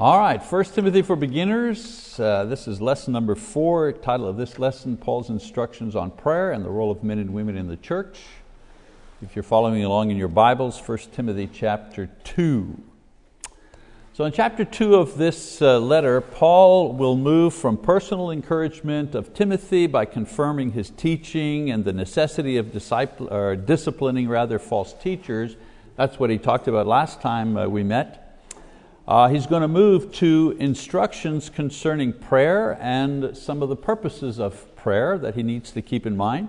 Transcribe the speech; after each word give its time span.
All 0.00 0.18
right, 0.18 0.42
1 0.42 0.64
Timothy 0.64 1.02
for 1.02 1.14
beginners. 1.14 2.18
Uh, 2.18 2.46
this 2.46 2.66
is 2.66 2.80
lesson 2.80 3.12
number 3.12 3.34
four. 3.34 3.92
Title 3.92 4.26
of 4.26 4.38
this 4.38 4.58
lesson, 4.58 4.96
Paul's 4.96 5.28
instructions 5.28 5.94
on 5.94 6.10
prayer 6.10 6.52
and 6.52 6.64
the 6.64 6.70
role 6.70 6.90
of 6.90 7.04
men 7.04 7.18
and 7.18 7.34
women 7.34 7.54
in 7.54 7.68
the 7.68 7.76
church. 7.76 8.18
If 9.20 9.36
you're 9.36 9.42
following 9.42 9.84
along 9.84 10.10
in 10.10 10.16
your 10.16 10.28
Bibles, 10.28 10.80
1 10.80 10.98
Timothy 11.12 11.50
chapter 11.52 12.08
2. 12.24 12.82
So 14.14 14.24
in 14.24 14.32
chapter 14.32 14.64
2 14.64 14.94
of 14.94 15.18
this 15.18 15.60
uh, 15.60 15.78
letter, 15.78 16.22
Paul 16.22 16.94
will 16.94 17.14
move 17.18 17.52
from 17.52 17.76
personal 17.76 18.30
encouragement 18.30 19.14
of 19.14 19.34
Timothy 19.34 19.86
by 19.86 20.06
confirming 20.06 20.72
his 20.72 20.88
teaching 20.88 21.70
and 21.70 21.84
the 21.84 21.92
necessity 21.92 22.56
of 22.56 22.74
or 23.30 23.54
disciplining 23.54 24.30
rather 24.30 24.58
false 24.58 24.94
teachers. 24.94 25.56
That's 25.96 26.18
what 26.18 26.30
he 26.30 26.38
talked 26.38 26.68
about 26.68 26.86
last 26.86 27.20
time 27.20 27.58
uh, 27.58 27.66
we 27.66 27.82
met. 27.82 28.19
Uh, 29.10 29.26
he's 29.26 29.48
going 29.48 29.60
to 29.60 29.66
move 29.66 30.12
to 30.12 30.56
instructions 30.60 31.50
concerning 31.50 32.12
prayer 32.12 32.78
and 32.80 33.36
some 33.36 33.60
of 33.60 33.68
the 33.68 33.74
purposes 33.74 34.38
of 34.38 34.76
prayer 34.76 35.18
that 35.18 35.34
he 35.34 35.42
needs 35.42 35.72
to 35.72 35.82
keep 35.82 36.06
in 36.06 36.16
mind. 36.16 36.48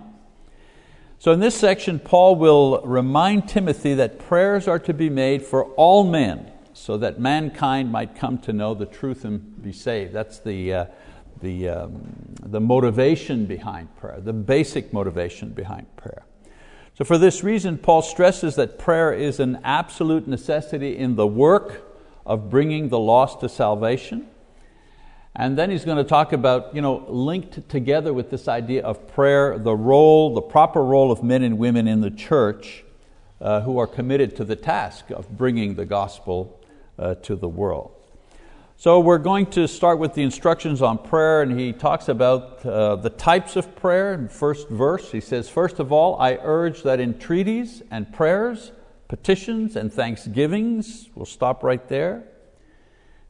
So 1.17 1.31
in 1.31 1.39
this 1.39 1.55
section, 1.55 1.97
Paul 1.97 2.35
will 2.35 2.79
remind 2.81 3.49
Timothy 3.49 3.95
that 3.95 4.20
prayers 4.20 4.67
are 4.67 4.77
to 4.77 4.93
be 4.93 5.09
made 5.09 5.41
for 5.41 5.63
all 5.73 6.03
men 6.03 6.51
so 6.73 6.97
that 6.97 7.20
mankind 7.20 7.91
might 7.91 8.15
come 8.15 8.37
to 8.41 8.53
know 8.53 8.75
the 8.75 8.85
truth 8.85 9.25
and 9.25 9.63
be 9.63 9.73
saved. 9.73 10.13
That's 10.13 10.37
the, 10.37 10.71
uh, 10.71 10.85
the, 11.41 11.67
um, 11.67 12.35
the 12.43 12.62
motivation 12.62 13.48
behind 13.48 13.95
prayer, 13.95 14.20
the 14.20 14.34
basic 14.34 14.93
motivation 14.93 15.49
behind 15.49 15.87
prayer. 15.95 16.27
So 16.93 17.05
for 17.05 17.17
this 17.17 17.43
reason, 17.43 17.79
Paul 17.79 18.03
stresses 18.03 18.53
that 18.57 18.77
prayer 18.77 19.12
is 19.12 19.39
an 19.39 19.62
absolute 19.63 20.27
necessity 20.27 20.95
in 20.95 21.15
the 21.15 21.25
work 21.25 21.87
of 22.25 22.49
bringing 22.49 22.89
the 22.89 22.99
lost 22.99 23.39
to 23.41 23.49
salvation. 23.49 24.27
And 25.35 25.57
then 25.57 25.70
he's 25.70 25.85
going 25.85 25.98
to 25.98 26.03
talk 26.03 26.34
about, 26.34 26.75
you 26.75 26.81
know, 26.81 27.05
linked 27.07 27.70
together 27.70 28.13
with 28.13 28.29
this 28.29 28.48
idea 28.48 28.84
of 28.84 29.07
prayer, 29.07 29.57
the 29.57 29.76
role, 29.76 30.34
the 30.34 30.41
proper 30.41 30.84
role 30.84 31.12
of 31.12 31.23
men 31.23 31.41
and 31.41 31.57
women 31.57 31.87
in 31.87 32.01
the 32.01 32.12
church 32.12 32.84
uh, 33.40 33.62
who 33.62 33.77
are 33.77 33.87
committed 33.87 34.35
to 34.35 34.43
the 34.43 34.55
task 34.55 35.10
of 35.10 35.29
bringing 35.37 35.76
the 35.76 35.85
gospel 35.85 36.60
uh, 36.99 37.15
to 37.15 37.35
the 37.35 37.48
world. 37.48 37.91
So 38.76 38.99
we're 38.99 39.20
going 39.20 39.45
to 39.51 39.67
start 39.67 39.99
with 39.99 40.15
the 40.15 40.23
instructions 40.23 40.82
on 40.82 40.98
prayer, 40.98 41.43
and 41.43 41.57
he 41.57 41.71
talks 41.71 42.10
about 42.10 42.65
uh, 42.65 42.95
the 42.95 43.12
types 43.12 43.55
of 43.55 43.76
prayer 43.76 44.13
in 44.13 44.27
first 44.27 44.70
verse. 44.70 45.12
He 45.12 45.21
says, 45.21 45.48
First 45.48 45.79
of 45.79 45.91
all, 45.91 46.20
I 46.20 46.40
urge 46.41 46.82
that 46.84 46.99
entreaties 46.99 47.84
and 47.91 48.12
prayers 48.12 48.71
petitions 49.12 49.76
and 49.76 49.91
thanksgivings, 49.91 51.09
we'll 51.15 51.26
stop 51.26 51.65
right 51.65 51.90
there, 51.90 52.23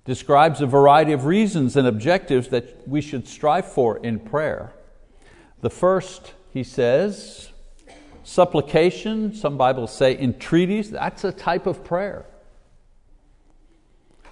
describes 0.05 0.61
a 0.61 0.67
variety 0.67 1.11
of 1.11 1.25
reasons 1.25 1.75
and 1.75 1.87
objectives 1.87 2.49
that 2.49 2.87
we 2.87 3.01
should 3.01 3.27
strive 3.27 3.65
for 3.65 3.97
in 3.97 4.19
prayer. 4.19 4.75
The 5.61 5.71
first, 5.71 6.35
he 6.53 6.63
says, 6.63 7.49
supplication, 8.23 9.33
some 9.33 9.57
Bibles 9.57 9.91
say 9.91 10.15
entreaties, 10.15 10.91
that's 10.91 11.23
a 11.23 11.31
type 11.31 11.65
of 11.65 11.83
prayer. 11.83 12.27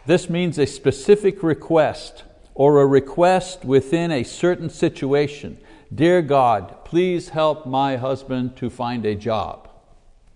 This 0.05 0.29
means 0.29 0.59
a 0.59 0.67
specific 0.67 1.41
request 1.41 2.25
or 2.53 2.79
a 2.79 2.85
request 2.85 3.65
within 3.65 4.11
a 4.11 4.21
certain 4.21 4.69
situation. 4.69 5.57
Dear 5.91 6.21
God, 6.21 6.85
please 6.85 7.29
help 7.29 7.65
my 7.65 7.97
husband 7.97 8.55
to 8.57 8.69
find 8.69 9.03
a 9.03 9.15
job. 9.15 9.68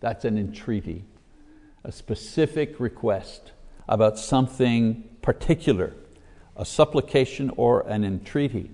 That's 0.04 0.26
an 0.26 0.38
entreaty, 0.38 1.06
a 1.86 1.94
specific 1.94 2.78
request 2.78 3.54
about 3.88 4.20
something 4.20 5.06
particular, 5.22 5.94
a 6.58 6.66
supplication 6.66 7.50
or 7.56 7.88
an 7.88 8.04
entreaty. 8.04 8.70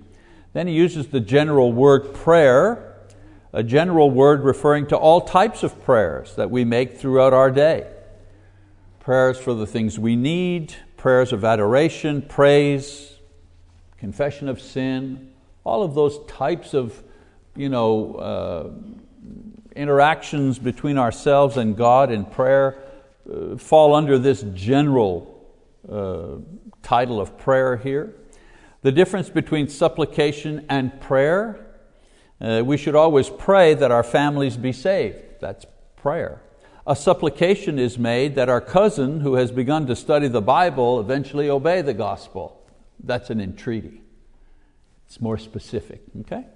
Then 0.54 0.66
he 0.66 0.74
uses 0.74 1.06
the 1.06 1.20
general 1.20 1.72
word 1.72 2.14
prayer, 2.14 2.96
a 3.52 3.62
general 3.62 4.10
word 4.10 4.42
referring 4.42 4.88
to 4.88 4.96
all 4.96 5.20
types 5.20 5.62
of 5.62 5.80
prayers 5.84 6.34
that 6.34 6.50
we 6.50 6.64
make 6.64 6.98
throughout 6.98 7.32
our 7.32 7.52
day. 7.52 7.86
Prayers 8.98 9.38
for 9.38 9.54
the 9.54 9.68
things 9.68 10.00
we 10.00 10.16
need, 10.16 10.74
prayers 10.96 11.32
of 11.32 11.44
adoration, 11.44 12.22
praise, 12.22 13.18
confession 13.98 14.48
of 14.48 14.60
sin, 14.60 15.30
all 15.62 15.84
of 15.84 15.94
those 15.94 16.18
types 16.26 16.74
of 16.74 17.04
you 17.54 17.68
know, 17.68 18.14
uh, 18.16 18.70
interactions 19.76 20.58
between 20.58 20.98
ourselves 20.98 21.56
and 21.56 21.76
God 21.76 22.10
in 22.10 22.24
prayer 22.24 22.78
uh, 23.30 23.56
fall 23.56 23.94
under 23.94 24.18
this 24.18 24.44
general 24.54 25.48
uh, 25.90 26.36
title 26.82 27.20
of 27.20 27.38
prayer 27.38 27.76
here. 27.76 28.14
The 28.82 28.92
difference 28.92 29.28
between 29.28 29.68
supplication 29.68 30.66
and 30.68 31.00
prayer, 31.00 31.66
uh, 32.40 32.62
we 32.64 32.76
should 32.76 32.94
always 32.94 33.28
pray 33.28 33.74
that 33.74 33.90
our 33.90 34.02
families 34.02 34.56
be 34.56 34.72
saved. 34.72 35.18
That's 35.40 35.66
prayer. 35.96 36.42
A 36.86 36.96
supplication 36.96 37.78
is 37.78 37.98
made 37.98 38.34
that 38.36 38.48
our 38.48 38.60
cousin 38.60 39.20
who 39.20 39.34
has 39.34 39.52
begun 39.52 39.86
to 39.86 39.94
study 39.94 40.28
the 40.28 40.40
Bible 40.40 40.98
eventually 40.98 41.50
obey 41.50 41.82
the 41.82 41.94
gospel. 41.94 42.60
That's 43.02 43.30
an 43.30 43.40
entreaty. 43.40 44.02
It's 45.06 45.20
more 45.20 45.38
specific, 45.38 46.02
okay? 46.20 46.46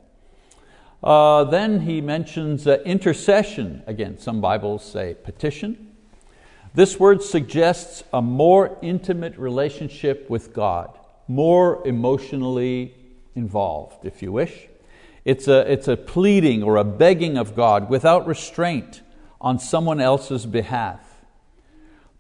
Uh, 1.05 1.45
then 1.45 1.81
he 1.81 2.01
mentions 2.01 2.67
uh, 2.67 2.79
intercession. 2.87 3.83
Again, 3.87 4.19
some 4.19 4.41
Bibles 4.41 4.83
say 4.83 5.15
petition. 5.23 5.93
This 6.73 6.99
word 6.99 7.23
suggests 7.23 8.03
a 8.11 8.23
more 8.23 8.79
intimate 8.81 9.37
relationship 9.37 10.31
with 10.31 10.55
God, 10.55 10.99
more 11.29 11.87
emotionally 11.87 12.95
involved, 13.35 14.07
if 14.07 14.23
you 14.23 14.33
wish. 14.33 14.69
It's 15.27 15.47
a, 15.47 15.71
it's 15.71 15.89
a 15.89 15.97
pleading 15.99 16.63
or 16.63 16.79
a 16.79 16.85
begging 16.85 17.37
of 17.37 17.55
God 17.55 17.91
without 17.91 18.27
restraint 18.27 19.03
on 19.43 19.59
someone 19.59 20.01
else's 20.01 20.47
behalf. 20.47 21.01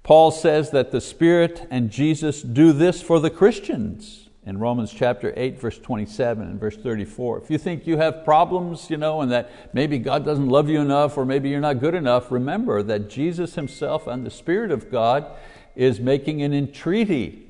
Paul 0.02 0.30
says 0.30 0.72
that 0.72 0.90
the 0.90 1.00
Spirit 1.00 1.66
and 1.70 1.90
Jesus 1.90 2.42
do 2.42 2.74
this 2.74 3.00
for 3.00 3.18
the 3.18 3.30
Christians 3.30 4.23
in 4.46 4.58
Romans 4.58 4.92
chapter 4.92 5.32
8, 5.36 5.58
verse 5.58 5.78
27 5.78 6.46
and 6.46 6.60
verse 6.60 6.76
34. 6.76 7.42
If 7.42 7.50
you 7.50 7.56
think 7.56 7.86
you 7.86 7.96
have 7.96 8.24
problems, 8.24 8.90
you 8.90 8.96
know, 8.96 9.22
and 9.22 9.32
that 9.32 9.50
maybe 9.72 9.98
God 9.98 10.24
doesn't 10.24 10.48
love 10.48 10.68
you 10.68 10.80
enough 10.80 11.16
or 11.16 11.24
maybe 11.24 11.48
you're 11.48 11.60
not 11.60 11.80
good 11.80 11.94
enough, 11.94 12.30
remember 12.30 12.82
that 12.82 13.08
Jesus 13.08 13.54
Himself 13.54 14.06
and 14.06 14.26
the 14.26 14.30
Spirit 14.30 14.70
of 14.70 14.90
God 14.90 15.26
is 15.74 15.98
making 15.98 16.42
an 16.42 16.52
entreaty 16.52 17.46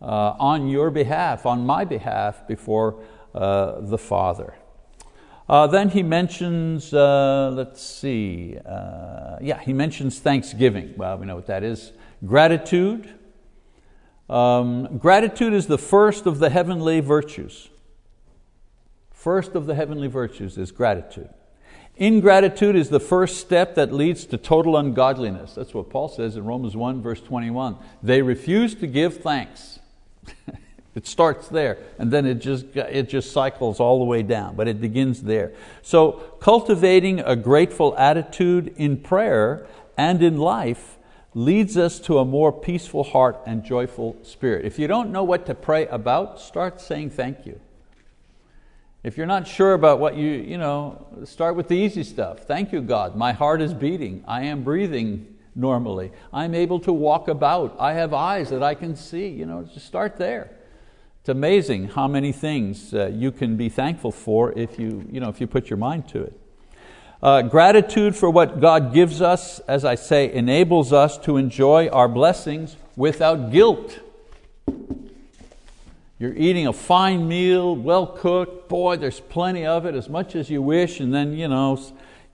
uh, 0.00 0.34
on 0.38 0.68
your 0.68 0.90
behalf, 0.90 1.44
on 1.44 1.66
my 1.66 1.84
behalf, 1.84 2.46
before 2.48 3.02
uh, 3.34 3.80
the 3.80 3.98
Father. 3.98 4.54
Uh, 5.46 5.66
then 5.66 5.90
he 5.90 6.02
mentions, 6.02 6.94
uh, 6.94 7.50
let's 7.54 7.82
see, 7.82 8.56
uh, 8.64 9.36
yeah, 9.42 9.60
he 9.60 9.74
mentions 9.74 10.18
thanksgiving. 10.18 10.94
Well, 10.96 11.18
we 11.18 11.26
know 11.26 11.36
what 11.36 11.46
that 11.48 11.62
is. 11.62 11.92
Gratitude, 12.24 13.12
um, 14.28 14.98
gratitude 14.98 15.52
is 15.52 15.66
the 15.66 15.78
first 15.78 16.26
of 16.26 16.38
the 16.38 16.50
heavenly 16.50 17.00
virtues. 17.00 17.68
First 19.12 19.54
of 19.54 19.66
the 19.66 19.74
heavenly 19.74 20.08
virtues 20.08 20.58
is 20.58 20.70
gratitude. 20.70 21.28
Ingratitude 21.96 22.74
is 22.74 22.88
the 22.88 23.00
first 23.00 23.38
step 23.38 23.76
that 23.76 23.92
leads 23.92 24.26
to 24.26 24.36
total 24.36 24.76
ungodliness. 24.76 25.54
That's 25.54 25.72
what 25.72 25.90
Paul 25.90 26.08
says 26.08 26.36
in 26.36 26.44
Romans 26.44 26.76
1, 26.76 27.02
verse 27.02 27.20
21. 27.20 27.76
They 28.02 28.20
refuse 28.20 28.74
to 28.76 28.88
give 28.88 29.18
thanks. 29.18 29.78
it 30.94 31.06
starts 31.06 31.46
there, 31.48 31.78
and 31.98 32.10
then 32.10 32.26
it 32.26 32.36
just, 32.36 32.66
it 32.74 33.08
just 33.08 33.30
cycles 33.30 33.78
all 33.78 34.00
the 34.00 34.04
way 34.04 34.22
down, 34.22 34.56
but 34.56 34.66
it 34.66 34.80
begins 34.80 35.22
there. 35.22 35.52
So, 35.82 36.12
cultivating 36.40 37.20
a 37.20 37.36
grateful 37.36 37.96
attitude 37.96 38.74
in 38.76 38.96
prayer 38.96 39.66
and 39.96 40.20
in 40.20 40.38
life 40.38 40.98
leads 41.34 41.76
us 41.76 41.98
to 41.98 42.18
a 42.18 42.24
more 42.24 42.52
peaceful 42.52 43.02
heart 43.02 43.40
and 43.46 43.64
joyful 43.64 44.16
spirit. 44.22 44.64
If 44.64 44.78
you 44.78 44.86
don't 44.86 45.10
know 45.10 45.24
what 45.24 45.46
to 45.46 45.54
pray 45.54 45.86
about, 45.88 46.40
start 46.40 46.80
saying 46.80 47.10
thank 47.10 47.44
you. 47.44 47.60
If 49.02 49.18
you're 49.18 49.26
not 49.26 49.46
sure 49.46 49.74
about 49.74 49.98
what 49.98 50.16
you, 50.16 50.30
you 50.30 50.56
know, 50.56 51.06
start 51.24 51.56
with 51.56 51.68
the 51.68 51.74
easy 51.74 52.04
stuff. 52.04 52.40
Thank 52.40 52.72
you, 52.72 52.80
God. 52.80 53.16
My 53.16 53.32
heart 53.32 53.60
is 53.60 53.74
beating. 53.74 54.24
I 54.26 54.44
am 54.44 54.64
breathing 54.64 55.36
normally. 55.54 56.10
I'm 56.32 56.54
able 56.54 56.80
to 56.80 56.92
walk 56.92 57.28
about. 57.28 57.76
I 57.78 57.92
have 57.92 58.14
eyes 58.14 58.48
that 58.50 58.62
I 58.62 58.74
can 58.74 58.96
see. 58.96 59.28
You 59.28 59.44
know, 59.44 59.62
just 59.64 59.86
start 59.86 60.16
there. 60.16 60.50
It's 61.20 61.28
amazing 61.28 61.88
how 61.88 62.08
many 62.08 62.32
things 62.32 62.94
uh, 62.94 63.10
you 63.12 63.30
can 63.30 63.56
be 63.56 63.68
thankful 63.68 64.12
for 64.12 64.52
if 64.58 64.78
you, 64.78 65.06
you 65.10 65.20
know, 65.20 65.28
if 65.28 65.40
you 65.40 65.46
put 65.46 65.68
your 65.68 65.78
mind 65.78 66.08
to 66.08 66.22
it. 66.22 66.38
Uh, 67.24 67.40
gratitude 67.40 68.14
for 68.14 68.28
what 68.28 68.60
God 68.60 68.92
gives 68.92 69.22
us, 69.22 69.58
as 69.60 69.82
I 69.82 69.94
say, 69.94 70.30
enables 70.30 70.92
us 70.92 71.16
to 71.20 71.38
enjoy 71.38 71.88
our 71.88 72.06
blessings 72.06 72.76
without 72.96 73.50
guilt. 73.50 73.98
You're 76.18 76.34
eating 76.34 76.66
a 76.66 76.72
fine 76.74 77.26
meal, 77.26 77.74
well 77.74 78.06
cooked, 78.06 78.68
boy, 78.68 78.98
there's 78.98 79.20
plenty 79.20 79.64
of 79.64 79.86
it, 79.86 79.94
as 79.94 80.10
much 80.10 80.36
as 80.36 80.50
you 80.50 80.60
wish, 80.60 81.00
and 81.00 81.14
then 81.14 81.32
you, 81.32 81.48
know, 81.48 81.80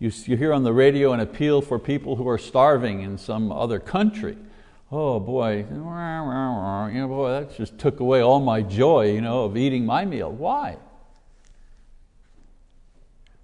you, 0.01 0.11
you 0.25 0.37
hear 0.37 0.53
on 0.53 0.65
the 0.65 0.73
radio 0.73 1.13
an 1.13 1.21
appeal 1.21 1.63
for 1.63 1.79
people 1.79 2.17
who 2.17 2.29
are 2.29 2.37
starving 2.37 3.03
in 3.03 3.17
some 3.17 3.53
other 3.53 3.79
country. 3.79 4.37
oh 4.91 5.21
boy, 5.21 5.59
you 5.59 5.77
know, 5.77 7.07
boy, 7.07 7.31
that 7.31 7.57
just 7.57 7.79
took 7.79 8.01
away 8.01 8.23
all 8.23 8.41
my 8.41 8.61
joy 8.61 9.13
you 9.13 9.21
know, 9.21 9.45
of 9.45 9.57
eating 9.57 9.87
my 9.87 10.05
meal. 10.05 10.33
Why? 10.33 10.79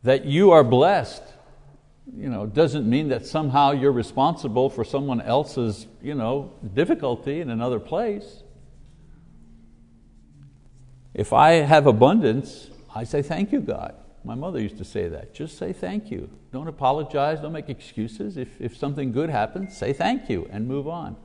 That 0.02 0.24
you 0.24 0.50
are 0.50 0.64
blessed 0.64 1.22
you 2.14 2.28
know, 2.28 2.46
doesn't 2.46 2.88
mean 2.88 3.08
that 3.08 3.26
somehow 3.26 3.72
you're 3.72 3.92
responsible 3.92 4.70
for 4.70 4.84
someone 4.84 5.20
else's 5.20 5.86
you 6.02 6.14
know, 6.14 6.52
difficulty 6.74 7.40
in 7.40 7.50
another 7.50 7.80
place. 7.80 8.42
If 11.14 11.32
I 11.32 11.52
have 11.52 11.86
abundance, 11.86 12.70
I 12.94 13.04
say, 13.04 13.22
Thank 13.22 13.52
you, 13.52 13.60
God. 13.60 13.94
My 14.26 14.34
mother 14.34 14.60
used 14.60 14.78
to 14.78 14.84
say 14.84 15.06
that. 15.06 15.34
Just 15.34 15.56
say 15.56 15.72
thank 15.72 16.10
you. 16.10 16.28
Don't 16.52 16.66
apologize, 16.66 17.40
don't 17.40 17.52
make 17.52 17.68
excuses. 17.68 18.36
If, 18.36 18.60
if 18.60 18.76
something 18.76 19.12
good 19.12 19.30
happens, 19.30 19.76
say 19.76 19.92
thank 19.92 20.28
you 20.28 20.48
and 20.50 20.66
move 20.66 20.88
on. 20.88 21.16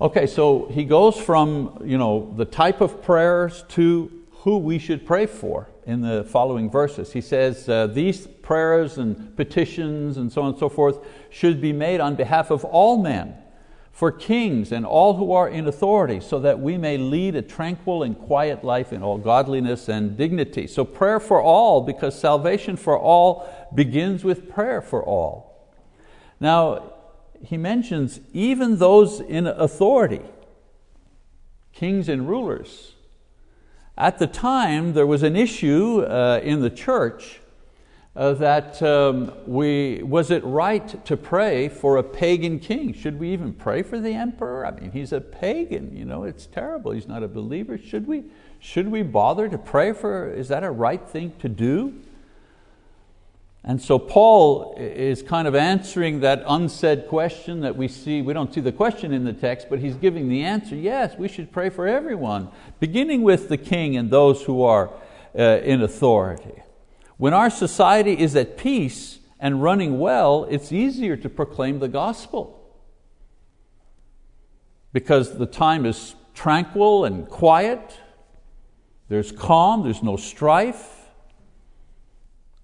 Okay, 0.00 0.26
so 0.26 0.66
he 0.72 0.84
goes 0.84 1.16
from 1.16 1.80
you 1.84 1.96
know, 1.96 2.34
the 2.36 2.44
type 2.44 2.80
of 2.80 3.04
prayers 3.04 3.64
to 3.68 4.10
who 4.38 4.58
we 4.58 4.80
should 4.80 5.06
pray 5.06 5.26
for 5.26 5.68
in 5.86 6.00
the 6.00 6.24
following 6.24 6.68
verses. 6.68 7.12
He 7.12 7.20
says, 7.20 7.68
uh, 7.68 7.86
These 7.86 8.26
prayers 8.44 8.98
and 8.98 9.34
petitions 9.36 10.16
and 10.16 10.30
so 10.30 10.42
on 10.42 10.50
and 10.50 10.58
so 10.58 10.68
forth 10.68 10.98
should 11.30 11.60
be 11.60 11.72
made 11.72 11.98
on 11.98 12.14
behalf 12.14 12.50
of 12.50 12.64
all 12.64 13.02
men, 13.02 13.34
for 13.90 14.12
kings 14.12 14.70
and 14.70 14.84
all 14.84 15.14
who 15.14 15.32
are 15.32 15.48
in 15.48 15.66
authority, 15.66 16.20
so 16.20 16.38
that 16.40 16.60
we 16.60 16.76
may 16.76 16.98
lead 16.98 17.34
a 17.34 17.42
tranquil 17.42 18.02
and 18.02 18.18
quiet 18.18 18.62
life 18.62 18.92
in 18.92 19.02
all 19.02 19.18
godliness 19.18 19.88
and 19.88 20.16
dignity. 20.16 20.66
So, 20.66 20.84
prayer 20.84 21.20
for 21.20 21.40
all, 21.40 21.80
because 21.80 22.18
salvation 22.18 22.76
for 22.76 22.98
all 22.98 23.48
begins 23.74 24.24
with 24.24 24.50
prayer 24.50 24.82
for 24.82 25.02
all. 25.02 25.72
Now, 26.40 26.92
he 27.42 27.56
mentions 27.56 28.20
even 28.32 28.78
those 28.78 29.20
in 29.20 29.46
authority, 29.46 30.22
kings 31.72 32.08
and 32.08 32.28
rulers. 32.28 32.92
At 33.96 34.18
the 34.18 34.26
time, 34.26 34.94
there 34.94 35.06
was 35.06 35.22
an 35.22 35.36
issue 35.36 36.02
uh, 36.02 36.40
in 36.42 36.60
the 36.60 36.70
church 36.70 37.40
uh, 38.16 38.32
that 38.34 38.80
um, 38.82 39.32
we, 39.46 40.00
was 40.02 40.30
it 40.30 40.44
right 40.44 41.04
to 41.04 41.16
pray 41.16 41.68
for 41.68 41.96
a 41.96 42.02
pagan 42.02 42.60
king? 42.60 42.92
Should 42.92 43.18
we 43.18 43.32
even 43.32 43.52
pray 43.52 43.82
for 43.82 43.98
the 43.98 44.12
emperor? 44.12 44.64
I 44.64 44.70
mean, 44.70 44.92
he's 44.92 45.12
a 45.12 45.20
pagan, 45.20 45.96
you 45.96 46.04
know, 46.04 46.22
it's 46.22 46.46
terrible. 46.46 46.92
He's 46.92 47.08
not 47.08 47.24
a 47.24 47.28
believer. 47.28 47.76
Should 47.76 48.06
we, 48.06 48.24
should 48.60 48.88
we 48.88 49.02
bother 49.02 49.48
to 49.48 49.58
pray 49.58 49.92
for, 49.92 50.32
is 50.32 50.48
that 50.48 50.62
a 50.62 50.70
right 50.70 51.06
thing 51.08 51.32
to 51.40 51.48
do? 51.48 51.94
And 53.64 53.80
so 53.80 53.98
Paul 53.98 54.74
is 54.78 55.22
kind 55.22 55.48
of 55.48 55.54
answering 55.54 56.20
that 56.20 56.44
unsaid 56.46 57.08
question 57.08 57.62
that 57.62 57.74
we 57.76 57.88
see, 57.88 58.20
we 58.20 58.34
don't 58.34 58.52
see 58.52 58.60
the 58.60 58.72
question 58.72 59.12
in 59.12 59.24
the 59.24 59.32
text, 59.32 59.68
but 59.70 59.78
he's 59.78 59.96
giving 59.96 60.28
the 60.28 60.44
answer, 60.44 60.76
yes, 60.76 61.16
we 61.18 61.28
should 61.28 61.50
pray 61.50 61.70
for 61.70 61.88
everyone, 61.88 62.48
beginning 62.78 63.22
with 63.22 63.48
the 63.48 63.56
king 63.56 63.96
and 63.96 64.10
those 64.10 64.42
who 64.42 64.62
are 64.62 64.90
uh, 65.36 65.42
in 65.64 65.82
authority. 65.82 66.62
When 67.16 67.32
our 67.32 67.50
society 67.50 68.18
is 68.18 68.34
at 68.36 68.56
peace 68.56 69.18
and 69.38 69.62
running 69.62 69.98
well, 69.98 70.46
it's 70.50 70.72
easier 70.72 71.16
to 71.16 71.28
proclaim 71.28 71.78
the 71.78 71.88
gospel. 71.88 72.60
Because 74.92 75.38
the 75.38 75.46
time 75.46 75.86
is 75.86 76.14
tranquil 76.34 77.04
and 77.04 77.28
quiet, 77.28 77.98
there's 79.08 79.32
calm, 79.32 79.82
there's 79.82 80.02
no 80.02 80.16
strife, 80.16 81.04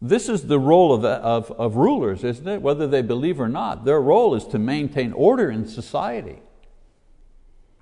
this 0.02 0.28
is 0.28 0.46
the 0.46 0.58
role 0.58 0.94
of, 0.94 1.04
of, 1.04 1.50
of 1.52 1.76
rulers, 1.76 2.24
isn't 2.24 2.48
it? 2.48 2.62
Whether 2.62 2.86
they 2.86 3.02
believe 3.02 3.38
or 3.38 3.48
not. 3.48 3.84
Their 3.84 4.00
role 4.00 4.34
is 4.34 4.46
to 4.46 4.58
maintain 4.58 5.12
order 5.12 5.50
in 5.50 5.66
society. 5.66 6.38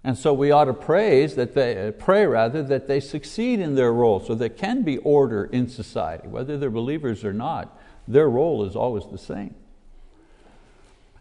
And 0.09 0.17
so 0.17 0.33
we 0.33 0.51
ought 0.51 0.65
to 0.65 0.73
praise 0.73 1.35
that 1.35 1.53
they, 1.53 1.89
uh, 1.89 1.91
pray 1.91 2.25
rather 2.25 2.63
that 2.63 2.89
they 2.89 2.99
succeed 2.99 3.61
in 3.61 3.75
their 3.75 3.93
role 3.93 4.21
so 4.21 4.35
there 4.35 4.49
can 4.49 4.81
be 4.81 4.97
order 4.97 5.45
in 5.45 5.69
society. 5.69 6.29
Whether 6.29 6.57
they're 6.57 6.71
believers 6.71 7.27
or 7.27 7.35
not, 7.35 7.79
their 8.09 8.27
role 8.27 8.65
is 8.65 8.75
always 8.75 9.05
the 9.13 9.19
same. 9.19 9.55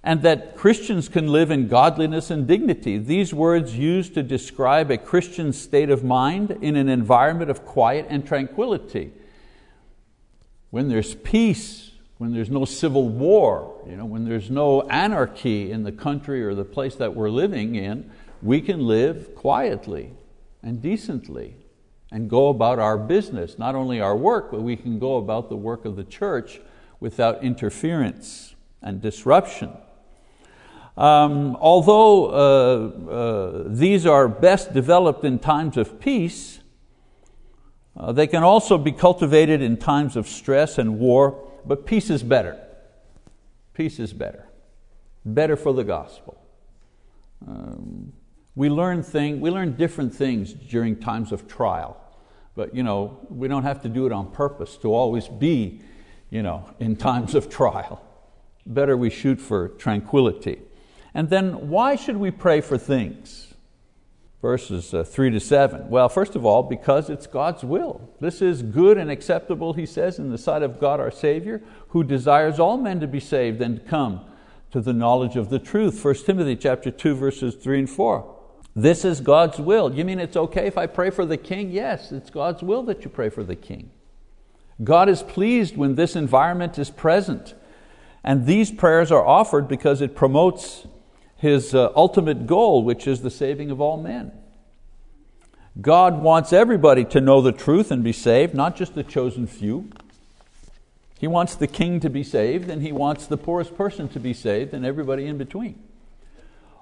And 0.05 0.21
that 0.21 0.55
Christians 0.55 1.09
can 1.09 1.27
live 1.27 1.51
in 1.51 1.67
godliness 1.67 2.31
and 2.31 2.47
dignity. 2.47 2.97
These 2.97 3.33
words 3.33 3.77
used 3.77 4.13
to 4.13 4.23
describe 4.23 4.89
a 4.89 4.97
Christian 4.97 5.51
state 5.51 5.89
of 5.89 6.05
mind 6.05 6.51
in 6.61 6.77
an 6.77 6.87
environment 6.87 7.51
of 7.51 7.65
quiet 7.65 8.05
and 8.09 8.25
tranquility 8.25 9.11
when 10.69 10.87
there's 10.87 11.13
peace, 11.13 11.91
when 12.19 12.33
there's 12.33 12.49
no 12.49 12.63
civil 12.63 13.09
war, 13.09 13.81
you 13.85 13.97
know, 13.97 14.05
when 14.05 14.23
there's 14.23 14.49
no 14.49 14.83
anarchy 14.83 15.73
in 15.73 15.83
the 15.83 15.91
country 15.91 16.41
or 16.41 16.55
the 16.55 16.63
place 16.63 16.95
that 16.95 17.13
we're 17.13 17.29
living 17.29 17.75
in, 17.75 18.09
we 18.41 18.61
can 18.61 18.85
live 18.85 19.35
quietly 19.35 20.13
and 20.61 20.81
decently 20.81 21.55
and 22.11 22.29
go 22.29 22.47
about 22.49 22.79
our 22.79 22.97
business, 22.97 23.57
not 23.57 23.75
only 23.75 23.99
our 23.99 24.15
work, 24.15 24.51
but 24.51 24.61
we 24.61 24.75
can 24.75 24.99
go 24.99 25.17
about 25.17 25.49
the 25.49 25.55
work 25.55 25.85
of 25.85 25.95
the 25.95 26.03
church 26.03 26.61
without 26.99 27.43
interference 27.43 28.55
and 28.81 29.01
disruption. 29.01 29.71
Um, 30.95 31.55
although 31.59 32.25
uh, 32.25 33.11
uh, 33.11 33.63
these 33.67 34.05
are 34.05 34.27
best 34.27 34.73
developed 34.73 35.23
in 35.23 35.37
times 35.37 35.77
of 35.77 35.99
peace, 35.99 36.59
uh, 37.95 38.11
they 38.11 38.27
can 38.27 38.43
also 38.43 38.77
be 38.77 38.91
cultivated 38.91 39.61
in 39.61 39.77
times 39.77 40.15
of 40.15 40.27
stress 40.27 40.77
and 40.77 40.99
war, 40.99 41.47
but 41.65 41.85
peace 41.85 42.09
is 42.09 42.23
better. 42.23 42.59
Peace 43.73 43.99
is 43.99 44.13
better. 44.13 44.47
Better 45.25 45.55
for 45.55 45.73
the 45.73 45.83
gospel. 45.83 46.41
Um, 47.47 48.13
we 48.57 48.69
learn 48.69 49.03
thing, 49.03 49.39
we 49.39 49.51
learn 49.51 49.75
different 49.75 50.15
things 50.15 50.51
during 50.51 50.95
times 50.95 51.31
of 51.31 51.47
trial, 51.47 51.95
but 52.55 52.73
you 52.73 52.81
know, 52.81 53.19
we 53.29 53.47
don't 53.47 53.61
have 53.61 53.83
to 53.83 53.89
do 53.89 54.07
it 54.07 54.11
on 54.11 54.31
purpose 54.31 54.77
to 54.77 54.91
always 54.93 55.27
be 55.27 55.79
you 56.31 56.41
know, 56.41 56.67
in 56.79 56.95
times 56.95 57.35
of 57.35 57.49
trial. 57.49 58.03
Better 58.65 58.97
we 58.97 59.11
shoot 59.11 59.39
for 59.39 59.69
tranquility. 59.69 60.59
And 61.13 61.29
then 61.29 61.69
why 61.69 61.95
should 61.95 62.17
we 62.17 62.31
pray 62.31 62.59
for 62.61 62.77
things? 62.77 63.43
verses 64.39 64.93
uh, 64.93 65.03
3 65.03 65.31
to 65.31 65.39
7? 65.39 65.89
Well, 65.89 66.09
first 66.09 66.35
of 66.35 66.45
all, 66.45 66.61
because 66.61 67.09
it's 67.09 67.25
God's 67.25 67.63
will. 67.63 68.07
This 68.19 68.41
is 68.41 68.61
good 68.61 68.97
and 68.97 69.09
acceptable, 69.09 69.73
he 69.73 69.85
says, 69.85 70.19
in 70.19 70.29
the 70.29 70.37
sight 70.37 70.61
of 70.61 70.79
God 70.79 70.99
our 70.99 71.09
Savior, 71.09 71.61
who 71.89 72.03
desires 72.03 72.59
all 72.59 72.77
men 72.77 72.99
to 72.99 73.07
be 73.07 73.19
saved 73.19 73.61
and 73.61 73.79
to 73.79 73.85
come 73.89 74.21
to 74.71 74.79
the 74.79 74.93
knowledge 74.93 75.35
of 75.35 75.49
the 75.49 75.57
truth. 75.57 76.05
1 76.05 76.13
Timothy 76.25 76.55
chapter 76.55 76.91
2, 76.91 77.15
verses 77.15 77.55
3 77.55 77.79
and 77.79 77.89
4. 77.89 78.36
This 78.77 79.03
is 79.03 79.21
God's 79.21 79.57
will. 79.57 79.91
You 79.91 80.05
mean 80.05 80.19
it's 80.19 80.37
okay 80.37 80.67
if 80.67 80.77
I 80.77 80.85
pray 80.85 81.09
for 81.09 81.25
the 81.25 81.35
king? 81.35 81.71
Yes, 81.71 82.11
it's 82.11 82.29
God's 82.29 82.61
will 82.61 82.83
that 82.83 83.03
you 83.03 83.09
pray 83.09 83.29
for 83.29 83.43
the 83.43 83.55
king. 83.55 83.89
God 84.83 85.09
is 85.09 85.23
pleased 85.23 85.75
when 85.75 85.95
this 85.95 86.15
environment 86.15 86.77
is 86.77 86.91
present. 86.91 87.55
And 88.23 88.45
these 88.45 88.69
prayers 88.69 89.11
are 89.11 89.25
offered 89.25 89.67
because 89.67 89.99
it 89.99 90.15
promotes 90.15 90.85
his 91.37 91.73
uh, 91.73 91.91
ultimate 91.95 92.45
goal, 92.45 92.83
which 92.83 93.07
is 93.07 93.23
the 93.23 93.31
saving 93.31 93.71
of 93.71 93.81
all 93.81 93.97
men. 93.97 94.31
God 95.81 96.21
wants 96.21 96.53
everybody 96.53 97.03
to 97.05 97.19
know 97.19 97.41
the 97.41 97.51
truth 97.51 97.89
and 97.89 98.03
be 98.03 98.13
saved, 98.13 98.53
not 98.53 98.75
just 98.75 98.93
the 98.93 99.03
chosen 99.03 99.47
few. 99.47 99.89
He 101.17 101.25
wants 101.25 101.55
the 101.55 101.65
king 101.65 101.99
to 102.01 102.11
be 102.11 102.23
saved, 102.23 102.69
and 102.69 102.83
He 102.83 102.91
wants 102.91 103.25
the 103.25 103.37
poorest 103.37 103.75
person 103.75 104.07
to 104.09 104.19
be 104.19 104.35
saved, 104.35 104.71
and 104.75 104.85
everybody 104.85 105.25
in 105.25 105.39
between. 105.39 105.81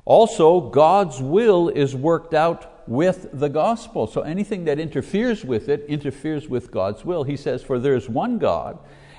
Also, 0.05 0.62
God's 0.62 1.19
will 1.19 1.69
is 1.69 1.95
worked 1.95 2.33
out 2.33 2.88
with 2.88 3.27
the 3.33 3.50
gospel. 3.50 4.05
So 4.07 4.21
anything 4.21 4.65
that 4.65 4.79
interferes 4.79 5.43
with 5.43 5.67
it 5.67 5.85
interferes 5.88 6.47
with 6.47 6.71
God's 6.71 7.03
will. 7.03 7.24
He 7.24 7.35
says, 7.35 7.63
For 7.63 7.79
there 7.79 7.95
is 7.95 8.07
one 8.07 8.38
God, 8.38 8.77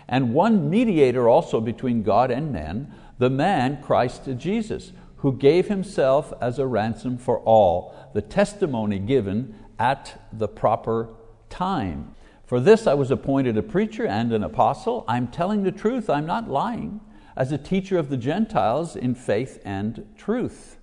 and 0.08 0.32
one 0.32 0.70
mediator 0.70 1.28
also 1.28 1.60
between 1.60 2.04
God 2.04 2.30
and 2.30 2.52
men, 2.52 2.94
the 3.18 3.30
man 3.30 3.82
Christ 3.82 4.28
Jesus 4.36 4.92
who 5.26 5.32
gave 5.32 5.68
himself 5.68 6.32
as 6.40 6.58
a 6.58 6.66
ransom 6.66 7.18
for 7.18 7.40
all, 7.40 7.94
the 8.14 8.22
testimony 8.22 8.98
given 8.98 9.54
at 9.78 10.22
the 10.32 10.48
proper 10.48 11.08
time. 11.50 12.14
For 12.44 12.60
this 12.60 12.86
I 12.86 12.94
was 12.94 13.10
appointed 13.10 13.56
a 13.56 13.62
preacher 13.62 14.06
and 14.06 14.32
an 14.32 14.44
apostle. 14.44 15.04
I'm 15.08 15.28
telling 15.28 15.64
the 15.64 15.72
truth, 15.72 16.08
I'm 16.08 16.26
not 16.26 16.48
lying, 16.48 17.00
as 17.34 17.50
a 17.50 17.58
teacher 17.58 17.98
of 17.98 18.08
the 18.08 18.16
Gentiles 18.16 18.94
in 18.94 19.14
faith 19.14 19.60
and 19.64 20.06
truth. 20.16 20.75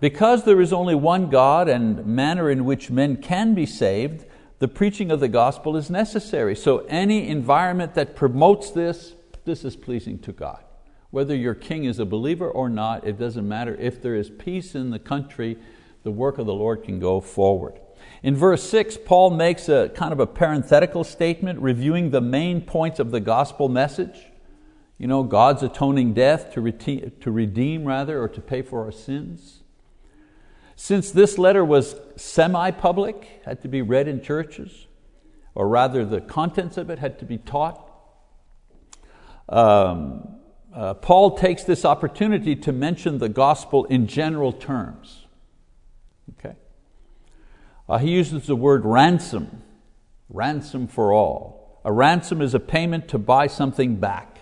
Because 0.00 0.44
there 0.44 0.60
is 0.60 0.72
only 0.72 0.94
one 0.94 1.30
God 1.30 1.68
and 1.68 2.04
manner 2.06 2.50
in 2.50 2.64
which 2.64 2.90
men 2.90 3.16
can 3.16 3.54
be 3.54 3.66
saved, 3.66 4.26
the 4.58 4.68
preaching 4.68 5.10
of 5.10 5.20
the 5.20 5.28
gospel 5.28 5.76
is 5.76 5.90
necessary. 5.90 6.56
So 6.56 6.78
any 6.88 7.28
environment 7.28 7.94
that 7.94 8.16
promotes 8.16 8.70
this, 8.70 9.14
this 9.44 9.64
is 9.64 9.76
pleasing 9.76 10.18
to 10.20 10.32
God. 10.32 10.62
Whether 11.10 11.36
your 11.36 11.54
king 11.54 11.84
is 11.84 11.98
a 11.98 12.04
believer 12.04 12.50
or 12.50 12.68
not, 12.68 13.06
it 13.06 13.18
doesn't 13.18 13.46
matter. 13.46 13.76
If 13.76 14.02
there 14.02 14.16
is 14.16 14.30
peace 14.30 14.74
in 14.74 14.90
the 14.90 14.98
country, 14.98 15.58
the 16.02 16.10
work 16.10 16.38
of 16.38 16.46
the 16.46 16.54
Lord 16.54 16.82
can 16.82 16.98
go 16.98 17.20
forward. 17.20 17.78
In 18.22 18.36
verse 18.36 18.62
6, 18.68 18.98
Paul 19.04 19.30
makes 19.30 19.68
a 19.68 19.90
kind 19.90 20.12
of 20.12 20.20
a 20.20 20.26
parenthetical 20.26 21.04
statement 21.04 21.60
reviewing 21.60 22.10
the 22.10 22.20
main 22.20 22.60
points 22.60 22.98
of 22.98 23.10
the 23.10 23.20
gospel 23.20 23.68
message. 23.68 24.18
You 24.98 25.06
know, 25.06 25.22
God's 25.22 25.62
atoning 25.62 26.14
death 26.14 26.52
to 26.54 26.60
redeem, 26.60 27.12
to 27.20 27.30
redeem 27.30 27.84
rather, 27.84 28.22
or 28.22 28.28
to 28.28 28.40
pay 28.40 28.62
for 28.62 28.84
our 28.84 28.92
sins. 28.92 29.62
Since 30.76 31.12
this 31.12 31.38
letter 31.38 31.64
was 31.64 31.96
semi 32.16 32.70
public, 32.70 33.42
had 33.44 33.62
to 33.62 33.68
be 33.68 33.82
read 33.82 34.08
in 34.08 34.22
churches, 34.22 34.86
or 35.54 35.68
rather, 35.68 36.04
the 36.04 36.20
contents 36.20 36.76
of 36.76 36.90
it 36.90 36.98
had 36.98 37.18
to 37.20 37.24
be 37.24 37.38
taught, 37.38 37.90
um, 39.48 40.28
uh, 40.74 40.94
Paul 40.94 41.36
takes 41.36 41.62
this 41.62 41.84
opportunity 41.84 42.56
to 42.56 42.72
mention 42.72 43.18
the 43.18 43.28
gospel 43.28 43.84
in 43.84 44.08
general 44.08 44.52
terms. 44.52 45.26
Okay? 46.38 46.56
Uh, 47.88 47.98
he 47.98 48.10
uses 48.10 48.46
the 48.46 48.56
word 48.56 48.84
ransom, 48.84 49.62
ransom 50.28 50.88
for 50.88 51.12
all. 51.12 51.80
A 51.84 51.92
ransom 51.92 52.40
is 52.40 52.54
a 52.54 52.60
payment 52.60 53.08
to 53.08 53.18
buy 53.18 53.46
something 53.46 53.96
back. 53.96 54.33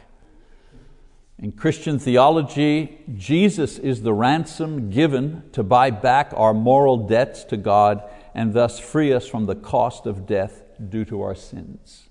In 1.42 1.50
Christian 1.50 1.98
theology, 1.98 3.00
Jesus 3.16 3.76
is 3.76 4.02
the 4.02 4.12
ransom 4.12 4.90
given 4.90 5.42
to 5.50 5.64
buy 5.64 5.90
back 5.90 6.32
our 6.36 6.54
moral 6.54 6.96
debts 7.08 7.42
to 7.46 7.56
God 7.56 8.08
and 8.32 8.54
thus 8.54 8.78
free 8.78 9.12
us 9.12 9.26
from 9.26 9.46
the 9.46 9.56
cost 9.56 10.06
of 10.06 10.24
death 10.24 10.62
due 10.88 11.04
to 11.06 11.20
our 11.20 11.34
sins. 11.34 12.08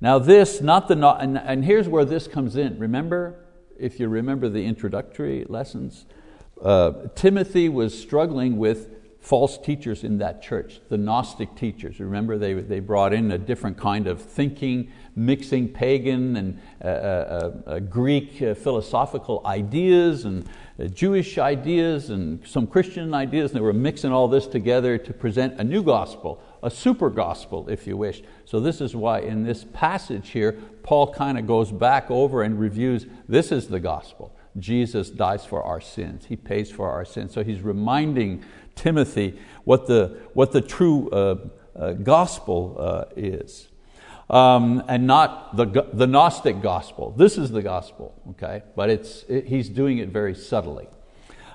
Now, 0.00 0.18
this, 0.18 0.62
not 0.62 0.88
the, 0.88 0.96
and, 0.96 1.36
and 1.36 1.66
here's 1.66 1.86
where 1.86 2.06
this 2.06 2.26
comes 2.26 2.56
in. 2.56 2.78
Remember, 2.78 3.44
if 3.78 4.00
you 4.00 4.08
remember 4.08 4.48
the 4.48 4.64
introductory 4.64 5.44
lessons, 5.46 6.06
uh, 6.62 7.08
Timothy 7.14 7.68
was 7.68 8.00
struggling 8.00 8.56
with 8.56 8.88
false 9.20 9.58
teachers 9.58 10.04
in 10.04 10.18
that 10.18 10.42
church, 10.42 10.80
the 10.88 10.96
Gnostic 10.96 11.54
teachers. 11.56 12.00
Remember, 12.00 12.38
they, 12.38 12.54
they 12.54 12.80
brought 12.80 13.12
in 13.12 13.32
a 13.32 13.38
different 13.38 13.76
kind 13.76 14.06
of 14.06 14.22
thinking, 14.22 14.90
mixing 15.16 15.68
pagan 15.68 16.36
and 16.36 16.60
uh, 16.82 16.86
uh, 16.86 17.52
uh 17.66 17.78
Greek 17.80 18.40
uh, 18.40 18.54
philosophical 18.54 19.42
ideas 19.44 20.24
and 20.24 20.48
uh, 20.80 20.84
Jewish 20.86 21.38
ideas 21.38 22.10
and 22.10 22.46
some 22.46 22.66
Christian 22.66 23.12
ideas, 23.12 23.50
and 23.50 23.58
they 23.58 23.64
were 23.64 23.72
mixing 23.72 24.12
all 24.12 24.28
this 24.28 24.46
together 24.46 24.96
to 24.96 25.12
present 25.12 25.60
a 25.60 25.64
new 25.64 25.82
gospel, 25.82 26.40
a 26.62 26.70
super 26.70 27.10
gospel, 27.10 27.68
if 27.68 27.86
you 27.86 27.96
wish. 27.96 28.22
So, 28.44 28.60
this 28.60 28.80
is 28.80 28.94
why 28.94 29.20
in 29.20 29.42
this 29.42 29.64
passage 29.72 30.30
here, 30.30 30.52
Paul 30.84 31.12
kind 31.12 31.36
of 31.36 31.46
goes 31.46 31.72
back 31.72 32.10
over 32.10 32.42
and 32.42 32.58
reviews 32.58 33.06
this 33.28 33.50
is 33.50 33.66
the 33.66 33.80
gospel. 33.80 34.36
Jesus 34.58 35.10
dies 35.10 35.44
for 35.44 35.62
our 35.62 35.80
sins, 35.80 36.26
He 36.26 36.36
pays 36.36 36.70
for 36.70 36.88
our 36.90 37.04
sins. 37.04 37.34
So, 37.34 37.42
he's 37.42 37.60
reminding 37.60 38.44
Timothy 38.78 39.38
what 39.64 39.86
the, 39.86 40.18
what 40.32 40.52
the 40.52 40.60
true 40.62 41.10
uh, 41.10 41.36
uh, 41.76 41.92
gospel 41.92 42.76
uh, 42.78 43.04
is. 43.16 43.68
Um, 44.30 44.82
and 44.88 45.06
not 45.06 45.56
the, 45.56 45.86
the 45.92 46.06
Gnostic 46.06 46.60
gospel. 46.60 47.14
This 47.16 47.38
is 47.38 47.50
the 47.50 47.62
gospel, 47.62 48.14
okay? 48.30 48.62
But 48.76 48.90
it's, 48.90 49.24
it, 49.28 49.46
he's 49.46 49.68
doing 49.68 49.98
it 49.98 50.10
very 50.10 50.34
subtly. 50.34 50.88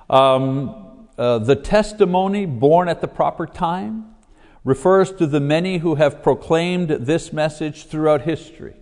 Um, 0.10 1.08
uh, 1.18 1.38
the 1.40 1.56
testimony 1.56 2.46
born 2.46 2.88
at 2.88 3.02
the 3.02 3.08
proper 3.08 3.46
time 3.46 4.16
refers 4.64 5.12
to 5.14 5.28
the 5.28 5.40
many 5.40 5.80
who 5.80 5.96
have 5.96 6.24
proclaimed 6.24 6.90
this 6.90 7.32
message 7.32 7.86
throughout 7.86 8.22
history. 8.22 8.76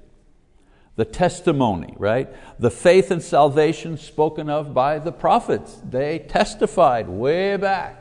The 0.95 1.05
testimony, 1.05 1.95
right? 1.97 2.29
The 2.59 2.71
faith 2.71 3.11
and 3.11 3.21
salvation 3.21 3.97
spoken 3.97 4.49
of 4.49 4.73
by 4.73 4.99
the 4.99 5.11
prophets. 5.11 5.81
They 5.89 6.19
testified 6.19 7.09
way 7.09 7.57
back 7.57 8.00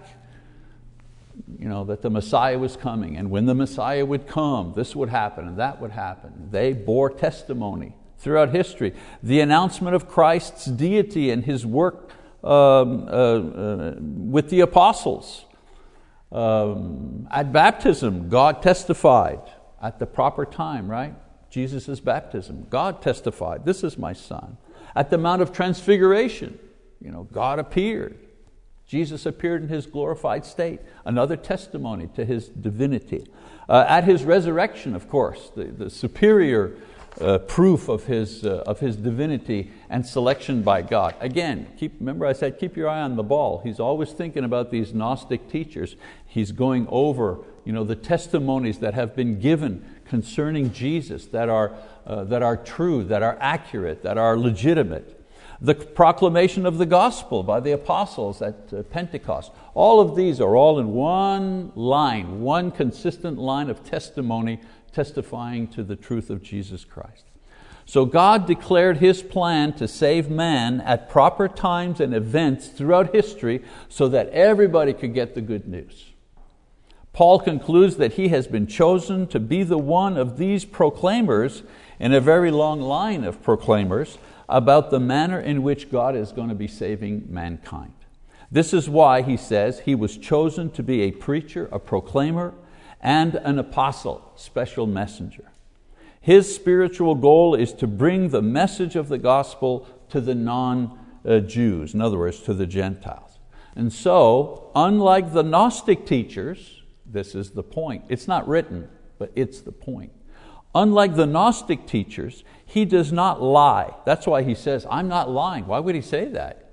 you 1.59 1.69
know, 1.69 1.85
that 1.85 2.03
the 2.03 2.11
Messiah 2.11 2.59
was 2.59 2.77
coming, 2.77 3.17
and 3.17 3.31
when 3.31 3.47
the 3.47 3.55
Messiah 3.55 4.05
would 4.05 4.27
come, 4.27 4.73
this 4.77 4.97
would 4.97 5.09
happen 5.09 5.47
and 5.47 5.59
that 5.59 5.81
would 5.81 5.93
happen. 5.93 6.49
They 6.51 6.73
bore 6.73 7.11
testimony 7.11 7.95
throughout 8.19 8.51
history. 8.51 8.95
The 9.23 9.41
announcement 9.41 9.95
of 9.95 10.09
Christ's 10.09 10.67
deity 10.67 11.31
and 11.31 11.45
His 11.45 11.67
work 11.67 12.11
um, 12.43 13.09
uh, 13.09 13.13
uh, 13.13 13.95
with 13.99 14.51
the 14.51 14.61
apostles. 14.61 15.45
Um, 16.33 17.29
at 17.31 17.53
baptism, 17.53 18.29
God 18.29 18.63
testified 18.63 19.41
at 19.83 19.99
the 19.99 20.07
proper 20.07 20.45
time, 20.45 20.91
right? 20.91 21.15
Jesus' 21.51 21.99
baptism. 22.01 22.67
God 22.71 23.03
testified, 23.03 23.65
This 23.65 23.83
is 23.83 23.99
my 23.99 24.13
Son. 24.13 24.57
At 24.95 25.11
the 25.11 25.19
Mount 25.19 25.43
of 25.43 25.53
Transfiguration, 25.53 26.59
you 27.01 27.11
know, 27.11 27.25
God 27.25 27.59
appeared. 27.59 28.19
Jesus 28.91 29.25
appeared 29.25 29.63
in 29.63 29.69
his 29.69 29.87
glorified 29.87 30.45
state, 30.45 30.81
another 31.05 31.37
testimony 31.37 32.09
to 32.17 32.25
his 32.25 32.49
divinity. 32.49 33.25
Uh, 33.69 33.85
at 33.87 34.03
his 34.03 34.25
resurrection, 34.25 34.97
of 34.97 35.09
course, 35.09 35.53
the, 35.55 35.67
the 35.67 35.89
superior 35.89 36.73
uh, 37.21 37.39
proof 37.39 37.89
of 37.89 38.07
his, 38.07 38.45
uh, 38.45 38.65
of 38.67 38.81
his 38.81 38.97
divinity 38.97 39.71
and 39.89 40.05
selection 40.05 40.63
by 40.63 40.83
God. 40.83 41.15
Again, 41.21 41.69
keep, 41.79 42.01
remember 42.01 42.27
I 42.27 42.33
said 42.33 42.59
keep 42.59 42.77
your 42.77 42.89
eye 42.89 43.03
on 43.03 43.15
the 43.15 43.23
ball. 43.23 43.61
He's 43.63 43.79
always 43.79 44.11
thinking 44.11 44.43
about 44.43 44.73
these 44.73 44.93
Gnostic 44.93 45.49
teachers. 45.49 45.95
He's 46.27 46.51
going 46.51 46.89
over 46.91 47.39
you 47.65 47.73
know, 47.73 47.85
the 47.85 47.95
testimonies 47.95 48.81
that 48.81 48.95
have 48.95 49.15
been 49.15 49.39
given 49.39 49.85
concerning 50.09 50.73
Jesus 50.73 51.27
that 51.27 51.49
are, 51.49 51.77
uh, 52.05 52.25
that 52.25 52.43
are 52.43 52.57
true, 52.57 53.05
that 53.05 53.23
are 53.23 53.39
accurate, 53.41 54.03
that 54.03 54.19
are 54.19 54.37
legitimate 54.37 55.20
the 55.61 55.75
proclamation 55.75 56.65
of 56.65 56.79
the 56.79 56.87
gospel 56.87 57.43
by 57.43 57.61
the 57.61 57.73
apostles 57.73 58.41
at 58.41 58.73
uh, 58.73 58.83
Pentecost. 58.85 59.53
All 59.75 60.01
of 60.01 60.17
these 60.17 60.41
are 60.41 60.57
all 60.57 60.79
in 60.79 60.93
one 60.93 61.73
line, 61.75 62.41
one 62.41 62.71
consistent 62.71 63.39
line 63.39 63.69
of 63.69 63.85
testimony 63.85 64.61
testifying 64.93 65.69
to 65.69 65.83
the 65.85 65.97
truth 65.97 66.31
of 66.31 66.43
Jesus 66.43 66.85
Christ. 66.85 67.25
So 67.85 68.05
God 68.05 68.47
declared 68.47 68.99
His 68.99 69.23
plan 69.23 69.73
to 69.75 69.87
save 69.87 70.31
man 70.31 70.81
at 70.81 71.11
proper 71.11 71.49
times 71.49 72.01
and 72.01 72.15
events 72.15 72.69
throughout 72.69 73.15
history 73.15 73.63
so 73.89 74.09
that 74.09 74.29
everybody 74.31 74.93
could 74.93 75.13
get 75.13 75.35
the 75.35 75.41
good 75.41 75.69
news. 75.69 76.07
Paul 77.13 77.41
concludes 77.41 77.97
that 77.97 78.15
he 78.15 78.29
has 78.29 78.47
been 78.47 78.67
chosen 78.67 79.27
to 79.29 79.41
be 79.41 79.65
the 79.65 79.79
one 79.79 80.17
of 80.17 80.39
these 80.39 80.65
proclaimers 80.65 81.65
in 81.99 82.15
a 82.15 82.21
very 82.21 82.51
long 82.51 82.81
line 82.81 83.25
of 83.25 83.43
proclaimers 83.43 84.17
about 84.51 84.91
the 84.91 85.01
manner 85.01 85.41
in 85.41 85.63
which 85.63 85.91
God 85.91 86.17
is 86.17 86.33
going 86.33 86.49
to 86.49 86.55
be 86.55 86.69
saving 86.69 87.27
mankind. 87.29 87.95
This 88.51 88.75
is 88.75 88.91
why 88.91 89.23
he 89.23 89.37
says 89.37 89.81
he 89.81 89.95
was 89.95 90.17
chosen 90.17 90.71
to 90.73 90.83
be 90.83 91.03
a 91.03 91.13
preacher, 91.13 91.69
a 91.71 91.79
proclaimer, 91.79 92.53
and 93.01 93.37
an 93.37 93.59
apostle, 93.59 94.33
special 94.35 94.87
messenger. 94.87 95.45
His 96.21 96.53
spiritual 96.55 97.15
goal 97.15 97.55
is 97.55 97.73
to 97.75 97.87
bring 97.87 98.29
the 98.29 98.43
message 98.43 98.97
of 98.97 99.09
the 99.09 99.19
gospel 99.19 99.87
to 100.11 100.21
the 100.21 100.35
non 100.35 100.99
Jews, 101.47 101.95
in 101.95 102.01
other 102.01 102.19
words, 102.19 102.41
to 102.41 102.55
the 102.55 102.67
Gentiles. 102.67 103.39
And 103.77 103.93
so, 103.93 104.71
unlike 104.75 105.33
the 105.33 105.43
Gnostic 105.43 106.05
teachers, 106.07 106.83
this 107.07 107.35
is 107.35 107.51
the 107.53 107.63
point. 107.63 108.05
It's 108.09 108.27
not 108.27 108.49
written, 108.49 108.89
but 109.19 109.31
it's 109.35 109.61
the 109.61 109.73
point. 109.73 110.13
Unlike 110.75 111.17
the 111.17 111.27
Gnostic 111.27 111.87
teachers, 111.87 112.45
he 112.65 112.85
does 112.85 113.13
not 113.13 113.43
lie. 113.43 113.95
That's 114.05 114.27
why 114.27 114.43
he 114.43 114.55
says, 114.55 114.87
I'm 114.91 115.09
not 115.09 115.31
lying. 115.31 115.67
Why 115.67 115.81
would 115.81 115.95
he 115.95 116.01
say 116.01 116.27
that? 116.27 116.67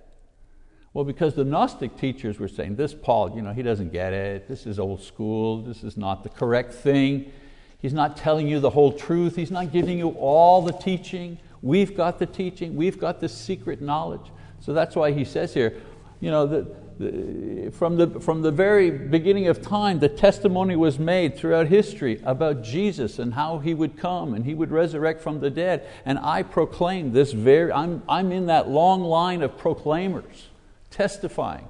Well, 0.94 1.06
because 1.06 1.34
the 1.34 1.44
Gnostic 1.44 1.98
teachers 1.98 2.39
were 2.39 2.48
saying, 2.48 2.75
this 2.75 2.94
Paul, 2.94 3.36
you 3.36 3.42
know, 3.42 3.54
he 3.54 3.63
doesn't 3.63 3.92
get 3.92 4.13
it. 4.13 4.48
This 4.48 4.66
is 4.66 4.80
old 4.80 5.01
school. 5.01 5.62
This 5.62 5.84
is 5.84 5.98
not 5.98 6.24
the 6.24 6.30
correct 6.30 6.74
thing. 6.74 7.32
He's 7.80 7.94
not 7.94 8.18
telling 8.18 8.48
you 8.48 8.60
the 8.60 8.72
whole 8.72 8.92
truth. 8.92 9.36
He's 9.36 9.51
not 9.51 9.72
giving 9.72 9.98
you 9.98 10.10
all 10.10 10.62
the 10.62 10.74
teaching. 10.74 11.38
We've 11.62 11.96
got 11.96 12.20
the 12.20 12.25
teaching. 12.25 12.75
We've 12.75 13.00
got 13.00 13.20
the 13.20 13.30
secret 13.30 13.82
knowledge. 13.82 14.32
So 14.60 14.74
that's 14.74 14.96
why 14.96 15.12
he 15.12 15.24
says 15.24 15.54
here, 15.54 15.80
you 16.20 16.32
know, 16.32 16.48
the, 16.48 16.75
from 16.98 17.98
the, 17.98 18.20
from 18.20 18.42
the 18.42 18.51
very 18.51 18.89
beginning 18.89 19.48
of 19.48 19.62
time, 19.62 20.00
the 20.00 20.10
testimony 20.10 20.75
was 20.75 20.98
made 20.98 21.38
throughout 21.38 21.68
history 21.68 22.20
about 22.24 22.63
Jesus 22.63 23.20
and 23.20 23.36
how 23.36 23.60
He 23.60 23.75
would 23.75 23.98
come 23.98 24.34
and 24.34 24.46
He 24.46 24.56
would 24.56 24.72
resurrect 24.72 25.22
from 25.22 25.39
the 25.39 25.51
dead. 25.51 25.88
And 26.06 26.18
I 26.18 26.42
proclaim 26.42 27.12
this 27.12 27.34
very, 27.34 27.72
I'm, 27.72 28.01
I'm 28.10 28.32
in 28.32 28.48
that 28.48 28.68
long 28.68 29.04
line 29.04 29.44
of 29.44 29.58
proclaimers, 29.58 30.48
testifying. 30.89 31.68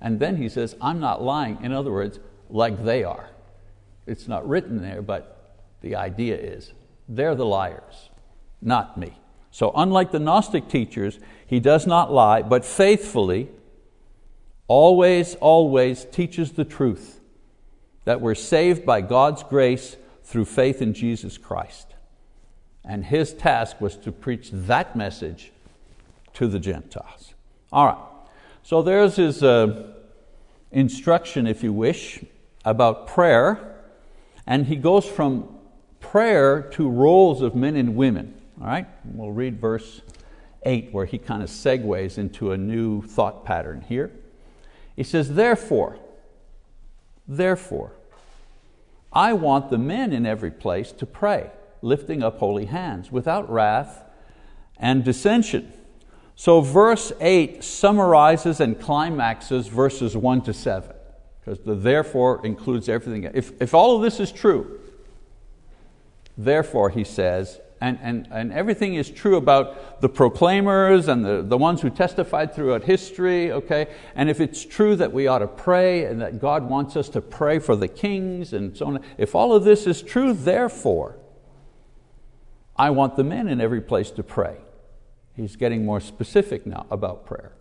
And 0.00 0.18
then 0.18 0.36
He 0.36 0.48
says, 0.48 0.74
I'm 0.80 0.98
not 0.98 1.22
lying. 1.22 1.58
In 1.62 1.72
other 1.72 1.92
words, 1.92 2.18
like 2.48 2.82
they 2.82 3.04
are. 3.04 3.28
It's 4.06 4.28
not 4.28 4.48
written 4.48 4.80
there, 4.80 5.02
but 5.02 5.58
the 5.82 5.96
idea 5.96 6.36
is 6.36 6.72
they're 7.06 7.34
the 7.34 7.44
liars, 7.44 8.08
not 8.62 8.96
me. 8.96 9.18
So, 9.50 9.72
unlike 9.74 10.10
the 10.10 10.20
Gnostic 10.20 10.68
teachers, 10.68 11.18
He 11.46 11.60
does 11.60 11.86
not 11.86 12.10
lie, 12.12 12.40
but 12.40 12.64
faithfully, 12.64 13.50
always, 14.70 15.34
always 15.34 16.04
teaches 16.04 16.52
the 16.52 16.64
truth 16.64 17.18
that 18.04 18.20
we're 18.20 18.36
saved 18.36 18.86
by 18.86 19.00
God's 19.00 19.42
grace 19.42 19.96
through 20.22 20.44
faith 20.44 20.80
in 20.80 20.94
Jesus 20.94 21.36
Christ. 21.36 21.96
And 22.84 23.04
his 23.04 23.34
task 23.34 23.80
was 23.80 23.96
to 23.96 24.12
preach 24.12 24.50
that 24.52 24.94
message 24.94 25.50
to 26.34 26.46
the 26.46 26.60
Gentiles. 26.60 27.34
All 27.72 27.84
right, 27.84 27.98
so 28.62 28.80
there's 28.80 29.16
his 29.16 29.42
uh, 29.42 29.92
instruction, 30.70 31.48
if 31.48 31.64
you 31.64 31.72
wish, 31.72 32.24
about 32.64 33.08
prayer. 33.08 33.82
And 34.46 34.66
he 34.66 34.76
goes 34.76 35.04
from 35.04 35.48
prayer 35.98 36.62
to 36.74 36.88
roles 36.88 37.42
of 37.42 37.56
men 37.56 37.74
and 37.74 37.96
women. 37.96 38.40
All 38.60 38.68
right, 38.68 38.86
we'll 39.04 39.32
read 39.32 39.60
verse 39.60 40.00
8 40.62 40.92
where 40.92 41.06
he 41.06 41.18
kind 41.18 41.42
of 41.42 41.48
segues 41.48 42.18
into 42.18 42.52
a 42.52 42.56
new 42.56 43.02
thought 43.02 43.44
pattern 43.44 43.84
here. 43.88 44.12
He 45.00 45.04
says, 45.04 45.32
Therefore, 45.32 45.98
therefore, 47.26 47.92
I 49.10 49.32
want 49.32 49.70
the 49.70 49.78
men 49.78 50.12
in 50.12 50.26
every 50.26 50.50
place 50.50 50.92
to 50.92 51.06
pray, 51.06 51.52
lifting 51.80 52.22
up 52.22 52.36
holy 52.36 52.66
hands, 52.66 53.10
without 53.10 53.50
wrath 53.50 54.04
and 54.76 55.02
dissension. 55.02 55.72
So, 56.36 56.60
verse 56.60 57.14
8 57.18 57.64
summarizes 57.64 58.60
and 58.60 58.78
climaxes 58.78 59.68
verses 59.68 60.18
1 60.18 60.42
to 60.42 60.52
7, 60.52 60.92
because 61.40 61.60
the 61.60 61.74
therefore 61.74 62.44
includes 62.44 62.86
everything. 62.86 63.24
If, 63.32 63.52
if 63.58 63.72
all 63.72 63.96
of 63.96 64.02
this 64.02 64.20
is 64.20 64.30
true, 64.30 64.80
therefore, 66.36 66.90
he 66.90 67.04
says, 67.04 67.58
and, 67.80 67.98
and, 68.02 68.28
and 68.30 68.52
everything 68.52 68.94
is 68.94 69.10
true 69.10 69.36
about 69.36 70.00
the 70.02 70.08
proclaimers 70.08 71.08
and 71.08 71.24
the, 71.24 71.42
the 71.42 71.56
ones 71.56 71.80
who 71.80 71.88
testified 71.88 72.54
throughout 72.54 72.84
history, 72.84 73.50
okay? 73.52 73.88
And 74.14 74.28
if 74.28 74.40
it's 74.40 74.64
true 74.64 74.96
that 74.96 75.12
we 75.12 75.26
ought 75.26 75.38
to 75.38 75.46
pray 75.46 76.04
and 76.04 76.20
that 76.20 76.40
God 76.40 76.68
wants 76.68 76.94
us 76.96 77.08
to 77.10 77.22
pray 77.22 77.58
for 77.58 77.76
the 77.76 77.88
kings 77.88 78.52
and 78.52 78.76
so 78.76 78.86
on, 78.86 79.00
if 79.16 79.34
all 79.34 79.54
of 79.54 79.64
this 79.64 79.86
is 79.86 80.02
true, 80.02 80.34
therefore, 80.34 81.16
I 82.76 82.90
want 82.90 83.16
the 83.16 83.24
men 83.24 83.48
in 83.48 83.60
every 83.60 83.80
place 83.80 84.10
to 84.12 84.22
pray 84.22 84.58
He's 85.34 85.56
getting 85.56 85.86
more 85.86 86.00
specific 86.00 86.66
now 86.66 86.86
about 86.90 87.24
prayer. 87.24 87.52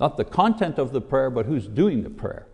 Not 0.00 0.16
the 0.16 0.24
content 0.24 0.78
of 0.78 0.92
the 0.92 1.00
prayer, 1.00 1.30
but 1.30 1.46
who's 1.46 1.68
doing 1.68 2.02
the 2.02 2.10
prayer. 2.10 2.48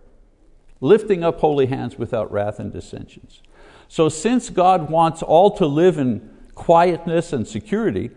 Lifting 0.81 1.25
up 1.25 1.41
holy 1.41 1.67
hands 1.67 1.97
without 1.97 2.31
wrath 2.31 2.59
and 2.59 2.71
dissensions. 2.71 3.41
So, 3.89 4.11
since 4.11 4.51
God 4.51 4.91
wants 4.91 5.23
all 5.23 5.51
to 5.53 5.67
live 5.67 5.97
in 5.97 6.29
quietness 6.59 7.33
and 7.33 7.47
security 7.47 8.11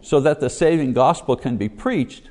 so 0.00 0.18
that 0.18 0.40
the 0.40 0.48
saving 0.48 0.94
gospel 0.94 1.36
can 1.36 1.58
be 1.58 1.68
preached, 1.68 2.30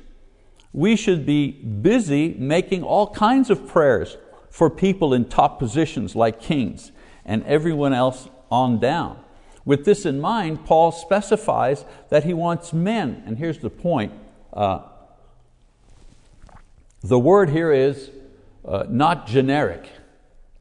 we 0.72 0.96
should 0.96 1.24
be 1.24 1.52
busy 1.52 2.34
making 2.38 2.82
all 2.82 3.14
kinds 3.14 3.48
of 3.48 3.66
prayers 3.66 4.16
for 4.50 4.68
people 4.68 5.14
in 5.14 5.24
top 5.24 5.58
positions 5.58 6.16
like 6.16 6.40
kings 6.40 6.90
and 7.24 7.44
everyone 7.44 7.94
else 7.94 8.28
on 8.50 8.80
down. 8.80 9.18
With 9.64 9.84
this 9.84 10.04
in 10.04 10.20
mind, 10.20 10.66
Paul 10.66 10.90
specifies 10.90 11.84
that 12.10 12.24
he 12.24 12.34
wants 12.34 12.72
men, 12.72 13.22
and 13.24 13.38
here's 13.38 13.58
the 13.58 13.70
point. 13.70 14.12
Uh, 14.52 14.80
the 17.02 17.18
word 17.18 17.50
here 17.50 17.72
is 17.72 18.10
uh, 18.66 18.84
not 18.88 19.28
generic. 19.28 19.88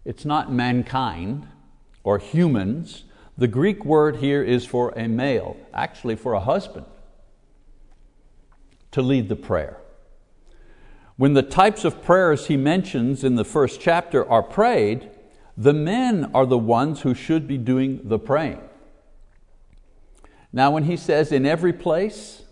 It's 0.06 0.26
not 0.26 0.52
mankind 0.52 1.48
or 2.04 2.20
humans. 2.20 3.04
The 3.38 3.48
Greek 3.48 3.86
word 3.86 4.18
here 4.18 4.44
is 4.44 4.66
for 4.66 4.90
a 4.98 5.08
male, 5.08 5.58
actually 5.74 6.16
for 6.16 6.34
a 6.34 6.40
husband, 6.40 6.86
to 8.92 9.02
lead 9.02 9.30
the 9.30 9.36
prayer. 9.36 9.78
When 11.18 11.34
the 11.34 11.44
types 11.44 11.86
of 11.86 12.04
prayers 12.04 12.48
he 12.48 12.58
mentions 12.58 13.24
in 13.24 13.36
the 13.36 13.46
first 13.46 13.80
chapter 13.80 14.28
are 14.30 14.44
prayed, 14.44 15.10
the 15.56 15.74
men 15.74 16.32
are 16.34 16.46
the 16.46 16.58
ones 16.58 17.02
who 17.02 17.14
should 17.14 17.48
be 17.48 17.58
doing 17.58 18.02
the 18.04 18.20
praying. 18.20 18.62
Now, 20.54 20.72
when 20.72 20.84
he 20.84 20.98
says 20.98 21.32
in 21.32 21.46
every 21.46 21.74
place, 21.74 22.44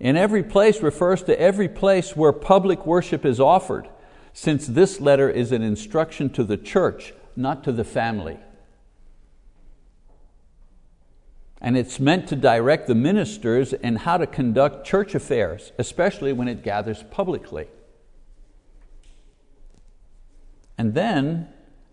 in 0.00 0.16
every 0.16 0.42
place 0.42 0.82
refers 0.82 1.22
to 1.24 1.40
every 1.40 1.68
place 1.68 2.16
where 2.16 2.32
public 2.32 2.86
worship 2.86 3.24
is 3.24 3.38
offered, 3.38 3.88
since 4.32 4.66
this 4.66 5.00
letter 5.00 5.28
is 5.28 5.52
an 5.52 5.62
instruction 5.62 6.30
to 6.30 6.44
the 6.44 6.56
church, 6.56 7.12
not 7.36 7.62
to 7.64 7.72
the 7.72 7.84
family. 7.84 8.38
And 11.60 11.76
it's 11.76 11.98
meant 11.98 12.28
to 12.28 12.36
direct 12.36 12.86
the 12.86 12.94
ministers 12.94 13.72
in 13.72 13.96
how 13.96 14.16
to 14.16 14.26
conduct 14.26 14.86
church 14.86 15.14
affairs, 15.14 15.72
especially 15.78 16.32
when 16.32 16.46
it 16.46 16.62
gathers 16.62 17.04
publicly. 17.10 17.66
And 20.76 20.94
then, 20.94 21.48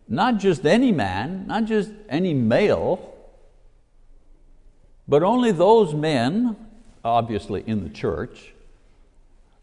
not 0.08 0.38
just 0.38 0.66
any 0.66 0.92
man, 0.92 1.48
not 1.48 1.66
just 1.66 1.92
any 2.08 2.34
male, 2.34 3.14
but 5.08 5.24
only 5.24 5.52
those 5.52 5.94
men, 5.96 6.56
obviously 7.04 7.64
in 7.66 7.84
the 7.84 7.90
church, 7.90 8.54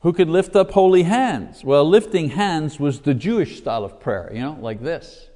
who 0.00 0.12
could 0.12 0.28
lift 0.28 0.56
up 0.56 0.72
holy 0.72 1.04
hands. 1.04 1.62
Well, 1.62 1.88
lifting 1.88 2.30
hands 2.30 2.80
was 2.80 3.00
the 3.00 3.14
Jewish 3.14 3.58
style 3.58 3.84
of 3.84 4.00
prayer, 4.00 4.30
you 4.34 4.40
know, 4.40 4.58
like 4.60 4.82
this. 4.82 5.28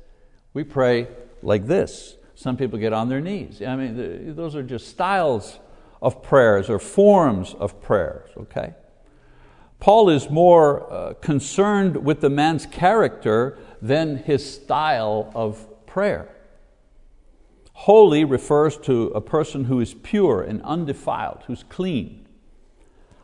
We 0.53 0.65
pray 0.65 1.07
like 1.43 1.67
this. 1.67 2.17
Some 2.37 2.59
people 2.59 2.79
get 2.79 2.93
on 2.93 3.09
their 3.09 3.21
knees. 3.21 3.63
I 3.63 3.75
mean, 3.77 4.37
those 4.37 4.55
are 4.55 4.63
just 4.63 4.89
styles 4.89 5.59
of 6.03 6.23
prayers 6.23 6.69
or 6.69 6.79
forms 6.79 7.55
of 7.55 7.81
prayers, 7.81 8.29
okay? 8.37 8.75
Paul 9.81 10.11
is 10.11 10.29
more 10.29 10.93
uh, 10.93 11.15
concerned 11.15 12.05
with 12.05 12.21
the 12.21 12.29
man's 12.29 12.67
character 12.67 13.59
than 13.81 14.19
his 14.19 14.55
style 14.55 15.33
of 15.35 15.67
prayer. 15.87 16.29
Holy 17.73 18.25
refers 18.25 18.77
to 18.79 19.07
a 19.09 19.21
person 19.23 19.65
who 19.65 19.81
is 19.81 19.95
pure 19.95 20.43
and 20.43 20.63
undefiled, 20.63 21.43
who's 21.47 21.63
clean. 21.63 22.27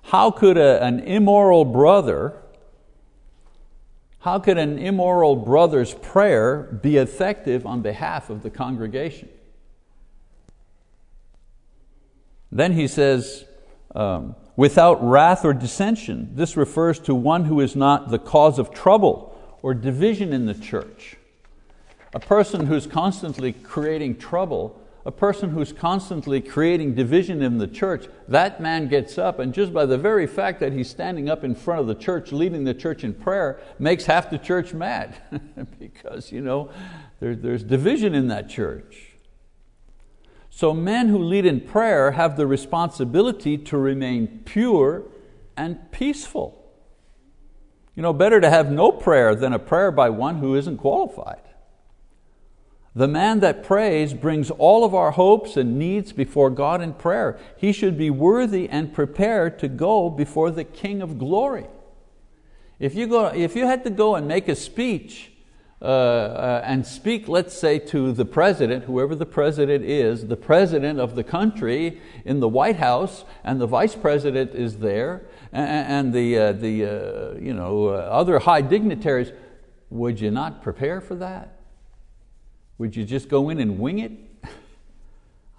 How 0.05 0.31
could 0.31 0.57
a, 0.57 0.83
an 0.83 1.01
immoral 1.01 1.67
brother, 1.67 2.42
how 4.23 4.39
could 4.39 4.59
an 4.59 4.79
immoral 4.79 5.37
brother's 5.37 5.95
prayer 5.95 6.63
be 6.83 6.97
effective 6.97 7.67
on 7.67 7.83
behalf 7.83 8.31
of 8.31 8.43
the 8.43 8.51
congregation? 8.51 9.29
Then 12.51 12.73
he 12.73 12.89
says, 12.89 13.45
um, 13.95 14.37
without 14.57 15.03
wrath 15.03 15.45
or 15.45 15.53
dissension. 15.53 16.31
This 16.35 16.57
refers 16.57 16.99
to 17.01 17.15
one 17.15 17.45
who 17.45 17.61
is 17.61 17.75
not 17.75 18.11
the 18.11 18.19
cause 18.19 18.59
of 18.59 18.73
trouble 18.73 19.39
or 19.63 19.75
division 19.75 20.33
in 20.33 20.47
the 20.47 20.55
church 20.55 21.17
a 22.15 22.21
person 22.21 22.67
who's 22.67 22.87
constantly 22.87 23.53
creating 23.53 24.17
trouble, 24.19 24.79
a 25.05 25.11
person 25.11 25.51
who's 25.51 25.73
constantly 25.73 26.41
creating 26.41 26.95
division 26.95 27.43
in 27.43 27.59
the 27.59 27.67
church, 27.67 28.07
that 28.29 28.61
man 28.61 28.89
gets 28.89 29.19
up 29.19 29.39
and 29.39 29.53
just 29.53 29.73
by 29.73 29.85
the 29.85 29.99
very 29.99 30.27
fact 30.27 30.61
that 30.61 30.73
he's 30.73 30.89
standing 30.89 31.29
up 31.29 31.43
in 31.43 31.55
front 31.55 31.81
of 31.81 31.87
the 31.87 31.95
church, 31.95 32.31
leading 32.31 32.65
the 32.65 32.75
church 32.75 33.03
in 33.03 33.13
prayer, 33.13 33.61
makes 33.79 34.07
half 34.07 34.31
the 34.31 34.39
church 34.39 34.73
mad 34.73 35.17
because 35.79 36.31
you 36.31 36.41
know, 36.41 36.71
there, 37.19 37.35
there's 37.35 37.65
division 37.65 38.15
in 38.15 38.29
that 38.29 38.49
church. 38.49 39.09
So 40.51 40.75
men 40.75 41.09
who 41.09 41.19
lead 41.19 41.47
in 41.47 41.61
prayer 41.61 42.13
have 42.13 42.37
the 42.37 42.47
responsibility 42.47 43.57
to 43.59 43.79
remain 43.79 44.43
pure 44.45 45.05
and 45.57 45.91
peaceful. 45.91 46.59
You 47.97 48.03
know, 48.03 48.13
better 48.13 48.41
to 48.41 48.49
have 48.49 48.71
no 48.71 48.93
prayer 48.93 49.35
than 49.35 49.53
a 49.53 49.59
prayer 49.59 49.91
by 49.91 50.11
one 50.11 50.37
who 50.37 50.55
isn't 50.55 50.79
qualified. 50.79 51.43
The 52.95 53.09
man 53.09 53.41
that 53.41 53.65
prays 53.65 54.13
brings 54.13 54.51
all 54.51 54.85
of 54.85 54.95
our 54.95 55.13
hopes 55.13 55.57
and 55.57 55.79
needs 55.79 56.13
before 56.13 56.51
God 56.51 56.83
in 56.83 56.93
prayer. 56.93 57.39
He 57.57 57.73
should 57.73 57.97
be 57.97 58.11
worthy 58.11 58.69
and 58.69 58.93
prepared 58.93 59.59
to 59.61 59.69
go 59.69 60.11
before 60.11 60.51
the 60.51 60.65
King 60.65 61.01
of 61.01 61.19
glory. 61.19 61.67
If 62.79 62.95
you, 62.95 63.07
go, 63.07 63.27
if 63.27 63.57
you 63.57 63.67
had 63.67 63.85
to 63.85 63.91
go 63.91 64.15
and 64.17 64.29
make 64.29 64.49
a 64.49 64.57
speech 64.57 65.33
uh, 65.81 65.85
uh, 65.85 66.63
and 66.67 66.87
speak, 66.87 67.29
let's 67.29 67.57
say, 67.57 67.79
to 67.79 68.13
the 68.13 68.27
president, 68.27 68.85
whoever 68.85 69.15
the 69.15 69.27
president 69.27 69.85
is, 69.85 70.27
the 70.27 70.37
president 70.37 71.01
of 71.01 71.15
the 71.15 71.25
country 71.25 72.01
in 72.25 72.41
the 72.41 72.49
White 72.49 72.77
House, 72.77 73.25
and 73.43 73.61
the 73.61 73.67
vice 73.67 73.95
president 73.95 74.55
is 74.55 74.79
there, 74.79 75.25
and, 75.51 75.69
and 75.69 76.13
the, 76.13 76.39
uh, 76.39 76.53
the 76.53 76.85
uh, 76.85 77.39
you 77.41 77.55
know, 77.55 77.89
uh, 77.89 77.93
other 77.93 78.39
high 78.41 78.61
dignitaries, 78.61 79.33
would 79.89 80.21
you 80.21 80.31
not 80.31 80.63
prepare 80.63 81.01
for 81.01 81.15
that? 81.15 81.62
Would 82.79 82.97
you 82.97 83.05
just 83.05 83.29
go 83.29 83.49
in 83.51 83.61
and 83.61 83.79
wing 83.79 83.99
it? 83.99 84.13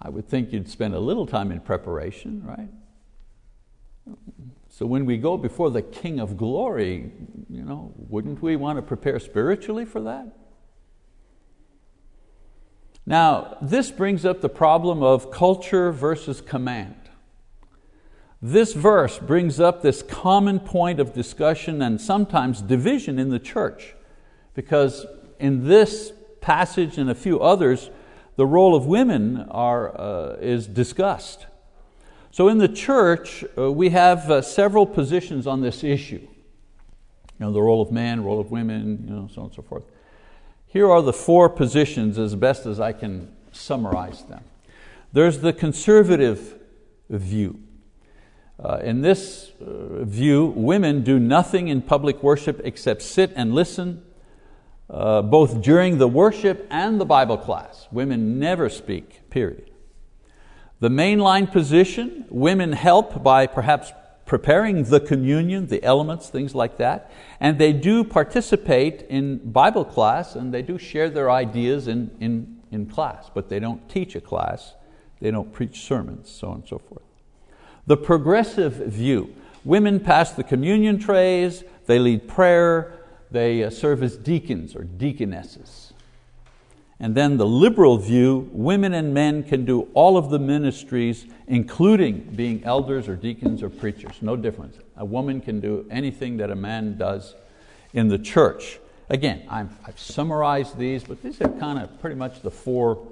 I 0.02 0.08
would 0.08 0.28
think 0.28 0.52
you'd 0.52 0.68
spend 0.68 0.94
a 0.94 1.00
little 1.00 1.26
time 1.26 1.50
in 1.50 1.60
preparation, 1.60 2.42
right? 2.44 2.68
So 4.68 4.86
when 4.86 5.06
we 5.06 5.18
go 5.18 5.36
before 5.36 5.70
the 5.70 5.82
King 5.82 6.18
of 6.18 6.36
glory, 6.36 7.12
you 7.48 7.62
know, 7.62 7.92
wouldn't 7.96 8.42
we 8.42 8.56
want 8.56 8.76
to 8.76 8.82
prepare 8.82 9.18
spiritually 9.20 9.84
for 9.84 10.00
that? 10.00 10.36
Now, 13.06 13.58
this 13.60 13.90
brings 13.90 14.24
up 14.24 14.40
the 14.40 14.48
problem 14.48 15.02
of 15.02 15.30
culture 15.30 15.92
versus 15.92 16.40
command. 16.40 16.96
This 18.42 18.72
verse 18.72 19.18
brings 19.18 19.60
up 19.60 19.80
this 19.80 20.02
common 20.02 20.58
point 20.60 21.00
of 21.00 21.14
discussion 21.14 21.80
and 21.80 22.00
sometimes 22.00 22.60
division 22.60 23.18
in 23.18 23.30
the 23.30 23.38
church 23.38 23.94
because 24.54 25.06
in 25.38 25.66
this 25.66 26.12
passage 26.44 26.98
and 26.98 27.08
a 27.08 27.14
few 27.14 27.40
others, 27.40 27.90
the 28.36 28.44
role 28.44 28.74
of 28.76 28.84
women 28.84 29.40
are, 29.50 29.98
uh, 29.98 30.36
is 30.40 30.66
discussed. 30.66 31.46
So 32.30 32.48
in 32.48 32.58
the 32.58 32.68
church, 32.68 33.44
uh, 33.56 33.72
we 33.72 33.88
have 33.90 34.30
uh, 34.30 34.42
several 34.42 34.86
positions 34.86 35.46
on 35.46 35.62
this 35.62 35.82
issue. 35.82 36.20
You 36.20 37.46
know, 37.46 37.52
the 37.52 37.62
role 37.62 37.80
of 37.80 37.90
man, 37.90 38.22
role 38.22 38.40
of 38.40 38.50
women, 38.50 39.06
you 39.08 39.14
know, 39.14 39.28
so 39.32 39.40
on 39.40 39.46
and 39.46 39.54
so 39.54 39.62
forth. 39.62 39.84
Here 40.66 40.90
are 40.90 41.00
the 41.00 41.12
four 41.12 41.48
positions 41.48 42.18
as 42.18 42.34
best 42.34 42.66
as 42.66 42.78
I 42.78 42.92
can 42.92 43.34
summarize 43.52 44.24
them. 44.24 44.44
There's 45.12 45.38
the 45.38 45.52
conservative 45.52 46.58
view. 47.08 47.60
Uh, 48.62 48.80
in 48.82 49.00
this 49.00 49.52
uh, 49.60 50.04
view, 50.04 50.46
women 50.46 51.02
do 51.02 51.18
nothing 51.18 51.68
in 51.68 51.80
public 51.80 52.22
worship 52.22 52.60
except 52.64 53.02
sit 53.02 53.32
and 53.34 53.54
listen, 53.54 54.02
uh, 54.90 55.22
both 55.22 55.62
during 55.62 55.98
the 55.98 56.08
worship 56.08 56.66
and 56.70 57.00
the 57.00 57.04
Bible 57.04 57.38
class. 57.38 57.88
Women 57.90 58.38
never 58.38 58.68
speak, 58.68 59.30
period. 59.30 59.70
The 60.80 60.88
mainline 60.88 61.50
position, 61.50 62.26
women 62.28 62.72
help 62.72 63.22
by 63.22 63.46
perhaps 63.46 63.92
preparing 64.26 64.84
the 64.84 65.00
communion, 65.00 65.66
the 65.66 65.82
elements, 65.82 66.28
things 66.28 66.54
like 66.54 66.78
that, 66.78 67.10
and 67.40 67.58
they 67.58 67.72
do 67.72 68.04
participate 68.04 69.02
in 69.08 69.38
Bible 69.50 69.84
class 69.84 70.34
and 70.34 70.52
they 70.52 70.62
do 70.62 70.78
share 70.78 71.10
their 71.10 71.30
ideas 71.30 71.88
in, 71.88 72.10
in, 72.20 72.60
in 72.70 72.86
class, 72.86 73.30
but 73.32 73.48
they 73.48 73.58
don't 73.58 73.88
teach 73.88 74.14
a 74.16 74.20
class, 74.20 74.74
they 75.20 75.30
don't 75.30 75.52
preach 75.52 75.80
sermons, 75.80 76.30
so 76.30 76.48
on 76.48 76.54
and 76.56 76.68
so 76.68 76.78
forth. 76.78 77.02
The 77.86 77.96
progressive 77.96 78.74
view, 78.74 79.34
women 79.62 80.00
pass 80.00 80.32
the 80.32 80.44
communion 80.44 80.98
trays, 80.98 81.64
they 81.86 81.98
lead 81.98 82.26
prayer, 82.26 83.03
they 83.34 83.62
uh, 83.62 83.68
serve 83.68 84.02
as 84.02 84.16
deacons 84.16 84.74
or 84.74 84.84
deaconesses. 84.84 85.92
And 87.00 87.14
then 87.14 87.36
the 87.36 87.46
liberal 87.46 87.98
view, 87.98 88.48
women 88.52 88.94
and 88.94 89.12
men 89.12 89.42
can 89.42 89.64
do 89.64 89.88
all 89.92 90.16
of 90.16 90.30
the 90.30 90.38
ministries, 90.38 91.26
including 91.48 92.20
being 92.34 92.64
elders 92.64 93.08
or 93.08 93.16
deacons 93.16 93.62
or 93.62 93.68
preachers, 93.68 94.22
no 94.22 94.36
difference. 94.36 94.78
A 94.96 95.04
woman 95.04 95.40
can 95.40 95.60
do 95.60 95.84
anything 95.90 96.38
that 96.38 96.50
a 96.50 96.54
man 96.54 96.96
does 96.96 97.34
in 97.92 98.08
the 98.08 98.18
church. 98.18 98.78
Again, 99.10 99.42
i 99.50 99.58
have 99.58 99.98
summarized 99.98 100.78
these, 100.78 101.04
but 101.04 101.22
these 101.22 101.40
are 101.42 101.48
kind 101.48 101.78
of 101.78 102.00
pretty 102.00 102.16
much 102.16 102.40
the 102.40 102.50
four 102.50 103.06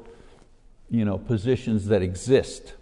you 0.88 1.04
know, 1.04 1.18
positions 1.18 1.86
that 1.88 2.00
exist. 2.00 2.74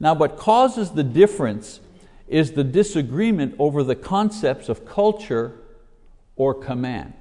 Now, 0.00 0.14
what 0.14 0.36
causes 0.36 0.90
the 0.90 1.04
difference 1.04 1.80
is 2.26 2.52
the 2.52 2.64
disagreement 2.64 3.54
over 3.58 3.84
the 3.84 3.94
concepts 3.94 4.68
of 4.68 4.86
culture 4.86 5.52
or 6.36 6.54
command. 6.54 7.14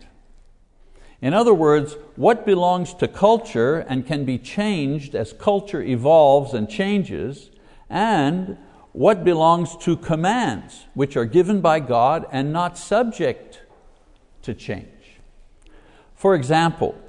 In 1.22 1.34
other 1.34 1.54
words, 1.54 1.96
what 2.16 2.46
belongs 2.46 2.94
to 2.96 3.08
culture 3.08 3.80
and 3.80 4.08
can 4.08 4.26
be 4.26 4.40
changed 4.40 5.14
as 5.14 5.34
culture 5.34 5.82
evolves 5.82 6.54
and 6.54 6.68
changes, 6.68 7.52
and 7.90 8.58
what 8.92 9.24
belongs 9.24 9.78
to 9.78 9.96
commands, 9.96 10.88
which 10.94 11.16
are 11.16 11.26
given 11.26 11.62
by 11.62 11.80
God 11.80 12.26
and 12.32 12.52
not 12.52 12.78
subject 12.78 13.62
to 14.42 14.54
change. 14.54 14.88
For 16.16 16.36
example, 16.36 17.00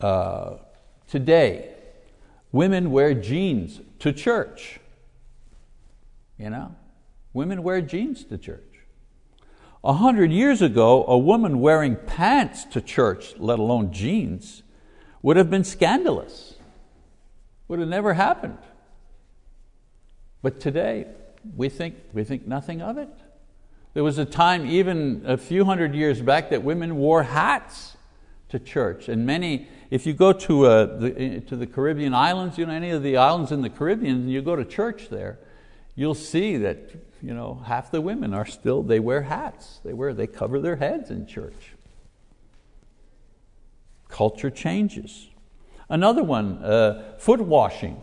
uh, 0.00 0.58
today, 1.08 1.74
women 2.52 2.90
wear 2.90 3.14
jeans 3.14 3.80
to 3.98 4.12
church. 4.12 4.80
You 6.38 6.50
know, 6.50 6.76
women 7.32 7.62
wear 7.64 7.80
jeans 7.80 8.24
to 8.24 8.38
church. 8.38 8.67
A 9.84 9.92
hundred 9.92 10.32
years 10.32 10.60
ago, 10.60 11.04
a 11.06 11.16
woman 11.16 11.60
wearing 11.60 11.96
pants 11.96 12.64
to 12.66 12.80
church, 12.80 13.34
let 13.38 13.58
alone 13.58 13.92
jeans, 13.92 14.62
would 15.22 15.36
have 15.36 15.50
been 15.50 15.64
scandalous. 15.64 16.54
Would 17.68 17.78
have 17.78 17.88
never 17.88 18.14
happened. 18.14 18.58
But 20.42 20.60
today, 20.60 21.06
we 21.56 21.68
think, 21.68 21.96
we 22.12 22.24
think 22.24 22.46
nothing 22.46 22.82
of 22.82 22.98
it. 22.98 23.08
There 23.94 24.04
was 24.04 24.18
a 24.18 24.24
time, 24.24 24.66
even 24.66 25.22
a 25.26 25.36
few 25.36 25.64
hundred 25.64 25.94
years 25.94 26.20
back, 26.22 26.50
that 26.50 26.62
women 26.62 26.96
wore 26.96 27.22
hats 27.22 27.96
to 28.48 28.58
church. 28.58 29.08
And 29.08 29.26
many, 29.26 29.68
if 29.90 30.06
you 30.06 30.12
go 30.12 30.32
to, 30.32 30.66
uh, 30.66 30.98
the, 30.98 31.40
to 31.40 31.56
the 31.56 31.66
Caribbean 31.66 32.14
islands, 32.14 32.58
you 32.58 32.66
know, 32.66 32.72
any 32.72 32.90
of 32.90 33.02
the 33.02 33.16
islands 33.16 33.52
in 33.52 33.62
the 33.62 33.70
Caribbean, 33.70 34.16
and 34.16 34.30
you 34.30 34.42
go 34.42 34.56
to 34.56 34.64
church 34.64 35.08
there, 35.08 35.38
you'll 35.94 36.14
see 36.14 36.56
that 36.58 37.07
you 37.22 37.34
know, 37.34 37.62
half 37.66 37.90
the 37.90 38.00
women 38.00 38.32
are 38.32 38.46
still, 38.46 38.82
they 38.82 39.00
wear 39.00 39.22
hats. 39.22 39.80
They, 39.84 39.92
wear, 39.92 40.14
they 40.14 40.26
cover 40.26 40.60
their 40.60 40.76
heads 40.76 41.10
in 41.10 41.26
church. 41.26 41.74
Culture 44.08 44.50
changes. 44.50 45.28
Another 45.88 46.22
one, 46.22 46.62
uh, 46.62 47.16
foot 47.18 47.40
washing. 47.40 48.00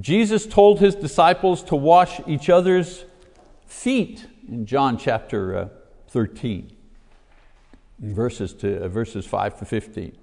Jesus 0.00 0.46
told 0.46 0.80
His 0.80 0.94
disciples 0.94 1.62
to 1.64 1.76
wash 1.76 2.20
each 2.26 2.48
other's 2.48 3.04
feet 3.66 4.26
in 4.48 4.66
John 4.66 4.98
chapter 4.98 5.56
uh, 5.56 5.68
13, 6.08 6.72
verses, 8.00 8.54
to, 8.54 8.84
uh, 8.84 8.88
verses 8.88 9.26
5 9.26 9.58
to 9.58 9.64
15. 9.64 10.16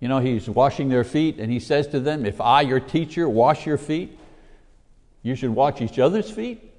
You 0.00 0.08
know, 0.08 0.18
He's 0.18 0.48
washing 0.48 0.88
their 0.88 1.04
feet 1.04 1.38
and 1.38 1.52
He 1.52 1.60
says 1.60 1.86
to 1.88 2.00
them, 2.00 2.26
If 2.26 2.40
I, 2.40 2.62
your 2.62 2.80
teacher, 2.80 3.28
wash 3.28 3.66
your 3.66 3.78
feet, 3.78 4.18
you 5.24 5.34
should 5.34 5.50
watch 5.50 5.80
each 5.80 5.98
other's 5.98 6.30
feet? 6.30 6.70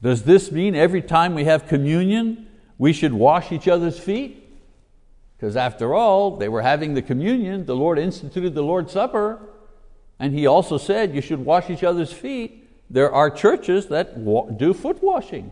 Does 0.00 0.22
this 0.22 0.50
mean 0.50 0.74
every 0.74 1.02
time 1.02 1.34
we 1.34 1.44
have 1.44 1.66
communion, 1.66 2.46
we 2.78 2.92
should 2.92 3.12
wash 3.12 3.50
each 3.50 3.66
other's 3.66 3.98
feet? 3.98 4.48
Because 5.36 5.56
after 5.56 5.94
all, 5.94 6.36
they 6.36 6.48
were 6.48 6.62
having 6.62 6.94
the 6.94 7.02
communion, 7.02 7.66
the 7.66 7.76
Lord 7.76 7.98
instituted 7.98 8.54
the 8.54 8.62
Lord's 8.62 8.92
Supper, 8.92 9.40
and 10.20 10.32
He 10.32 10.46
also 10.46 10.78
said 10.78 11.14
you 11.14 11.20
should 11.20 11.44
wash 11.44 11.70
each 11.70 11.82
other's 11.82 12.12
feet. 12.12 12.68
There 12.88 13.12
are 13.12 13.30
churches 13.30 13.86
that 13.88 14.24
do 14.56 14.72
foot 14.72 15.02
washing. 15.02 15.50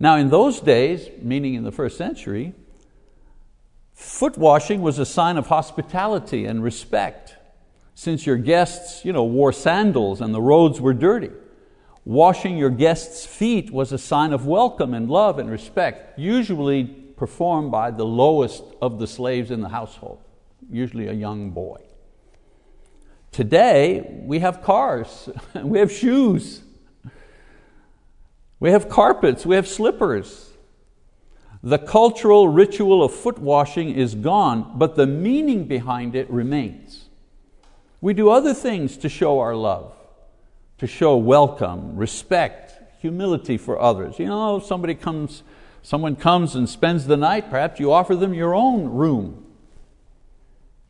Now, 0.00 0.16
in 0.16 0.30
those 0.30 0.60
days, 0.60 1.08
meaning 1.20 1.54
in 1.54 1.64
the 1.64 1.72
first 1.72 1.96
century, 1.98 2.54
foot 3.92 4.38
washing 4.38 4.80
was 4.80 4.98
a 4.98 5.06
sign 5.06 5.36
of 5.36 5.46
hospitality 5.46 6.46
and 6.46 6.62
respect 6.62 7.25
since 7.96 8.26
your 8.26 8.36
guests 8.36 9.06
you 9.06 9.12
know, 9.12 9.24
wore 9.24 9.52
sandals 9.52 10.20
and 10.20 10.34
the 10.34 10.40
roads 10.40 10.80
were 10.80 10.92
dirty. 10.92 11.30
Washing 12.04 12.58
your 12.58 12.68
guests' 12.68 13.24
feet 13.24 13.72
was 13.72 13.90
a 13.90 13.98
sign 13.98 14.34
of 14.34 14.46
welcome 14.46 14.92
and 14.92 15.10
love 15.10 15.38
and 15.38 15.50
respect, 15.50 16.16
usually 16.18 16.84
performed 16.84 17.72
by 17.72 17.90
the 17.90 18.04
lowest 18.04 18.62
of 18.82 18.98
the 18.98 19.06
slaves 19.06 19.50
in 19.50 19.62
the 19.62 19.70
household, 19.70 20.22
usually 20.70 21.08
a 21.08 21.12
young 21.14 21.50
boy. 21.50 21.80
Today, 23.32 24.20
we 24.24 24.40
have 24.40 24.62
cars, 24.62 25.30
we 25.54 25.78
have 25.78 25.90
shoes, 25.90 26.60
we 28.60 28.70
have 28.70 28.90
carpets, 28.90 29.46
we 29.46 29.56
have 29.56 29.66
slippers. 29.66 30.50
The 31.62 31.78
cultural 31.78 32.48
ritual 32.48 33.02
of 33.02 33.12
foot 33.12 33.38
washing 33.38 33.90
is 33.90 34.14
gone, 34.14 34.74
but 34.76 34.96
the 34.96 35.06
meaning 35.06 35.64
behind 35.64 36.14
it 36.14 36.30
remains. 36.30 37.05
We 38.00 38.14
do 38.14 38.30
other 38.30 38.54
things 38.54 38.96
to 38.98 39.08
show 39.08 39.40
our 39.40 39.54
love, 39.54 39.92
to 40.78 40.86
show 40.86 41.16
welcome, 41.16 41.96
respect, 41.96 42.74
humility 43.00 43.56
for 43.56 43.80
others. 43.80 44.18
You 44.18 44.26
know, 44.26 44.58
somebody 44.58 44.94
comes, 44.94 45.42
someone 45.82 46.16
comes 46.16 46.54
and 46.54 46.68
spends 46.68 47.06
the 47.06 47.16
night, 47.16 47.50
perhaps 47.50 47.80
you 47.80 47.92
offer 47.92 48.14
them 48.14 48.34
your 48.34 48.54
own 48.54 48.88
room 48.88 49.44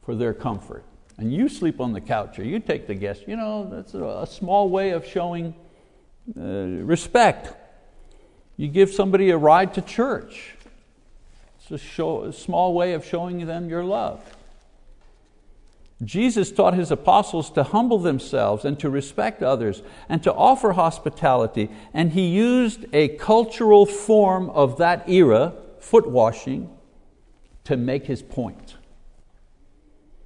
for 0.03 0.14
their 0.14 0.35
comfort. 0.35 0.85
And 1.19 1.33
you 1.33 1.49
sleep 1.49 1.81
on 1.81 1.92
the 1.92 2.01
couch 2.01 2.38
or 2.38 2.45
you 2.45 2.61
take 2.61 2.87
the 2.87 2.95
guest. 2.95 3.25
You 3.27 3.37
know, 3.37 3.69
that's 3.71 3.95
a, 3.95 4.27
small 4.31 4.69
way 4.69 4.90
of 4.90 5.07
showing 5.07 5.55
uh, 6.37 6.42
respect. 6.42 7.55
You 8.57 8.69
give 8.69 8.90
somebody 8.90 9.31
a 9.31 9.38
ride 9.38 9.75
to 9.75 9.83
church. 9.83 10.55
It's 11.59 11.71
a, 11.71 11.79
show, 11.79 12.25
a 12.25 12.33
small 12.33 12.75
way 12.75 12.92
of 12.92 13.05
showing 13.05 13.47
them 13.47 13.69
your 13.69 13.85
love. 13.85 14.36
Jesus 16.05 16.53
taught 16.53 16.75
his 16.75 16.91
apostles 16.91 17.51
to 17.51 17.63
humble 17.63 17.99
themselves 17.99 18.65
and 18.65 18.79
to 18.81 18.91
respect 18.91 19.43
others 19.43 19.83
and 20.09 20.23
to 20.23 20.35
offer 20.35 20.73
hospitality, 20.73 21.71
and 21.95 22.13
he 22.13 22.27
used 22.27 22.85
a 22.93 23.09
cultural 23.17 23.87
form 23.87 24.51
of 24.51 24.77
that 24.79 25.09
era, 25.09 25.55
foot 25.79 26.07
washing, 26.07 26.71
to 27.65 27.77
make 27.77 28.07
his 28.07 28.23
point. 28.23 28.77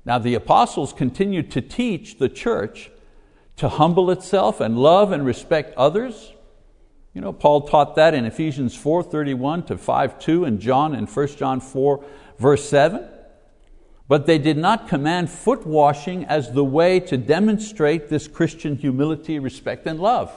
Now, 0.05 0.19
the 0.19 0.35
apostles 0.35 0.93
continued 0.93 1.51
to 1.53 1.61
teach 1.61 2.19
the 2.19 2.29
church 2.29 2.91
to 3.57 3.69
humble 3.69 4.11
itself 4.11 4.61
and 4.61 4.77
love 4.77 5.13
and 5.13 5.25
respect 5.25 5.75
others. 5.77 6.33
You 7.15 7.21
know, 7.21 7.33
Paul 7.33 7.63
taught 7.63 7.95
that 7.97 8.15
in 8.15 8.25
Ephesians 8.25 8.75
4 8.75 9.05
31 9.05 9.65
to 9.65 9.79
5 9.79 10.19
2 10.19 10.45
and 10.45 10.59
John 10.59 10.95
in 10.95 11.07
1 11.07 11.27
John 11.37 11.61
4, 11.61 12.05
verse 12.39 12.69
7. 12.69 13.07
But 14.11 14.27
they 14.27 14.39
did 14.39 14.57
not 14.57 14.89
command 14.89 15.31
foot 15.31 15.65
washing 15.65 16.25
as 16.25 16.51
the 16.51 16.65
way 16.65 16.99
to 16.99 17.17
demonstrate 17.17 18.09
this 18.09 18.27
Christian 18.27 18.75
humility, 18.75 19.39
respect, 19.39 19.87
and 19.87 20.01
love. 20.01 20.33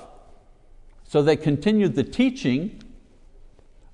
So 1.05 1.23
they 1.23 1.35
continued 1.35 1.95
the 1.95 2.03
teaching, 2.03 2.83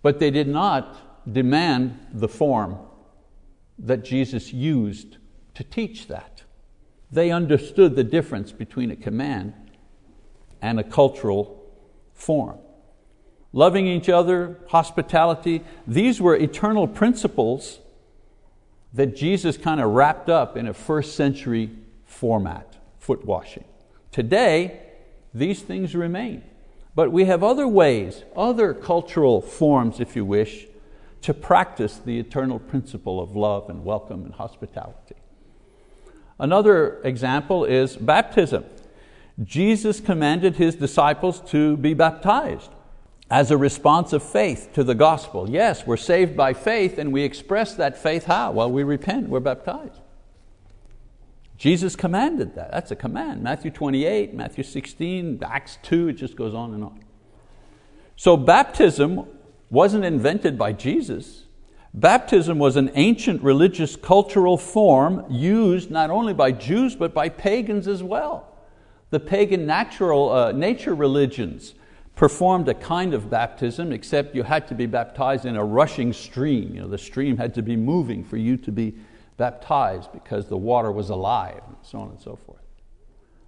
but 0.02 0.20
they 0.20 0.32
did 0.32 0.50
not 0.50 1.32
demand 1.32 1.98
the 2.12 2.28
form 2.28 2.78
that 3.78 4.04
Jesus 4.04 4.52
used 4.52 5.16
to 5.54 5.64
teach 5.64 6.08
that. 6.08 6.44
They 7.10 7.32
understood 7.32 7.96
the 7.96 8.04
difference 8.04 8.52
between 8.52 8.92
a 8.92 8.98
command 8.98 9.54
and 10.62 10.78
a 10.78 10.84
cultural 10.84 11.72
form. 12.14 12.58
Loving 13.54 13.88
each 13.88 14.10
other, 14.10 14.60
hospitality, 14.68 15.64
these 15.88 16.20
were 16.20 16.36
eternal 16.36 16.86
principles 16.86 17.80
that 18.94 19.16
Jesus 19.16 19.58
kind 19.58 19.80
of 19.80 19.92
wrapped 19.92 20.30
up 20.30 20.58
in 20.58 20.68
a 20.68 20.74
first 20.74 21.16
century 21.16 21.72
format. 22.06 22.66
foot 22.98 23.26
washing. 23.26 23.64
Today, 24.12 24.82
these 25.34 25.62
things 25.62 25.96
remain. 25.96 26.44
But 26.96 27.12
we 27.12 27.26
have 27.26 27.44
other 27.44 27.68
ways, 27.68 28.24
other 28.36 28.74
cultural 28.74 29.42
forms, 29.42 30.00
if 30.00 30.16
you 30.16 30.26
wish, 30.26 30.68
to 31.22 31.34
practice 31.34 31.98
the 31.98 32.20
eternal 32.20 32.60
principle 32.60 33.22
of 33.22 33.36
love 33.36 33.70
and 33.70 33.86
welcome 33.86 34.26
and 34.26 34.34
hospitality. 34.34 35.16
Another 36.40 37.02
example 37.04 37.66
is 37.66 37.96
baptism. 37.96 38.66
Jesus 39.44 40.00
commanded 40.00 40.56
His 40.56 40.76
disciples 40.76 41.42
to 41.52 41.78
be 41.78 41.94
baptized 41.94 42.72
as 43.30 43.52
a 43.52 43.58
response 43.58 44.12
of 44.12 44.24
faith 44.24 44.70
to 44.74 44.84
the 44.84 44.96
gospel. 44.96 45.50
Yes, 45.50 45.86
we're 45.86 45.98
saved 45.98 46.36
by 46.36 46.54
faith 46.54 46.98
and 46.98 47.14
we 47.14 47.24
express 47.24 47.76
that 47.76 47.98
faith 47.98 48.26
how? 48.26 48.52
Well, 48.52 48.72
we 48.72 48.84
repent, 48.84 49.30
we're 49.30 49.40
baptized. 49.40 50.02
Jesus 51.58 51.96
commanded 51.96 52.56
that. 52.56 52.72
That's 52.72 52.90
a 52.90 52.96
command. 52.96 53.44
Matthew 53.44 53.70
28, 53.70 54.34
Matthew 54.34 54.64
16, 54.64 55.42
Acts 55.44 55.78
2, 55.84 56.08
it 56.08 56.14
just 56.14 56.36
goes 56.36 56.56
on 56.56 56.74
and 56.74 56.84
on. 56.84 57.04
So 58.16 58.38
baptism 58.38 59.26
wasn't 59.70 60.06
invented 60.06 60.58
by 60.58 60.72
Jesus. 60.74 61.44
Baptism 61.94 62.60
was 62.60 62.78
an 62.78 62.92
ancient 62.96 63.42
religious 63.44 63.96
cultural 63.96 64.58
form 64.58 65.26
used 65.30 65.92
not 65.92 66.10
only 66.10 66.34
by 66.34 66.52
Jews 66.52 66.96
but 66.96 67.14
by 67.14 67.30
pagans 67.30 67.88
as 67.88 68.02
well. 68.02 68.56
The 69.10 69.20
pagan 69.20 69.66
natural, 69.66 70.32
uh, 70.32 70.52
nature 70.52 70.96
religions 70.96 71.74
performed 72.20 72.68
a 72.68 72.74
kind 72.74 73.14
of 73.14 73.30
baptism, 73.30 73.94
except 73.94 74.36
you 74.36 74.44
had 74.44 74.68
to 74.68 74.76
be 74.76 74.86
baptized 74.86 75.46
in 75.46 75.56
a 75.56 75.64
rushing 75.64 76.12
stream. 76.12 76.76
You 76.76 76.82
know, 76.82 76.88
the 76.90 76.98
stream 76.98 77.38
had 77.38 77.54
to 77.54 77.62
be 77.62 77.78
moving 77.78 78.26
for 78.26 78.36
you 78.36 78.58
to 78.58 78.74
be 78.74 78.94
baptized 79.38 80.12
because 80.12 80.50
the 80.50 80.58
water 80.58 80.92
was 80.92 81.10
alive, 81.10 81.62
and 81.66 81.78
so 81.82 82.00
on 82.00 82.10
and 82.10 82.20
so 82.20 82.36
forth. 82.36 82.60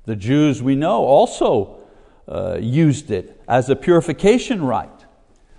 The 0.06 0.16
Jews, 0.16 0.64
we 0.64 0.78
know, 0.78 1.04
also 1.04 1.82
uh, 2.30 2.60
used 2.62 3.12
it 3.12 3.44
as 3.46 3.70
a 3.70 3.76
purification 3.76 4.64
rite. 4.64 5.06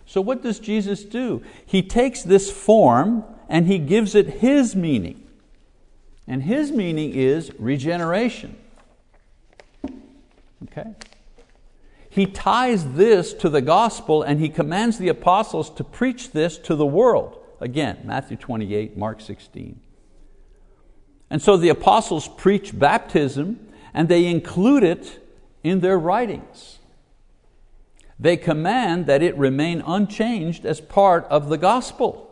So, 0.07 0.23
what 0.23 0.43
does 0.43 0.59
Jesus 0.59 1.05
do? 1.05 1.43
He 1.67 1.83
takes 1.83 2.23
this 2.23 2.51
form 2.51 3.25
and 3.47 3.67
he 3.67 3.77
gives 3.77 4.15
it 4.15 4.41
his 4.41 4.75
meaning. 4.75 5.23
And 6.27 6.45
his 6.45 6.73
meaning 6.73 7.13
is 7.13 7.53
regeneration. 7.59 8.57
Okay? 10.63 10.95
He 12.13 12.27
ties 12.27 12.93
this 12.93 13.33
to 13.33 13.49
the 13.49 13.63
gospel 13.63 14.23
and 14.23 14.39
he 14.39 14.51
commands 14.51 14.99
the 14.99 15.09
apostles 15.09 15.71
to 15.71 15.83
preach 15.83 16.33
this 16.33 16.59
to 16.59 16.77
the 16.77 16.85
world. 16.85 17.39
Again, 17.59 18.01
Matthew 18.05 18.37
28, 18.37 18.99
Mark 18.99 19.23
16. 19.23 19.81
And 21.31 21.41
so 21.41 21.57
the 21.57 21.71
apostles 21.71 22.29
preach 22.29 22.79
baptism 22.79 23.67
and 23.95 24.11
they 24.11 24.27
include 24.27 24.83
it 24.85 25.27
in 25.65 25.81
their 25.81 25.99
writings. 25.99 26.81
They 28.21 28.37
command 28.37 29.07
that 29.07 29.23
it 29.23 29.35
remain 29.39 29.81
unchanged 29.81 30.67
as 30.67 30.83
part 30.83 31.25
of 31.31 31.49
the 31.49 31.57
gospel. 31.57 32.29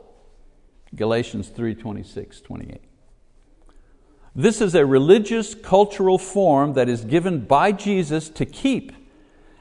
Galatians 0.94 1.48
3 1.48 1.74
26, 1.74 2.42
28. 2.42 2.82
This 4.34 4.60
is 4.60 4.74
a 4.74 4.84
religious 4.84 5.54
cultural 5.54 6.18
form 6.18 6.74
that 6.74 6.90
is 6.90 7.02
given 7.02 7.46
by 7.46 7.72
Jesus 7.72 8.28
to 8.28 8.44
keep 8.44 8.92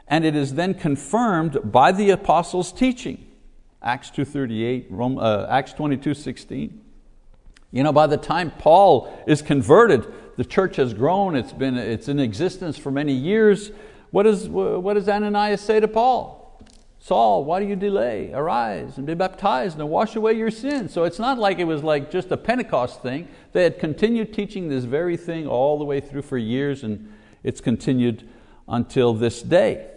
and 0.09 0.25
it 0.25 0.35
is 0.35 0.55
then 0.55 0.73
confirmed 0.73 1.71
by 1.71 1.91
the 1.91 2.09
apostles' 2.09 2.71
teaching. 2.71 3.25
Acts 3.81 4.09
2.38, 4.09 5.19
uh, 5.21 5.47
Acts 5.49 5.73
22.16. 5.73 6.71
You 7.71 7.83
know, 7.83 7.93
by 7.93 8.07
the 8.07 8.17
time 8.17 8.51
Paul 8.57 9.23
is 9.27 9.41
converted, 9.41 10.11
the 10.37 10.43
church 10.43 10.77
has 10.77 10.93
grown, 10.93 11.35
it's, 11.35 11.53
been, 11.53 11.77
it's 11.77 12.07
in 12.07 12.19
existence 12.19 12.77
for 12.77 12.91
many 12.91 13.13
years. 13.13 13.71
What, 14.09 14.25
is, 14.25 14.49
what 14.49 14.95
does 14.95 15.07
Ananias 15.07 15.61
say 15.61 15.79
to 15.79 15.87
Paul? 15.87 16.39
Saul, 17.01 17.45
why 17.45 17.61
do 17.61 17.67
you 17.67 17.75
delay? 17.75 18.31
Arise 18.33 18.97
and 18.97 19.07
be 19.07 19.13
baptized 19.13 19.79
and 19.79 19.87
wash 19.89 20.15
away 20.15 20.33
your 20.33 20.51
sins. 20.51 20.91
So 20.91 21.05
it's 21.05 21.19
not 21.19 21.37
like 21.37 21.59
it 21.59 21.63
was 21.63 21.83
like 21.83 22.11
just 22.11 22.31
a 22.31 22.37
Pentecost 22.37 23.01
thing. 23.01 23.27
They 23.53 23.63
had 23.63 23.79
continued 23.79 24.33
teaching 24.33 24.67
this 24.67 24.83
very 24.83 25.15
thing 25.15 25.47
all 25.47 25.77
the 25.77 25.85
way 25.85 26.01
through 26.01 26.23
for 26.23 26.37
years 26.37 26.83
and 26.83 27.13
it's 27.43 27.61
continued 27.61 28.27
until 28.67 29.13
this 29.13 29.41
day. 29.41 29.87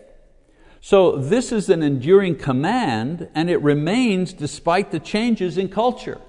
So 0.84 1.12
this 1.16 1.52
is 1.52 1.68
an 1.68 1.80
enduring 1.80 2.34
command 2.34 3.28
and 3.36 3.48
it 3.48 3.62
remains 3.62 4.32
despite 4.32 4.90
the 4.90 4.98
changes 4.98 5.56
in 5.56 5.68
culture. 5.68 6.20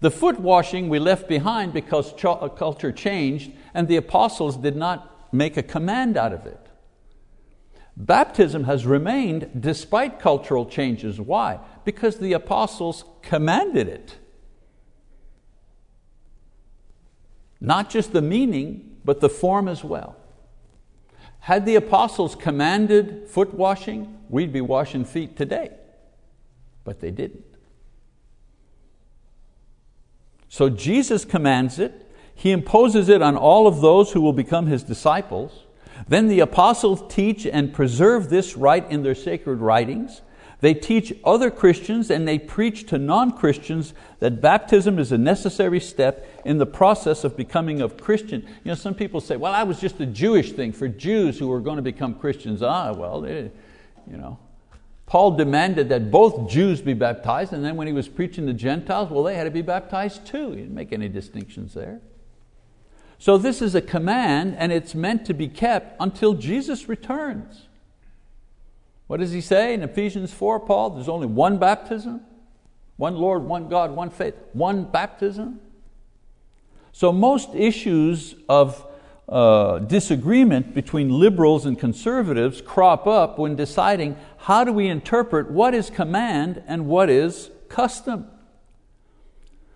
The 0.00 0.10
foot 0.10 0.40
washing 0.40 0.88
we 0.88 0.98
left 0.98 1.28
behind 1.28 1.74
because 1.74 2.14
uh, 2.24 2.48
culture 2.48 2.92
changed 2.92 3.52
and 3.74 3.86
the 3.88 3.96
apostles 3.96 4.56
did 4.56 4.74
not 4.74 5.34
make 5.34 5.58
a 5.58 5.62
command 5.62 6.16
out 6.16 6.32
of 6.32 6.46
it. 6.46 6.66
Baptism 7.94 8.64
has 8.64 8.86
remained 8.86 9.50
despite 9.60 10.18
cultural 10.18 10.64
changes. 10.64 11.20
Why? 11.20 11.60
Because 11.84 12.16
the 12.16 12.32
apostles 12.32 13.04
commanded 13.20 13.86
it. 13.86 14.16
Not 17.60 17.90
just 17.90 18.14
the 18.14 18.22
meaning, 18.22 18.96
but 19.04 19.20
the 19.20 19.28
form 19.28 19.68
as 19.68 19.84
well. 19.84 20.16
Had 21.40 21.66
the 21.66 21.76
apostles 21.76 22.34
commanded 22.34 23.26
foot 23.28 23.54
washing, 23.54 24.18
we'd 24.28 24.52
be 24.52 24.60
washing 24.60 25.04
feet 25.04 25.36
today. 25.36 25.70
But 26.84 27.00
they 27.00 27.10
didn't. 27.10 27.44
So 30.48 30.68
Jesus 30.68 31.24
commands 31.24 31.78
it, 31.78 32.10
He 32.34 32.50
imposes 32.50 33.08
it 33.08 33.22
on 33.22 33.36
all 33.36 33.66
of 33.66 33.80
those 33.80 34.12
who 34.12 34.20
will 34.20 34.32
become 34.32 34.66
His 34.66 34.82
disciples. 34.82 35.64
Then 36.08 36.28
the 36.28 36.40
apostles 36.40 37.02
teach 37.08 37.46
and 37.46 37.72
preserve 37.72 38.30
this 38.30 38.56
rite 38.56 38.90
in 38.90 39.02
their 39.02 39.14
sacred 39.14 39.60
writings. 39.60 40.22
They 40.60 40.74
teach 40.74 41.14
other 41.24 41.50
Christians 41.50 42.10
and 42.10 42.28
they 42.28 42.38
preach 42.38 42.86
to 42.88 42.98
non-Christians 42.98 43.94
that 44.18 44.40
baptism 44.40 44.98
is 44.98 45.10
a 45.10 45.18
necessary 45.18 45.80
step 45.80 46.26
in 46.44 46.58
the 46.58 46.66
process 46.66 47.24
of 47.24 47.36
becoming 47.36 47.80
a 47.80 47.88
Christian. 47.88 48.42
You 48.42 48.70
know, 48.70 48.74
some 48.74 48.94
people 48.94 49.20
say, 49.20 49.36
well, 49.36 49.52
that 49.52 49.66
was 49.66 49.80
just 49.80 50.00
a 50.00 50.06
Jewish 50.06 50.52
thing 50.52 50.72
for 50.72 50.86
Jews 50.86 51.38
who 51.38 51.48
were 51.48 51.60
going 51.60 51.76
to 51.76 51.82
become 51.82 52.14
Christians. 52.14 52.62
Ah, 52.62 52.92
well, 52.92 53.26
you 53.26 53.50
know. 54.06 54.38
Paul 55.06 55.32
demanded 55.32 55.88
that 55.88 56.12
both 56.12 56.48
Jews 56.48 56.80
be 56.80 56.94
baptized, 56.94 57.52
and 57.52 57.64
then 57.64 57.74
when 57.74 57.88
he 57.88 57.92
was 57.92 58.06
preaching 58.06 58.46
to 58.46 58.52
Gentiles, 58.52 59.10
well, 59.10 59.24
they 59.24 59.34
had 59.34 59.42
to 59.42 59.50
be 59.50 59.60
baptized 59.60 60.24
too. 60.24 60.52
He 60.52 60.58
didn't 60.58 60.74
make 60.74 60.92
any 60.92 61.08
distinctions 61.08 61.74
there. 61.74 62.00
So 63.18 63.36
this 63.36 63.60
is 63.60 63.74
a 63.74 63.80
command, 63.80 64.54
and 64.56 64.70
it's 64.70 64.94
meant 64.94 65.24
to 65.26 65.34
be 65.34 65.48
kept 65.48 65.96
until 65.98 66.34
Jesus 66.34 66.88
returns. 66.88 67.66
What 69.10 69.18
does 69.18 69.32
he 69.32 69.40
say 69.40 69.74
in 69.74 69.82
Ephesians 69.82 70.32
4, 70.32 70.60
Paul? 70.60 70.90
There's 70.90 71.08
only 71.08 71.26
one 71.26 71.58
baptism, 71.58 72.20
one 72.96 73.16
Lord, 73.16 73.42
one 73.42 73.68
God, 73.68 73.90
one 73.90 74.08
faith, 74.08 74.36
one 74.52 74.84
baptism. 74.84 75.58
So 76.92 77.10
most 77.10 77.52
issues 77.52 78.36
of 78.48 78.86
uh, 79.28 79.80
disagreement 79.80 80.74
between 80.74 81.08
liberals 81.08 81.66
and 81.66 81.76
conservatives 81.76 82.60
crop 82.60 83.08
up 83.08 83.36
when 83.36 83.56
deciding 83.56 84.16
how 84.36 84.62
do 84.62 84.72
we 84.72 84.86
interpret 84.86 85.50
what 85.50 85.74
is 85.74 85.90
command 85.90 86.62
and 86.68 86.86
what 86.86 87.10
is 87.10 87.50
custom. 87.68 88.28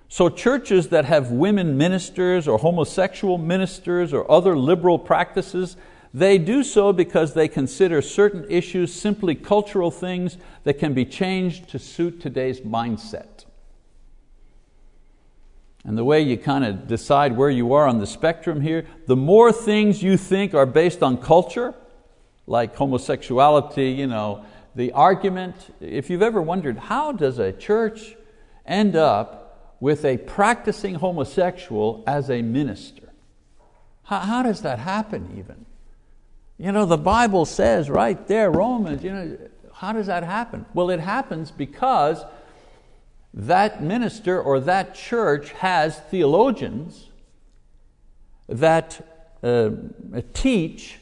So 0.09 0.29
churches 0.29 0.91
that 0.91 1.07
have 1.07 1.33
women 1.33 1.77
ministers 1.77 2.47
or 2.47 2.59
homosexual 2.59 3.39
ministers 3.39 4.13
or 4.13 4.31
other 4.31 4.57
liberal 4.57 4.97
practices 4.97 5.77
they 6.15 6.39
do 6.39 6.63
so 6.63 6.93
because 6.93 7.35
they 7.35 7.49
consider 7.49 8.01
certain 8.01 8.47
issues 8.49 8.95
simply 8.95 9.35
cultural 9.35 9.91
things 9.91 10.39
that 10.63 10.75
can 10.75 10.95
be 10.95 11.05
changed 11.05 11.69
to 11.71 11.79
suit 11.81 12.21
today's 12.21 12.61
mindset. 12.61 13.45
And 15.85 15.99
the 15.99 16.05
way 16.05 16.21
you 16.21 16.39
kind 16.39 16.65
of 16.65 16.87
decide 16.87 17.37
where 17.37 17.51
you 17.51 17.75
are 17.75 17.89
on 17.89 17.99
the 17.99 18.07
spectrum 18.07 18.61
here, 18.61 18.87
the 19.07 19.17
more 19.17 19.53
things 19.53 20.05
you 20.05 20.17
think 20.17 20.55
are 20.55 20.67
based 20.67 21.03
on 21.03 21.19
culture, 21.19 21.75
like 22.47 22.77
homosexuality, 22.77 23.91
you 23.91 24.07
know, 24.07 24.47
the 24.77 24.93
argument, 24.93 25.75
if 25.81 26.11
you've 26.11 26.23
ever 26.23 26.41
wondered, 26.41 26.79
how 26.79 27.11
does 27.11 27.41
a 27.41 27.53
church 27.53 28.15
end 28.65 28.95
up 28.95 29.77
with 29.81 30.05
a 30.05 30.17
practicing 30.19 30.95
homosexual 30.95 32.05
as 32.07 32.31
a 32.31 32.41
minister? 32.41 33.11
How, 34.05 34.21
how 34.21 34.43
does 34.45 34.63
that 34.63 34.79
happen 34.79 35.35
even? 35.37 35.67
You 36.65 36.73
know, 36.73 36.87
the 36.87 36.97
Bible 36.97 37.45
says 37.45 37.91
right 37.91 38.27
there, 38.27 38.51
Romans, 38.51 39.05
you 39.05 39.13
know, 39.13 39.37
how 39.75 39.93
does 39.93 40.07
that 40.07 40.23
happen? 40.23 40.65
Well, 40.73 40.89
it 40.89 40.99
happens 40.99 41.51
because 41.51 42.25
that 43.35 43.83
minister 43.83 44.41
or 44.41 44.61
that 44.61 44.95
church 44.95 45.51
has 45.53 45.99
theologians 45.99 47.11
that 48.49 48.99
uh, 49.43 49.73
teach 50.33 51.01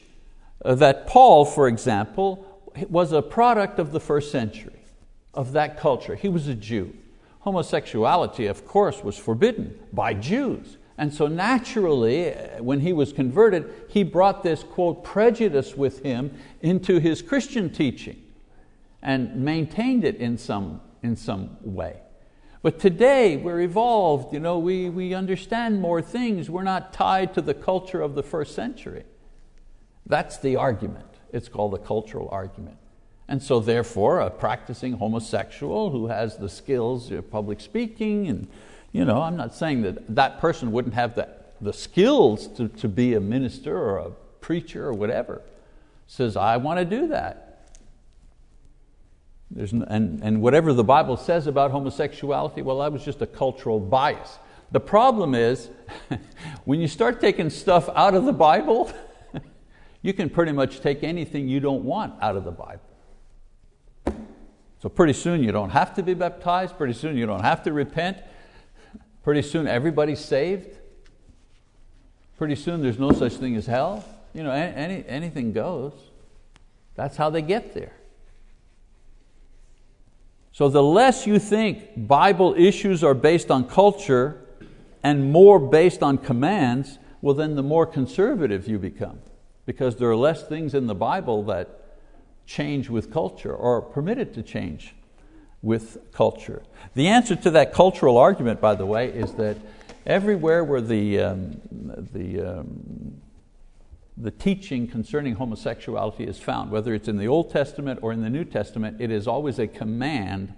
that 0.65 1.07
Paul, 1.07 1.45
for 1.45 1.69
example, 1.69 2.45
was 2.89 3.13
a 3.13 3.21
product 3.21 3.79
of 3.79 3.93
the 3.93 4.01
first 4.01 4.33
century, 4.33 4.81
of 5.33 5.53
that 5.53 5.79
culture. 5.79 6.15
He 6.15 6.27
was 6.27 6.49
a 6.49 6.55
Jew. 6.55 6.93
Homosexuality, 7.39 8.47
of 8.47 8.67
course, 8.67 9.01
was 9.01 9.17
forbidden 9.17 9.79
by 9.93 10.13
Jews. 10.13 10.77
And 10.97 11.13
so 11.13 11.27
naturally, 11.27 12.33
uh, 12.33 12.61
when 12.61 12.81
he 12.81 12.93
was 12.93 13.13
converted, 13.13 13.71
he 13.89 14.03
brought 14.03 14.43
this, 14.43 14.63
quote, 14.63 15.03
prejudice 15.03 15.75
with 15.75 16.03
him 16.03 16.33
into 16.61 16.99
his 16.99 17.21
Christian 17.21 17.71
teaching 17.71 18.21
and 19.01 19.35
maintained 19.43 20.03
it 20.03 20.17
in 20.17 20.37
some, 20.37 20.81
in 21.01 21.15
some 21.15 21.57
way. 21.61 21.99
But 22.61 22.79
today 22.79 23.35
we're 23.35 23.59
evolved, 23.59 24.33
you 24.33 24.39
know, 24.39 24.57
we, 24.57 24.89
we 24.89 25.13
understand 25.13 25.81
more 25.81 26.01
things. 26.01 26.49
We're 26.49 26.63
not 26.63 26.93
tied 26.93 27.33
to 27.33 27.41
the 27.41 27.53
culture 27.53 27.99
of 27.99 28.15
the 28.15 28.23
first 28.23 28.55
century. 28.55 29.03
That's 30.05 30.37
the 30.37 30.55
argument. 30.55 31.07
It's 31.33 31.49
called 31.49 31.73
the 31.73 31.79
cultural 31.79 32.29
argument. 32.31 32.77
And 33.27 33.41
so 33.41 33.59
therefore, 33.59 34.19
a 34.19 34.29
practicing 34.29 34.93
homosexual 34.93 35.89
who 35.89 36.07
has 36.07 36.37
the 36.37 36.49
skills 36.49 37.11
of 37.11 37.29
public 37.31 37.59
speaking, 37.59 38.27
and 38.27 38.47
you 38.93 39.03
know, 39.05 39.21
I'm 39.21 39.35
not 39.35 39.53
saying 39.53 39.81
that 39.81 40.15
that 40.15 40.39
person 40.39 40.71
wouldn't 40.71 40.93
have 40.93 41.15
the, 41.15 41.27
the 41.59 41.73
skills 41.73 42.47
to, 42.49 42.69
to 42.69 42.87
be 42.87 43.15
a 43.15 43.19
minister 43.19 43.75
or 43.75 43.97
a 43.97 44.11
preacher 44.39 44.87
or 44.87 44.93
whatever, 44.93 45.41
says, 46.07 46.37
I 46.37 46.57
want 46.57 46.79
to 46.79 46.85
do 46.85 47.07
that. 47.07 47.49
There's, 49.49 49.71
and, 49.71 50.21
and 50.23 50.41
whatever 50.41 50.73
the 50.73 50.83
Bible 50.83 51.17
says 51.17 51.47
about 51.47 51.71
homosexuality, 51.71 52.61
well, 52.61 52.79
that 52.79 52.91
was 52.91 53.03
just 53.03 53.21
a 53.21 53.27
cultural 53.27 53.79
bias. 53.79 54.37
The 54.71 54.79
problem 54.79 55.35
is, 55.35 55.69
when 56.65 56.79
you 56.79 56.87
start 56.87 57.19
taking 57.19 57.49
stuff 57.49 57.89
out 57.95 58.13
of 58.13 58.25
the 58.25 58.33
Bible, 58.33 58.91
you 60.03 60.13
can 60.13 60.29
pretty 60.29 60.51
much 60.51 60.81
take 60.81 61.03
anything 61.03 61.47
you 61.47 61.59
don't 61.59 61.83
want 61.83 62.13
out 62.21 62.35
of 62.35 62.43
the 62.43 62.51
Bible. 62.51 62.81
So 64.81 64.89
pretty 64.89 65.13
soon 65.13 65.43
you 65.43 65.51
don't 65.51 65.69
have 65.69 65.93
to 65.95 66.03
be 66.03 66.13
baptized, 66.13 66.77
pretty 66.77 66.93
soon 66.93 67.15
you 67.15 67.25
don't 67.25 67.43
have 67.43 67.63
to 67.63 67.73
repent, 67.73 68.17
pretty 69.23 69.41
soon 69.41 69.67
everybody's 69.67 70.19
saved, 70.19 70.77
pretty 72.37 72.55
soon 72.55 72.81
there's 72.81 72.99
no 72.99 73.11
such 73.11 73.33
thing 73.33 73.55
as 73.55 73.65
hell. 73.65 74.05
You 74.33 74.43
know, 74.43 74.51
any, 74.51 75.03
anything 75.07 75.53
goes. 75.53 75.93
That's 76.95 77.17
how 77.17 77.29
they 77.29 77.41
get 77.41 77.73
there. 77.73 77.93
So 80.51 80.69
the 80.69 80.83
less 80.83 81.25
you 81.25 81.39
think 81.39 82.07
Bible 82.07 82.53
issues 82.55 83.03
are 83.03 83.15
based 83.15 83.49
on 83.49 83.67
culture 83.67 84.39
and 85.01 85.31
more 85.31 85.59
based 85.59 86.03
on 86.03 86.17
commands, 86.19 86.99
well 87.21 87.33
then 87.33 87.55
the 87.55 87.63
more 87.63 87.85
conservative 87.85 88.67
you 88.67 88.77
become 88.77 89.19
because 89.65 89.95
there 89.95 90.09
are 90.09 90.15
less 90.15 90.43
things 90.43 90.73
in 90.73 90.87
the 90.87 90.95
Bible 90.95 91.43
that 91.43 91.97
change 92.45 92.89
with 92.89 93.11
culture 93.11 93.53
or 93.53 93.77
are 93.77 93.81
permitted 93.81 94.33
to 94.33 94.43
change 94.43 94.93
with 95.61 95.97
culture. 96.11 96.61
The 96.95 97.07
answer 97.07 97.35
to 97.35 97.51
that 97.51 97.73
cultural 97.73 98.17
argument, 98.17 98.61
by 98.61 98.75
the 98.75 98.85
way, 98.85 99.09
is 99.09 99.33
that 99.33 99.57
everywhere 100.05 100.63
where 100.63 100.81
the, 100.81 101.19
um, 101.19 101.61
the 102.13 102.59
um, 102.59 103.21
the 104.17 104.31
teaching 104.31 104.87
concerning 104.87 105.35
homosexuality 105.35 106.25
is 106.25 106.39
found, 106.39 106.71
whether 106.71 106.93
it's 106.93 107.07
in 107.07 107.17
the 107.17 107.27
Old 107.27 107.49
Testament 107.51 107.99
or 108.03 108.13
in 108.13 108.21
the 108.21 108.29
New 108.29 108.45
Testament, 108.45 109.01
it 109.01 109.11
is 109.11 109.27
always 109.27 109.59
a 109.59 109.67
command 109.67 110.53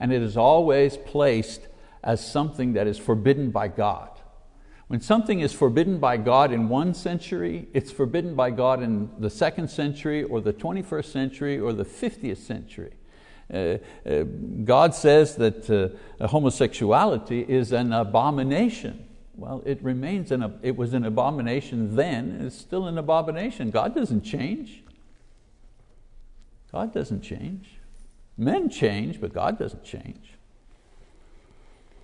and 0.00 0.12
it 0.12 0.22
is 0.22 0.36
always 0.36 0.96
placed 0.96 1.68
as 2.02 2.26
something 2.26 2.72
that 2.74 2.86
is 2.86 2.98
forbidden 2.98 3.50
by 3.50 3.68
God. 3.68 4.10
When 4.88 5.00
something 5.00 5.40
is 5.40 5.52
forbidden 5.52 5.98
by 5.98 6.16
God 6.18 6.52
in 6.52 6.68
one 6.68 6.94
century, 6.94 7.68
it's 7.72 7.90
forbidden 7.90 8.34
by 8.34 8.50
God 8.50 8.82
in 8.82 9.10
the 9.18 9.30
second 9.30 9.68
century 9.68 10.22
or 10.22 10.40
the 10.40 10.52
21st 10.52 11.06
century 11.06 11.58
or 11.58 11.72
the 11.72 11.84
50th 11.84 12.38
century. 12.38 12.92
Uh, 13.52 13.78
uh, 14.06 14.22
God 14.64 14.94
says 14.94 15.36
that 15.36 15.70
uh, 15.70 16.26
homosexuality 16.26 17.40
is 17.40 17.72
an 17.72 17.92
abomination 17.92 19.04
well, 19.36 19.62
it 19.66 19.82
remains 19.82 20.30
an, 20.30 20.58
it 20.62 20.76
was 20.76 20.94
an 20.94 21.04
abomination 21.04 21.96
then, 21.96 22.40
it's 22.40 22.56
still 22.56 22.86
an 22.86 22.98
abomination. 22.98 23.70
God 23.70 23.94
doesn't 23.94 24.22
change. 24.22 24.82
God 26.70 26.92
doesn't 26.92 27.22
change. 27.22 27.78
Men 28.36 28.68
change, 28.68 29.20
but 29.20 29.32
God 29.32 29.58
doesn't 29.58 29.84
change. 29.84 30.34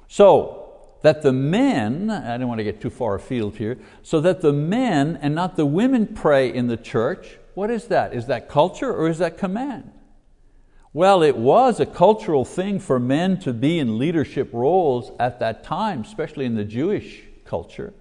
So, 0.09 0.67
that 1.03 1.23
the 1.23 1.33
men, 1.33 2.11
I 2.11 2.37
don't 2.37 2.49
want 2.49 2.59
to 2.59 2.65
get 2.65 2.81
too 2.81 2.91
far 2.91 3.15
afield 3.15 3.57
here, 3.57 3.79
so 4.03 4.21
that 4.21 4.43
the 4.43 4.53
men 4.53 5.19
and 5.23 5.35
not 5.35 5.57
the 5.57 5.65
women 5.65 6.07
pray 6.09 6.53
in 6.53 6.67
the 6.67 6.77
church, 6.77 7.39
what 7.55 7.71
is 7.71 7.87
that? 7.87 8.13
Is 8.13 8.27
that 8.27 8.49
culture 8.49 8.93
or 8.93 9.09
is 9.09 9.19
that 9.19 9.39
command? 9.39 9.93
Well, 10.93 11.23
it 11.23 11.37
was 11.37 11.79
a 11.79 11.87
cultural 11.87 12.45
thing 12.45 12.81
for 12.81 12.99
men 12.99 13.39
to 13.41 13.53
be 13.53 13.79
in 13.79 13.99
leadership 13.99 14.51
roles 14.53 15.13
at 15.21 15.39
that 15.39 15.63
time, 15.63 16.01
especially 16.01 16.47
in 16.47 16.57
the 16.57 16.65
Jewish 16.65 17.23
culture. 17.45 17.93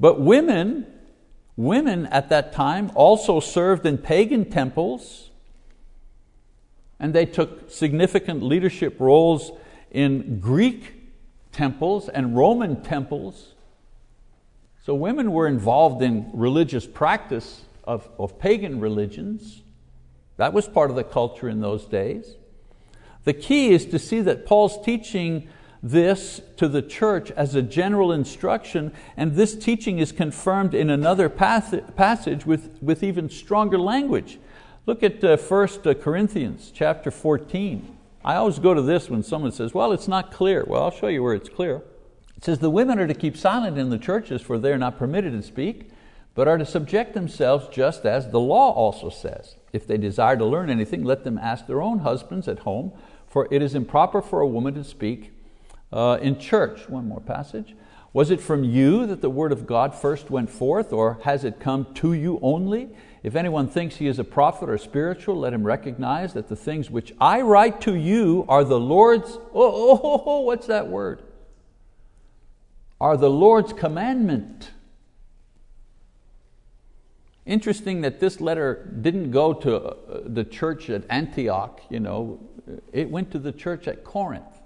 But 0.00 0.20
women, 0.20 0.86
women 1.56 2.06
at 2.06 2.30
that 2.30 2.52
time 2.52 2.90
also 2.94 3.38
served 3.38 3.84
in 3.84 3.98
pagan 3.98 4.50
temples 4.50 5.30
and 6.98 7.12
they 7.12 7.26
took 7.26 7.70
significant 7.70 8.42
leadership 8.42 8.98
roles 8.98 9.52
in 9.90 10.40
Greek 10.40 10.94
temples 11.52 12.08
and 12.08 12.34
Roman 12.34 12.82
temples. 12.82 13.52
So 14.84 14.94
women 14.94 15.32
were 15.32 15.46
involved 15.46 16.02
in 16.02 16.30
religious 16.32 16.86
practice 16.86 17.62
of, 17.84 18.08
of 18.18 18.38
pagan 18.38 18.80
religions. 18.80 19.63
That 20.36 20.52
was 20.52 20.68
part 20.68 20.90
of 20.90 20.96
the 20.96 21.04
culture 21.04 21.48
in 21.48 21.60
those 21.60 21.84
days. 21.84 22.36
The 23.24 23.32
key 23.32 23.70
is 23.70 23.86
to 23.86 23.98
see 23.98 24.20
that 24.22 24.46
Paul's 24.46 24.82
teaching 24.84 25.48
this 25.82 26.40
to 26.56 26.66
the 26.66 26.82
church 26.82 27.30
as 27.32 27.54
a 27.54 27.62
general 27.62 28.10
instruction, 28.10 28.92
and 29.16 29.34
this 29.34 29.54
teaching 29.54 29.98
is 29.98 30.12
confirmed 30.12 30.74
in 30.74 30.88
another 30.88 31.28
passage 31.28 32.46
with, 32.46 32.82
with 32.82 33.02
even 33.02 33.28
stronger 33.28 33.78
language. 33.78 34.38
Look 34.86 35.02
at 35.02 35.22
uh, 35.22 35.36
1 35.36 35.68
uh, 35.84 35.94
Corinthians 35.94 36.70
chapter 36.74 37.10
14. 37.10 37.96
I 38.24 38.36
always 38.36 38.58
go 38.58 38.72
to 38.72 38.82
this 38.82 39.10
when 39.10 39.22
someone 39.22 39.52
says, 39.52 39.74
well, 39.74 39.92
it's 39.92 40.08
not 40.08 40.32
clear. 40.32 40.64
Well, 40.66 40.82
I'll 40.82 40.90
show 40.90 41.08
you 41.08 41.22
where 41.22 41.34
it's 41.34 41.50
clear. 41.50 41.82
It 42.36 42.44
says, 42.44 42.58
the 42.58 42.70
women 42.70 42.98
are 42.98 43.06
to 43.06 43.14
keep 43.14 43.36
silent 43.36 43.78
in 43.78 43.90
the 43.90 43.98
churches, 43.98 44.40
for 44.40 44.58
they 44.58 44.72
are 44.72 44.78
not 44.78 44.98
permitted 44.98 45.32
to 45.32 45.42
speak, 45.42 45.90
but 46.34 46.48
are 46.48 46.58
to 46.58 46.66
subject 46.66 47.14
themselves 47.14 47.68
just 47.70 48.06
as 48.06 48.30
the 48.30 48.40
law 48.40 48.72
also 48.72 49.10
says. 49.10 49.56
If 49.74 49.88
they 49.88 49.96
desire 49.96 50.36
to 50.36 50.44
learn 50.44 50.70
anything, 50.70 51.02
let 51.02 51.24
them 51.24 51.36
ask 51.36 51.66
their 51.66 51.82
own 51.82 51.98
husbands 51.98 52.46
at 52.46 52.60
home, 52.60 52.92
for 53.26 53.48
it 53.50 53.60
is 53.60 53.74
improper 53.74 54.22
for 54.22 54.40
a 54.40 54.46
woman 54.46 54.72
to 54.74 54.84
speak 54.84 55.32
uh, 55.92 56.18
in 56.22 56.38
church. 56.38 56.88
One 56.88 57.08
more 57.08 57.20
passage. 57.20 57.74
Was 58.12 58.30
it 58.30 58.40
from 58.40 58.62
you 58.62 59.04
that 59.06 59.20
the 59.20 59.28
word 59.28 59.50
of 59.50 59.66
God 59.66 59.92
first 59.92 60.30
went 60.30 60.48
forth, 60.48 60.92
or 60.92 61.18
has 61.24 61.44
it 61.44 61.58
come 61.58 61.92
to 61.94 62.12
you 62.12 62.38
only? 62.40 62.90
If 63.24 63.34
anyone 63.34 63.66
thinks 63.66 63.96
he 63.96 64.06
is 64.06 64.20
a 64.20 64.24
prophet 64.24 64.68
or 64.68 64.78
spiritual, 64.78 65.40
let 65.40 65.52
him 65.52 65.66
recognize 65.66 66.34
that 66.34 66.48
the 66.48 66.54
things 66.54 66.88
which 66.88 67.12
I 67.20 67.40
write 67.40 67.80
to 67.80 67.96
you 67.96 68.44
are 68.48 68.62
the 68.62 68.78
Lord's. 68.78 69.32
Oh, 69.32 69.50
oh, 69.54 70.00
oh, 70.04 70.22
oh 70.24 70.40
what's 70.42 70.68
that 70.68 70.86
word? 70.86 71.20
Are 73.00 73.16
the 73.16 73.28
Lord's 73.28 73.72
commandment. 73.72 74.70
Interesting 77.46 78.00
that 78.00 78.20
this 78.20 78.40
letter 78.40 78.90
didn't 79.02 79.30
go 79.30 79.52
to 79.52 79.76
uh, 79.76 80.20
the 80.24 80.44
church 80.44 80.88
at 80.88 81.04
Antioch, 81.10 81.80
you 81.90 82.00
know, 82.00 82.40
it 82.92 83.10
went 83.10 83.30
to 83.32 83.38
the 83.38 83.52
church 83.52 83.86
at 83.86 84.02
Corinth. 84.02 84.62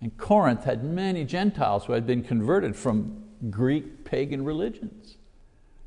And 0.00 0.16
Corinth 0.16 0.64
had 0.64 0.84
many 0.84 1.24
Gentiles 1.24 1.84
who 1.84 1.92
had 1.92 2.06
been 2.06 2.22
converted 2.22 2.76
from 2.76 3.24
Greek 3.50 4.04
pagan 4.04 4.44
religions. 4.44 5.16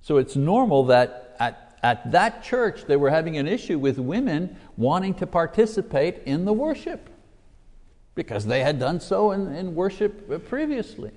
So 0.02 0.18
it's 0.18 0.36
normal 0.36 0.84
that 0.86 1.36
at, 1.40 1.78
at 1.82 2.12
that 2.12 2.44
church 2.44 2.86
they 2.86 2.98
were 2.98 3.10
having 3.10 3.38
an 3.38 3.48
issue 3.48 3.80
with 3.80 3.98
women 3.98 4.58
wanting 4.76 5.14
to 5.16 5.28
participate 5.28 6.22
in 6.26 6.44
the 6.44 6.54
worship 6.54 7.10
because 8.14 8.46
they 8.46 8.62
had 8.62 8.78
done 8.78 9.00
so 9.00 9.32
in, 9.32 9.56
in 9.56 9.74
worship 9.74 10.48
previously. 10.48 11.12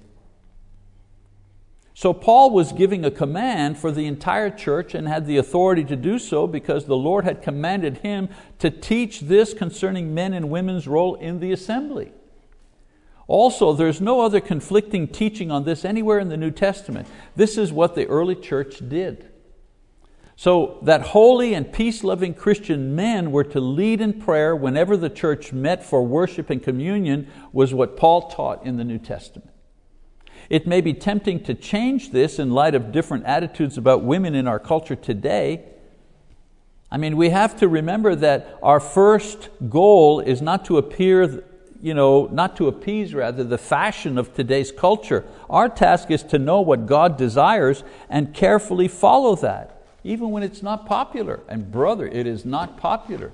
So 1.99 2.13
Paul 2.13 2.51
was 2.51 2.73
giving 2.73 3.07
a 3.07 3.11
command 3.11 3.79
for 3.79 3.91
the 3.91 4.05
entire 4.05 4.51
church 4.51 4.95
and 4.95 5.09
had 5.09 5.25
the 5.25 5.39
authority 5.39 5.83
to 5.85 5.97
do 5.97 6.19
so 6.19 6.47
because 6.47 6.85
the 6.85 6.95
Lord 6.95 7.25
had 7.25 7.41
commanded 7.41 7.97
him 7.97 8.29
to 8.59 8.71
teach 8.71 9.21
this 9.21 9.55
concerning 9.55 10.13
men 10.13 10.35
and 10.35 10.51
women's 10.51 10.87
role 10.87 11.15
in 11.15 11.41
the 11.41 11.53
assembly. 11.53 12.13
Also, 13.27 13.73
there's 13.73 13.99
no 13.99 14.21
other 14.21 14.41
conflicting 14.41 15.09
teaching 15.09 15.51
on 15.51 15.65
this 15.65 15.87
anywhere 15.87 16.19
in 16.19 16.29
the 16.29 16.37
New 16.37 16.51
Testament. 16.51 17.09
This 17.35 17.57
is 17.57 17.73
what 17.73 17.95
the 17.95 18.07
early 18.09 18.35
church 18.35 18.87
did. 18.87 19.33
So 20.37 20.79
that 20.83 21.01
holy 21.01 21.55
and 21.55 21.73
peace-loving 21.73 22.35
Christian 22.35 22.95
men 22.95 23.33
were 23.33 23.45
to 23.45 23.59
lead 23.59 24.03
in 24.03 24.21
prayer 24.21 24.55
whenever 24.55 24.99
the 24.99 25.09
church 25.09 25.51
met 25.55 25.83
for 25.83 26.03
worship 26.03 26.51
and 26.51 26.63
communion 26.63 27.31
was 27.55 27.73
what 27.73 27.97
Paul 27.97 28.29
taught 28.29 28.67
in 28.67 28.77
the 28.77 28.85
New 28.85 28.99
Testament. 28.99 29.49
It 30.49 30.67
may 30.67 30.81
be 30.81 30.95
tempting 30.95 31.43
to 31.45 31.55
change 31.55 32.13
this 32.13 32.39
in 32.39 32.51
light 32.51 32.75
of 32.75 32.93
different 32.93 33.25
attitudes 33.25 33.77
about 33.77 34.03
women 34.03 34.35
in 34.35 34.47
our 34.47 34.59
culture 34.59 34.97
today. 34.97 35.65
I 36.91 36.99
mean, 36.99 37.17
we 37.17 37.31
have 37.31 37.57
to 37.57 37.69
remember 37.69 38.15
that 38.15 38.59
our 38.63 38.79
first 38.79 39.49
goal 39.69 40.21
is 40.21 40.41
not 40.41 40.65
to 40.67 40.79
appear 40.79 41.45
you 41.83 41.95
know, 41.95 42.27
not 42.33 42.57
to 42.57 42.69
appease 42.69 43.15
rather, 43.15 43.45
the 43.45 43.59
fashion 43.59 44.19
of 44.19 44.35
today's 44.35 44.73
culture. 44.73 45.25
Our 45.51 45.69
task 45.69 46.11
is 46.11 46.23
to 46.25 46.39
know 46.39 46.61
what 46.61 46.87
God 46.87 47.17
desires 47.17 47.85
and 48.09 48.35
carefully 48.35 48.89
follow 48.89 49.37
that, 49.37 49.83
even 50.03 50.31
when 50.31 50.43
it's 50.43 50.63
not 50.63 50.87
popular. 50.87 51.41
And 51.49 51.71
brother, 51.71 52.07
it 52.07 52.27
is 52.27 52.45
not 52.45 52.77
popular. 52.77 53.33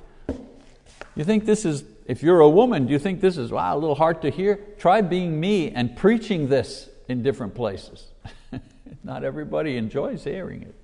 You 1.15 1.25
think 1.25 1.45
this 1.45 1.65
is, 1.65 1.85
if 2.07 2.23
you're 2.23 2.41
a 2.41 2.49
woman, 2.49 2.87
do 2.87 2.93
you 2.93 2.99
think 2.99 3.21
this 3.21 3.37
is, 3.37 3.51
wow, 3.51 3.77
a 3.77 3.79
little 3.79 3.95
hard 3.95 4.23
to 4.23 4.31
hear? 4.31 4.57
Try 4.79 5.03
being 5.03 5.39
me 5.39 5.71
and 5.71 5.97
preaching 5.97 6.49
this 6.49 6.89
in 7.09 7.23
different 7.23 7.55
places. 7.55 8.07
not 9.05 9.25
everybody 9.25 9.77
enjoys 9.77 10.25
hearing 10.25 10.63
it. 10.63 10.75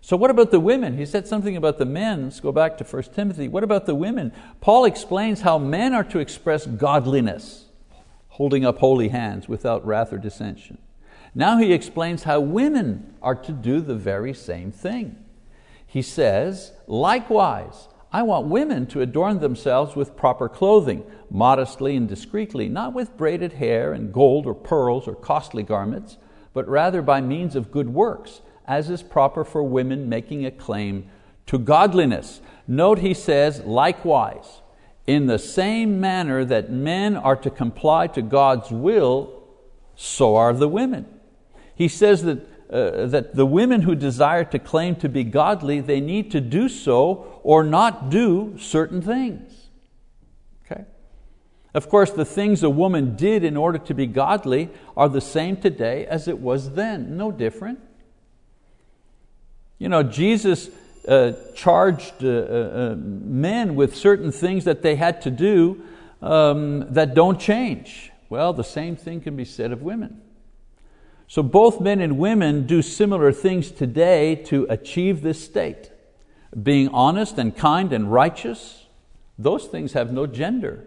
So 0.00 0.16
what 0.16 0.30
about 0.30 0.50
the 0.50 0.60
women? 0.60 0.96
He 0.96 1.04
said 1.04 1.26
something 1.26 1.56
about 1.56 1.78
the 1.78 1.84
men. 1.84 2.24
Let's 2.24 2.40
go 2.40 2.52
back 2.52 2.78
to 2.78 2.84
1 2.84 3.02
Timothy. 3.14 3.48
What 3.48 3.64
about 3.64 3.86
the 3.86 3.94
women? 3.94 4.32
Paul 4.60 4.84
explains 4.84 5.42
how 5.42 5.58
men 5.58 5.92
are 5.92 6.04
to 6.04 6.18
express 6.18 6.66
godliness, 6.66 7.66
holding 8.28 8.64
up 8.64 8.78
holy 8.78 9.08
hands 9.08 9.48
without 9.48 9.84
wrath 9.86 10.12
or 10.12 10.18
dissension. 10.18 10.78
Now 11.34 11.58
he 11.58 11.72
explains 11.72 12.22
how 12.22 12.40
women 12.40 13.14
are 13.20 13.34
to 13.34 13.52
do 13.52 13.80
the 13.80 13.94
very 13.94 14.32
same 14.32 14.72
thing. 14.72 15.16
He 15.86 16.02
says, 16.02 16.72
likewise, 16.86 17.88
I 18.12 18.22
want 18.22 18.46
women 18.46 18.86
to 18.88 19.02
adorn 19.02 19.40
themselves 19.40 19.94
with 19.94 20.16
proper 20.16 20.48
clothing, 20.48 21.04
modestly 21.30 21.94
and 21.94 22.08
discreetly, 22.08 22.68
not 22.68 22.94
with 22.94 23.16
braided 23.16 23.54
hair 23.54 23.92
and 23.92 24.12
gold 24.12 24.46
or 24.46 24.54
pearls 24.54 25.06
or 25.06 25.14
costly 25.14 25.62
garments, 25.62 26.16
but 26.54 26.66
rather 26.68 27.02
by 27.02 27.20
means 27.20 27.54
of 27.54 27.70
good 27.70 27.90
works 27.90 28.40
as 28.68 28.90
is 28.90 29.02
proper 29.02 29.44
for 29.44 29.62
women 29.62 30.08
making 30.08 30.44
a 30.44 30.50
claim 30.50 31.08
to 31.46 31.58
godliness. 31.58 32.40
Note 32.68 32.98
he 32.98 33.14
says, 33.14 33.60
likewise, 33.60 34.60
in 35.06 35.26
the 35.26 35.38
same 35.38 35.98
manner 36.00 36.44
that 36.44 36.70
men 36.70 37.16
are 37.16 37.36
to 37.36 37.50
comply 37.50 38.06
to 38.08 38.20
God's 38.20 38.70
will, 38.70 39.42
so 39.96 40.36
are 40.36 40.52
the 40.52 40.68
women. 40.68 41.06
He 41.74 41.88
says 41.88 42.24
that, 42.24 42.46
uh, 42.70 43.06
that 43.06 43.34
the 43.34 43.46
women 43.46 43.82
who 43.82 43.94
desire 43.94 44.44
to 44.44 44.58
claim 44.58 44.96
to 44.96 45.08
be 45.08 45.24
godly, 45.24 45.80
they 45.80 46.00
need 46.00 46.30
to 46.32 46.40
do 46.40 46.68
so 46.68 47.37
or 47.48 47.64
not 47.64 48.10
do 48.10 48.58
certain 48.58 49.00
things. 49.00 49.68
Okay? 50.66 50.84
Of 51.72 51.88
course, 51.88 52.10
the 52.10 52.26
things 52.26 52.62
a 52.62 52.68
woman 52.68 53.16
did 53.16 53.42
in 53.42 53.56
order 53.56 53.78
to 53.78 53.94
be 53.94 54.06
godly 54.06 54.68
are 54.98 55.08
the 55.08 55.22
same 55.22 55.56
today 55.56 56.04
as 56.04 56.28
it 56.28 56.40
was 56.40 56.72
then, 56.72 57.16
no 57.16 57.32
different. 57.32 57.80
You 59.78 59.88
know, 59.88 60.02
Jesus 60.02 60.68
uh, 61.08 61.32
charged 61.54 62.22
uh, 62.22 62.28
uh, 62.28 62.32
uh, 62.32 62.96
men 62.98 63.76
with 63.76 63.96
certain 63.96 64.30
things 64.30 64.64
that 64.64 64.82
they 64.82 64.96
had 64.96 65.22
to 65.22 65.30
do 65.30 65.82
um, 66.20 66.92
that 66.92 67.14
don't 67.14 67.40
change. 67.40 68.12
Well, 68.28 68.52
the 68.52 68.62
same 68.62 68.94
thing 68.94 69.22
can 69.22 69.36
be 69.36 69.46
said 69.46 69.72
of 69.72 69.80
women. 69.80 70.20
So 71.28 71.42
both 71.42 71.80
men 71.80 72.02
and 72.02 72.18
women 72.18 72.66
do 72.66 72.82
similar 72.82 73.32
things 73.32 73.70
today 73.70 74.34
to 74.34 74.66
achieve 74.68 75.22
this 75.22 75.42
state. 75.42 75.92
Being 76.60 76.88
honest 76.88 77.38
and 77.38 77.56
kind 77.56 77.92
and 77.92 78.12
righteous, 78.12 78.86
those 79.38 79.66
things 79.66 79.92
have 79.92 80.12
no 80.12 80.26
gender. 80.26 80.84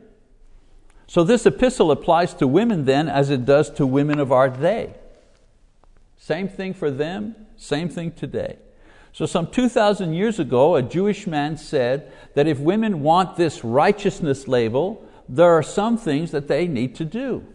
So 1.07 1.23
this 1.23 1.45
epistle 1.45 1.91
applies 1.91 2.33
to 2.35 2.47
women 2.47 2.85
then 2.85 3.09
as 3.09 3.29
it 3.29 3.45
does 3.45 3.69
to 3.71 3.85
women 3.85 4.19
of 4.19 4.31
our 4.31 4.49
day. 4.49 4.95
Same 6.17 6.47
thing 6.47 6.73
for 6.73 6.89
them, 6.91 7.35
same 7.57 7.89
thing 7.89 8.11
today. 8.11 8.57
So, 9.13 9.25
some 9.25 9.47
2,000 9.47 10.13
years 10.13 10.39
ago, 10.39 10.75
a 10.75 10.81
Jewish 10.81 11.27
man 11.27 11.57
said 11.57 12.11
that 12.33 12.47
if 12.47 12.59
women 12.59 13.01
want 13.01 13.35
this 13.35 13.63
righteousness 13.63 14.47
label, 14.47 15.05
there 15.27 15.51
are 15.51 15.63
some 15.63 15.97
things 15.97 16.31
that 16.31 16.47
they 16.47 16.67
need 16.67 16.95
to 16.95 17.05
do. 17.05 17.45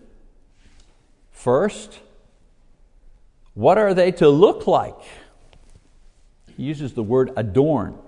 First, 1.30 2.00
what 3.54 3.78
are 3.78 3.94
they 3.94 4.12
to 4.12 4.28
look 4.28 4.66
like? 4.66 4.98
He 6.56 6.64
uses 6.64 6.94
the 6.94 7.02
word 7.02 7.32
adorn. 7.36 7.98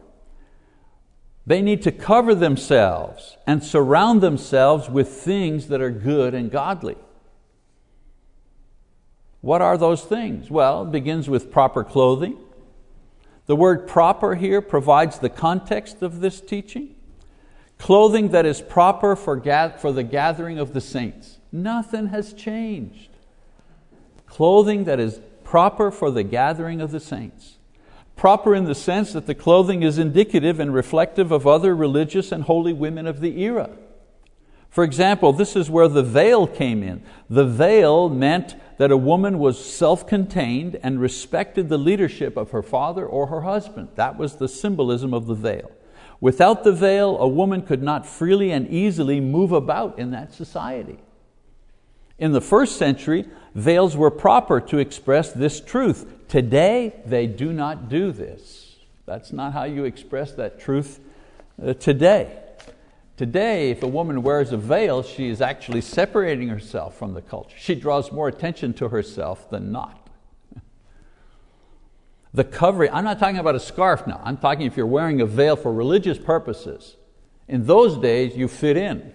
They 1.46 1.62
need 1.62 1.82
to 1.82 1.92
cover 1.92 2.34
themselves 2.34 3.36
and 3.46 3.62
surround 3.62 4.20
themselves 4.20 4.88
with 4.88 5.08
things 5.08 5.68
that 5.68 5.80
are 5.80 5.90
good 5.90 6.34
and 6.34 6.50
godly. 6.50 6.96
What 9.40 9.62
are 9.62 9.78
those 9.78 10.04
things? 10.04 10.50
Well, 10.50 10.82
it 10.82 10.92
begins 10.92 11.28
with 11.28 11.50
proper 11.50 11.84
clothing 11.84 12.38
the 13.48 13.56
word 13.56 13.88
proper 13.88 14.34
here 14.34 14.60
provides 14.60 15.18
the 15.18 15.30
context 15.30 16.02
of 16.02 16.20
this 16.20 16.38
teaching. 16.38 16.94
Clothing 17.78 18.28
that 18.28 18.44
is 18.44 18.60
proper 18.60 19.16
for, 19.16 19.40
for 19.78 19.90
the 19.90 20.02
gathering 20.02 20.58
of 20.58 20.74
the 20.74 20.82
saints. 20.82 21.38
Nothing 21.50 22.08
has 22.08 22.34
changed. 22.34 23.08
Clothing 24.26 24.84
that 24.84 25.00
is 25.00 25.20
proper 25.44 25.90
for 25.90 26.10
the 26.10 26.24
gathering 26.24 26.82
of 26.82 26.90
the 26.90 27.00
saints. 27.00 27.56
Proper 28.18 28.52
in 28.52 28.64
the 28.64 28.74
sense 28.74 29.12
that 29.12 29.26
the 29.26 29.34
clothing 29.34 29.84
is 29.84 29.96
indicative 29.96 30.58
and 30.58 30.74
reflective 30.74 31.30
of 31.30 31.46
other 31.46 31.74
religious 31.74 32.32
and 32.32 32.42
holy 32.42 32.72
women 32.72 33.06
of 33.06 33.20
the 33.20 33.40
era. 33.40 33.70
For 34.70 34.82
example, 34.82 35.32
this 35.32 35.54
is 35.54 35.70
where 35.70 35.86
the 35.86 36.02
veil 36.02 36.48
came 36.48 36.82
in. 36.82 37.04
The 37.30 37.46
veil 37.46 38.08
meant 38.08 38.56
that 38.78 38.90
a 38.90 38.96
woman 38.96 39.38
was 39.38 39.64
self 39.64 40.04
contained 40.04 40.80
and 40.82 41.00
respected 41.00 41.68
the 41.68 41.78
leadership 41.78 42.36
of 42.36 42.50
her 42.50 42.62
father 42.62 43.06
or 43.06 43.28
her 43.28 43.42
husband. 43.42 43.90
That 43.94 44.18
was 44.18 44.34
the 44.34 44.48
symbolism 44.48 45.14
of 45.14 45.28
the 45.28 45.34
veil. 45.36 45.70
Without 46.20 46.64
the 46.64 46.72
veil, 46.72 47.16
a 47.18 47.28
woman 47.28 47.62
could 47.62 47.84
not 47.84 48.04
freely 48.04 48.50
and 48.50 48.68
easily 48.68 49.20
move 49.20 49.52
about 49.52 49.96
in 49.96 50.10
that 50.10 50.34
society. 50.34 50.98
In 52.18 52.32
the 52.32 52.40
first 52.40 52.78
century, 52.78 53.28
veils 53.58 53.96
were 53.96 54.10
proper 54.10 54.60
to 54.60 54.78
express 54.78 55.32
this 55.32 55.60
truth. 55.60 56.28
Today, 56.28 56.94
they 57.04 57.26
do 57.26 57.52
not 57.52 57.88
do 57.88 58.12
this. 58.12 58.76
That's 59.06 59.32
not 59.32 59.52
how 59.52 59.64
you 59.64 59.84
express 59.84 60.32
that 60.32 60.60
truth 60.60 61.00
uh, 61.62 61.74
today. 61.74 62.38
Today, 63.16 63.70
if 63.70 63.82
a 63.82 63.88
woman 63.88 64.22
wears 64.22 64.52
a 64.52 64.56
veil, 64.56 65.02
she 65.02 65.28
is 65.28 65.40
actually 65.40 65.80
separating 65.80 66.48
herself 66.48 66.96
from 66.96 67.14
the 67.14 67.22
culture. 67.22 67.56
She 67.58 67.74
draws 67.74 68.12
more 68.12 68.28
attention 68.28 68.74
to 68.74 68.88
herself 68.88 69.50
than 69.50 69.72
not. 69.72 70.08
The 72.34 72.44
covering, 72.44 72.92
I'm 72.92 73.04
not 73.04 73.18
talking 73.18 73.38
about 73.38 73.54
a 73.54 73.60
scarf 73.60 74.06
now, 74.06 74.20
I'm 74.22 74.36
talking 74.36 74.66
if 74.66 74.76
you're 74.76 74.86
wearing 74.86 75.22
a 75.22 75.26
veil 75.26 75.56
for 75.56 75.72
religious 75.72 76.18
purposes. 76.18 76.96
In 77.48 77.64
those 77.64 77.96
days, 77.96 78.36
you 78.36 78.46
fit 78.46 78.76
in. 78.76 79.14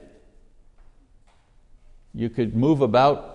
You 2.13 2.29
could 2.29 2.55
move 2.55 2.81
about 2.81 3.32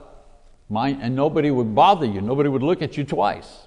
and 0.71 1.16
nobody 1.16 1.51
would 1.51 1.75
bother 1.75 2.07
you, 2.07 2.21
nobody 2.21 2.49
would 2.49 2.62
look 2.62 2.83
at 2.83 2.97
you 2.97 3.05
twice. 3.05 3.66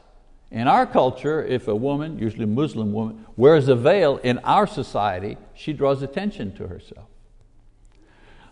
In 0.52 0.68
our 0.68 0.86
culture, 0.86 1.43
if 1.43 1.68
a 1.68 1.76
woman, 1.76 2.20
usually 2.20 2.43
a 2.43 2.47
Muslim 2.47 2.91
woman, 2.91 3.26
wears 3.38 3.70
a 3.70 3.76
veil 3.76 4.18
in 4.18 4.38
our 4.39 4.68
society, 4.68 5.38
she 5.54 5.72
draws 5.72 6.02
attention 6.02 6.54
to 6.56 6.68
herself. 6.68 7.08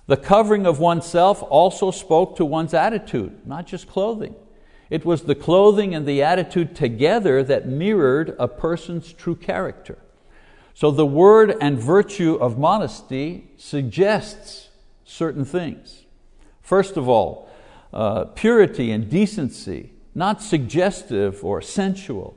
The 0.07 0.17
covering 0.17 0.65
of 0.65 0.79
oneself 0.79 1.43
also 1.43 1.91
spoke 1.91 2.37
to 2.37 2.45
one's 2.45 2.73
attitude, 2.73 3.45
not 3.45 3.67
just 3.67 3.87
clothing. 3.87 4.33
It 4.89 5.05
was 5.05 5.23
the 5.23 5.35
clothing 5.35 5.93
and 5.93 6.07
the 6.07 6.23
attitude 6.23 6.75
together 6.75 7.43
that 7.43 7.67
mirrored 7.67 8.35
a 8.39 8.47
person's 8.47 9.13
true 9.13 9.35
character. 9.35 9.99
So 10.73 10.89
the 10.89 11.05
word 11.05 11.55
and 11.59 11.77
virtue 11.77 12.35
of 12.35 12.57
modesty 12.57 13.51
suggests 13.57 14.69
certain 15.03 15.43
things. 15.43 16.05
First 16.61 16.97
of 16.97 17.09
all, 17.09 17.48
uh, 17.93 18.25
purity 18.25 18.91
and 18.91 19.09
decency, 19.09 19.91
not 20.13 20.41
suggestive 20.41 21.43
or 21.43 21.61
sensual. 21.61 22.35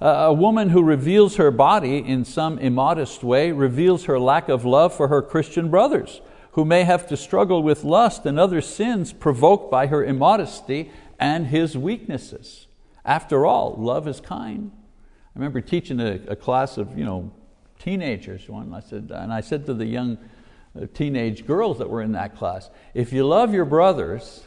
a 0.00 0.32
woman 0.32 0.70
who 0.70 0.82
reveals 0.82 1.36
her 1.36 1.50
body 1.50 1.98
in 1.98 2.24
some 2.24 2.58
immodest 2.58 3.24
way 3.24 3.52
reveals 3.52 4.04
her 4.04 4.18
lack 4.18 4.48
of 4.48 4.64
love 4.64 4.94
for 4.94 5.08
her 5.08 5.22
Christian 5.22 5.70
brothers, 5.70 6.20
who 6.52 6.64
may 6.64 6.84
have 6.84 7.06
to 7.06 7.16
struggle 7.16 7.62
with 7.62 7.84
lust 7.84 8.24
and 8.26 8.38
other 8.38 8.60
sins 8.60 9.12
provoked 9.12 9.70
by 9.70 9.86
her 9.88 10.04
immodesty 10.04 10.90
and 11.18 11.48
his 11.48 11.76
weaknesses. 11.76 12.66
After 13.04 13.46
all, 13.46 13.74
love 13.78 14.08
is 14.08 14.20
kind. 14.20 14.72
I 14.74 15.38
remember 15.38 15.60
teaching 15.60 16.00
a, 16.00 16.20
a 16.28 16.36
class 16.36 16.78
of 16.78 16.96
you 16.96 17.04
know, 17.04 17.30
teenagers 17.78 18.48
one, 18.48 18.72
I 18.72 18.80
said, 18.80 19.12
and 19.14 19.32
I 19.32 19.42
said 19.42 19.66
to 19.66 19.74
the 19.74 19.84
young 19.84 20.16
uh, 20.74 20.86
teenage 20.94 21.46
girls 21.46 21.78
that 21.78 21.90
were 21.90 22.00
in 22.00 22.12
that 22.12 22.36
class, 22.36 22.70
if 22.94 23.12
you 23.12 23.26
love 23.26 23.52
your 23.52 23.66
brothers, 23.66 24.45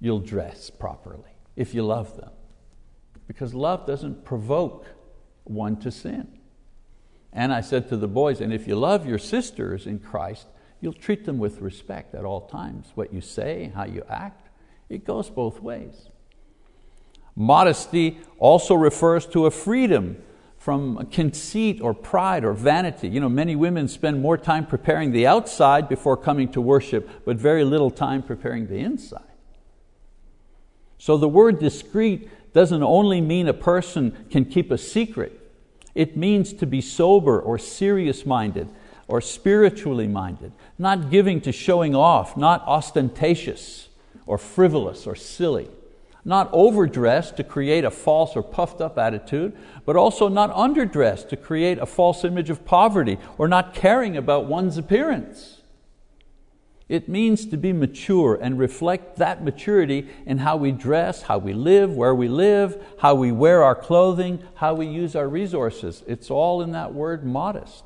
you'll 0.00 0.20
dress 0.20 0.70
properly 0.70 1.30
if 1.56 1.74
you 1.74 1.82
love 1.82 2.16
them. 2.16 2.30
Because 3.26 3.54
love 3.54 3.86
doesn't 3.86 4.24
provoke 4.24 4.86
one 5.44 5.76
to 5.80 5.90
sin. 5.90 6.28
And 7.32 7.52
I 7.52 7.60
said 7.60 7.88
to 7.90 7.96
the 7.96 8.08
boys, 8.08 8.40
and 8.40 8.52
if 8.52 8.66
you 8.66 8.74
love 8.74 9.06
your 9.06 9.18
sisters 9.18 9.86
in 9.86 10.00
Christ, 10.00 10.46
you'll 10.80 10.92
treat 10.92 11.24
them 11.24 11.38
with 11.38 11.60
respect 11.60 12.14
at 12.14 12.24
all 12.24 12.48
times. 12.48 12.90
What 12.94 13.12
you 13.12 13.20
say, 13.20 13.70
how 13.74 13.84
you 13.84 14.02
act, 14.08 14.48
it 14.88 15.04
goes 15.04 15.30
both 15.30 15.60
ways. 15.60 16.08
Modesty 17.36 18.18
also 18.38 18.74
refers 18.74 19.26
to 19.26 19.46
a 19.46 19.50
freedom 19.50 20.20
from 20.58 21.06
conceit 21.06 21.80
or 21.80 21.94
pride 21.94 22.44
or 22.44 22.52
vanity. 22.52 23.08
You 23.08 23.20
know, 23.20 23.28
many 23.28 23.56
women 23.56 23.88
spend 23.88 24.20
more 24.20 24.36
time 24.36 24.66
preparing 24.66 25.12
the 25.12 25.26
outside 25.26 25.88
before 25.88 26.16
coming 26.16 26.50
to 26.52 26.60
worship, 26.60 27.08
but 27.24 27.36
very 27.36 27.64
little 27.64 27.90
time 27.90 28.22
preparing 28.22 28.66
the 28.66 28.78
inside. 28.78 29.29
So 31.00 31.16
the 31.16 31.28
word 31.28 31.58
discreet 31.58 32.28
doesn't 32.52 32.82
only 32.82 33.22
mean 33.22 33.48
a 33.48 33.54
person 33.54 34.26
can 34.30 34.44
keep 34.44 34.70
a 34.70 34.76
secret, 34.76 35.32
it 35.94 36.14
means 36.14 36.52
to 36.52 36.66
be 36.66 36.82
sober 36.82 37.40
or 37.40 37.56
serious 37.56 38.26
minded 38.26 38.68
or 39.08 39.22
spiritually 39.22 40.06
minded, 40.06 40.52
not 40.78 41.10
giving 41.10 41.40
to 41.40 41.52
showing 41.52 41.94
off, 41.94 42.36
not 42.36 42.62
ostentatious 42.66 43.88
or 44.26 44.36
frivolous 44.36 45.06
or 45.06 45.16
silly, 45.16 45.70
not 46.22 46.50
overdressed 46.52 47.34
to 47.38 47.44
create 47.44 47.84
a 47.84 47.90
false 47.90 48.36
or 48.36 48.42
puffed 48.42 48.82
up 48.82 48.98
attitude, 48.98 49.56
but 49.86 49.96
also 49.96 50.28
not 50.28 50.54
underdressed 50.54 51.30
to 51.30 51.36
create 51.36 51.78
a 51.78 51.86
false 51.86 52.24
image 52.24 52.50
of 52.50 52.66
poverty 52.66 53.16
or 53.38 53.48
not 53.48 53.72
caring 53.72 54.18
about 54.18 54.44
one's 54.44 54.76
appearance. 54.76 55.59
It 56.90 57.08
means 57.08 57.46
to 57.46 57.56
be 57.56 57.72
mature 57.72 58.36
and 58.42 58.58
reflect 58.58 59.18
that 59.18 59.44
maturity 59.44 60.08
in 60.26 60.38
how 60.38 60.56
we 60.56 60.72
dress, 60.72 61.22
how 61.22 61.38
we 61.38 61.52
live, 61.52 61.94
where 61.94 62.16
we 62.16 62.26
live, 62.26 62.84
how 62.98 63.14
we 63.14 63.30
wear 63.30 63.62
our 63.62 63.76
clothing, 63.76 64.42
how 64.56 64.74
we 64.74 64.86
use 64.88 65.14
our 65.14 65.28
resources. 65.28 66.02
It's 66.08 66.32
all 66.32 66.60
in 66.60 66.72
that 66.72 66.92
word 66.92 67.24
modest. 67.24 67.84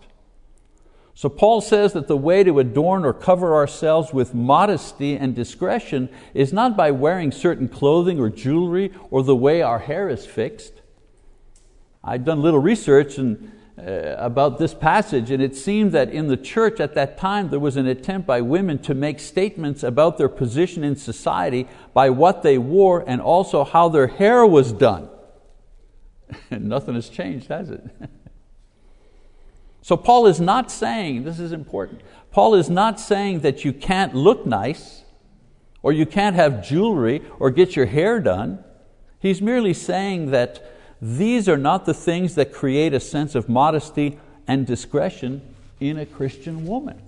So 1.13 1.29
Paul 1.29 1.61
says 1.61 1.93
that 1.93 2.09
the 2.09 2.17
way 2.17 2.45
to 2.45 2.59
adorn 2.59 3.05
or 3.05 3.13
cover 3.13 3.55
ourselves 3.55 4.15
with 4.15 4.33
modesty 4.33 5.19
and 5.19 5.35
discretion 5.35 6.09
is 6.33 6.51
not 6.51 6.75
by 6.75 6.91
wearing 6.91 7.31
certain 7.31 7.69
clothing 7.69 8.19
or 8.19 8.31
jewelry 8.31 8.91
or 9.11 9.23
the 9.23 9.37
way 9.37 9.61
our 9.61 9.81
hair 9.81 10.09
is 10.09 10.25
fixed. 10.25 10.81
I've 12.03 12.25
done 12.25 12.41
little 12.41 12.59
research 12.59 13.19
and 13.19 13.53
Uh, 13.77 14.15
about 14.19 14.61
this 14.61 14.73
passage, 14.73 15.33
and 15.33 15.43
it 15.43 15.57
seemed 15.57 15.91
that 15.91 16.09
in 16.09 16.29
the 16.29 16.37
church 16.37 16.79
at 16.79 16.95
that 16.95 17.19
time 17.19 17.51
there 17.51 17.59
was 17.59 17.77
an 17.77 17.89
attempt 17.89 18.25
by 18.25 18.41
women 18.41 18.79
to 18.79 18.95
make 18.95 19.19
statements 19.19 19.83
about 19.83 20.17
their 20.17 20.29
position 20.29 20.85
in 20.85 20.95
society 20.95 21.67
by 21.93 22.09
what 22.09 22.45
they 22.45 22.57
wore 22.57 23.03
and 23.05 23.21
also 23.21 23.65
how 23.65 23.89
their 23.89 24.07
hair 24.07 24.47
was 24.47 24.73
done. 24.73 25.09
And 26.53 26.65
nothing 26.69 26.95
has 26.95 27.09
changed, 27.09 27.49
has 27.49 27.69
it? 27.69 27.85
so 29.83 29.97
Paul 29.97 30.29
is 30.29 30.41
not 30.41 30.71
saying, 30.71 31.25
this 31.25 31.41
is 31.41 31.51
important, 31.51 32.01
Paul 32.31 32.55
is 32.55 32.71
not 32.71 33.01
saying 33.01 33.41
that 33.41 33.65
you 33.65 33.73
can't 33.73 34.15
look 34.15 34.47
nice 34.47 35.03
or 35.83 35.93
you 35.93 36.07
can't 36.07 36.37
have 36.37 36.65
jewelry 36.65 37.23
or 37.41 37.51
get 37.51 37.75
your 37.75 37.87
hair 37.87 38.21
done. 38.21 38.63
He's 39.19 39.43
merely 39.43 39.75
saying 39.75 40.31
that 40.31 40.74
these 41.05 41.51
are 41.51 41.59
not 41.59 41.85
the 41.85 41.93
things 41.93 42.35
that 42.37 42.51
create 42.51 42.95
a 42.95 42.99
sense 43.01 43.35
of 43.35 43.47
modesty 43.47 44.19
and 44.47 44.67
discretion 44.67 45.43
in 45.79 45.99
a 45.99 46.07
Christian 46.07 46.67
woman. 46.67 46.99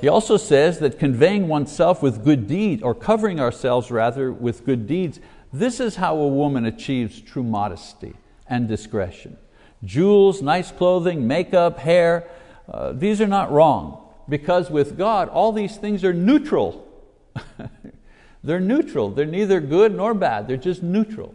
He 0.00 0.06
also 0.06 0.36
says 0.36 0.78
that 0.78 1.00
conveying 1.00 1.48
oneself 1.48 2.04
with 2.04 2.24
good 2.24 2.46
deeds, 2.46 2.84
or 2.84 2.94
covering 2.94 3.40
ourselves 3.40 3.90
rather 3.90 4.30
with 4.30 4.64
good 4.64 4.86
deeds, 4.86 5.18
this 5.52 5.80
is 5.80 5.96
how 5.96 6.14
a 6.16 6.28
woman 6.28 6.64
achieves 6.64 7.20
true 7.20 7.42
modesty 7.42 8.14
and 8.48 8.68
discretion. 8.68 9.36
Jewels, 9.82 10.40
nice 10.40 10.70
clothing, 10.70 11.26
makeup, 11.26 11.80
hair, 11.80 12.28
uh, 12.68 12.92
these 12.92 13.20
are 13.20 13.26
not 13.26 13.50
wrong 13.50 14.08
because 14.28 14.70
with 14.70 14.96
God 14.96 15.28
all 15.30 15.50
these 15.50 15.76
things 15.76 16.04
are 16.04 16.12
neutral. 16.14 16.86
they're 18.44 18.60
neutral, 18.60 19.10
they're 19.10 19.26
neither 19.26 19.60
good 19.60 19.96
nor 19.96 20.14
bad, 20.14 20.46
they're 20.46 20.56
just 20.56 20.80
neutral. 20.80 21.34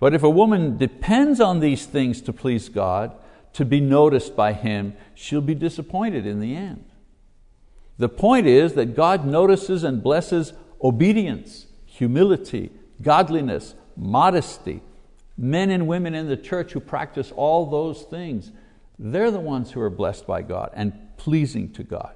But 0.00 0.14
if 0.14 0.22
a 0.22 0.30
woman 0.30 0.76
depends 0.76 1.40
on 1.40 1.60
these 1.60 1.86
things 1.86 2.20
to 2.22 2.32
please 2.32 2.68
God, 2.68 3.12
to 3.54 3.64
be 3.64 3.80
noticed 3.80 4.36
by 4.36 4.52
Him, 4.52 4.94
she'll 5.14 5.40
be 5.40 5.54
disappointed 5.54 6.26
in 6.26 6.40
the 6.40 6.54
end. 6.54 6.84
The 7.98 8.08
point 8.08 8.46
is 8.46 8.74
that 8.74 8.94
God 8.94 9.26
notices 9.26 9.82
and 9.82 10.02
blesses 10.02 10.52
obedience, 10.82 11.66
humility, 11.84 12.70
godliness, 13.02 13.74
modesty. 13.96 14.82
Men 15.36 15.70
and 15.70 15.88
women 15.88 16.14
in 16.14 16.28
the 16.28 16.36
church 16.36 16.72
who 16.72 16.80
practice 16.80 17.32
all 17.32 17.66
those 17.66 18.02
things, 18.02 18.52
they're 18.98 19.30
the 19.30 19.40
ones 19.40 19.72
who 19.72 19.80
are 19.80 19.90
blessed 19.90 20.26
by 20.26 20.42
God 20.42 20.70
and 20.74 20.92
pleasing 21.16 21.72
to 21.72 21.82
God. 21.82 22.14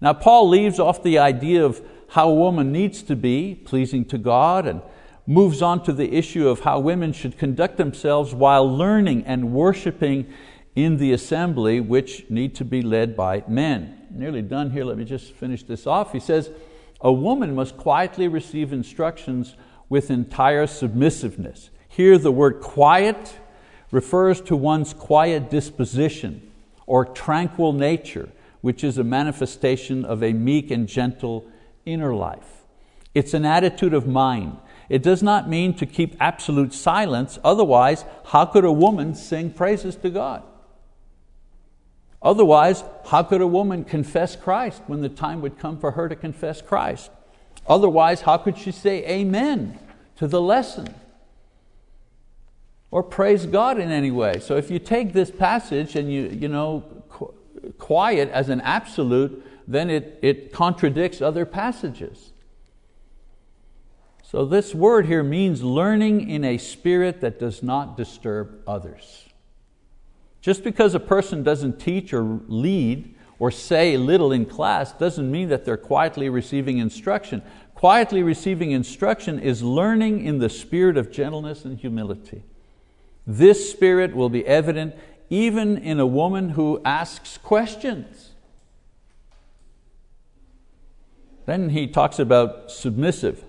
Now, 0.00 0.12
Paul 0.12 0.48
leaves 0.50 0.78
off 0.78 1.02
the 1.02 1.18
idea 1.18 1.64
of 1.64 1.80
how 2.08 2.28
a 2.28 2.34
woman 2.34 2.72
needs 2.72 3.02
to 3.04 3.16
be 3.16 3.54
pleasing 3.54 4.04
to 4.06 4.18
God 4.18 4.66
and 4.66 4.82
moves 5.26 5.62
on 5.62 5.82
to 5.84 5.92
the 5.92 6.14
issue 6.14 6.48
of 6.48 6.60
how 6.60 6.78
women 6.78 7.12
should 7.12 7.38
conduct 7.38 7.76
themselves 7.76 8.34
while 8.34 8.68
learning 8.68 9.24
and 9.24 9.52
worshiping 9.52 10.32
in 10.74 10.98
the 10.98 11.12
assembly, 11.12 11.80
which 11.80 12.28
need 12.28 12.54
to 12.56 12.64
be 12.64 12.82
led 12.82 13.16
by 13.16 13.42
men. 13.48 14.06
Nearly 14.10 14.42
done 14.42 14.70
here, 14.70 14.84
let 14.84 14.98
me 14.98 15.04
just 15.04 15.32
finish 15.32 15.62
this 15.62 15.86
off. 15.86 16.12
He 16.12 16.20
says, 16.20 16.50
A 17.00 17.12
woman 17.12 17.54
must 17.54 17.76
quietly 17.76 18.28
receive 18.28 18.72
instructions 18.72 19.56
with 19.88 20.10
entire 20.10 20.66
submissiveness. 20.66 21.70
Here, 21.88 22.18
the 22.18 22.32
word 22.32 22.60
quiet 22.60 23.38
refers 23.90 24.40
to 24.42 24.56
one's 24.56 24.92
quiet 24.92 25.48
disposition 25.50 26.50
or 26.86 27.04
tranquil 27.04 27.72
nature, 27.72 28.28
which 28.60 28.82
is 28.82 28.98
a 28.98 29.04
manifestation 29.04 30.04
of 30.04 30.22
a 30.22 30.32
meek 30.32 30.70
and 30.70 30.88
gentle 30.88 31.46
inner 31.84 32.14
life. 32.14 32.64
It's 33.14 33.34
an 33.34 33.44
attitude 33.44 33.94
of 33.94 34.08
mind 34.08 34.58
it 34.88 35.02
does 35.02 35.22
not 35.22 35.48
mean 35.48 35.74
to 35.74 35.86
keep 35.86 36.16
absolute 36.20 36.74
silence, 36.74 37.38
otherwise, 37.42 38.04
how 38.26 38.44
could 38.44 38.64
a 38.64 38.72
woman 38.72 39.14
sing 39.14 39.50
praises 39.50 39.96
to 39.96 40.10
God? 40.10 40.42
Otherwise, 42.20 42.84
how 43.06 43.22
could 43.22 43.40
a 43.40 43.46
woman 43.46 43.84
confess 43.84 44.34
Christ 44.34 44.82
when 44.86 45.02
the 45.02 45.08
time 45.08 45.42
would 45.42 45.58
come 45.58 45.78
for 45.78 45.92
her 45.92 46.08
to 46.08 46.16
confess 46.16 46.62
Christ? 46.62 47.10
Otherwise, 47.66 48.22
how 48.22 48.38
could 48.38 48.58
she 48.58 48.72
say 48.72 49.06
amen 49.06 49.78
to 50.16 50.26
the 50.26 50.40
lesson? 50.40 50.94
Or 52.90 53.02
praise 53.02 53.44
God 53.46 53.78
in 53.78 53.90
any 53.90 54.10
way. 54.10 54.38
So 54.40 54.56
if 54.56 54.70
you 54.70 54.78
take 54.78 55.12
this 55.12 55.30
passage 55.30 55.96
and 55.96 56.12
you, 56.12 56.28
you 56.28 56.48
know, 56.48 56.80
quiet 57.78 58.30
as 58.30 58.48
an 58.48 58.60
absolute, 58.60 59.44
then 59.66 59.90
it, 59.90 60.18
it 60.22 60.52
contradicts 60.52 61.20
other 61.20 61.44
passages. 61.44 62.32
So, 64.34 64.44
this 64.44 64.74
word 64.74 65.06
here 65.06 65.22
means 65.22 65.62
learning 65.62 66.28
in 66.28 66.44
a 66.44 66.58
spirit 66.58 67.20
that 67.20 67.38
does 67.38 67.62
not 67.62 67.96
disturb 67.96 68.64
others. 68.66 69.28
Just 70.40 70.64
because 70.64 70.92
a 70.92 70.98
person 70.98 71.44
doesn't 71.44 71.78
teach 71.78 72.12
or 72.12 72.40
lead 72.48 73.14
or 73.38 73.52
say 73.52 73.96
little 73.96 74.32
in 74.32 74.44
class 74.44 74.90
doesn't 74.90 75.30
mean 75.30 75.50
that 75.50 75.64
they're 75.64 75.76
quietly 75.76 76.28
receiving 76.28 76.78
instruction. 76.78 77.42
Quietly 77.76 78.24
receiving 78.24 78.72
instruction 78.72 79.38
is 79.38 79.62
learning 79.62 80.24
in 80.24 80.38
the 80.38 80.50
spirit 80.50 80.96
of 80.96 81.12
gentleness 81.12 81.64
and 81.64 81.78
humility. 81.78 82.42
This 83.28 83.70
spirit 83.70 84.16
will 84.16 84.30
be 84.30 84.44
evident 84.44 84.96
even 85.30 85.78
in 85.78 86.00
a 86.00 86.06
woman 86.08 86.48
who 86.48 86.82
asks 86.84 87.38
questions. 87.38 88.32
Then 91.46 91.68
he 91.68 91.86
talks 91.86 92.18
about 92.18 92.72
submissive. 92.72 93.44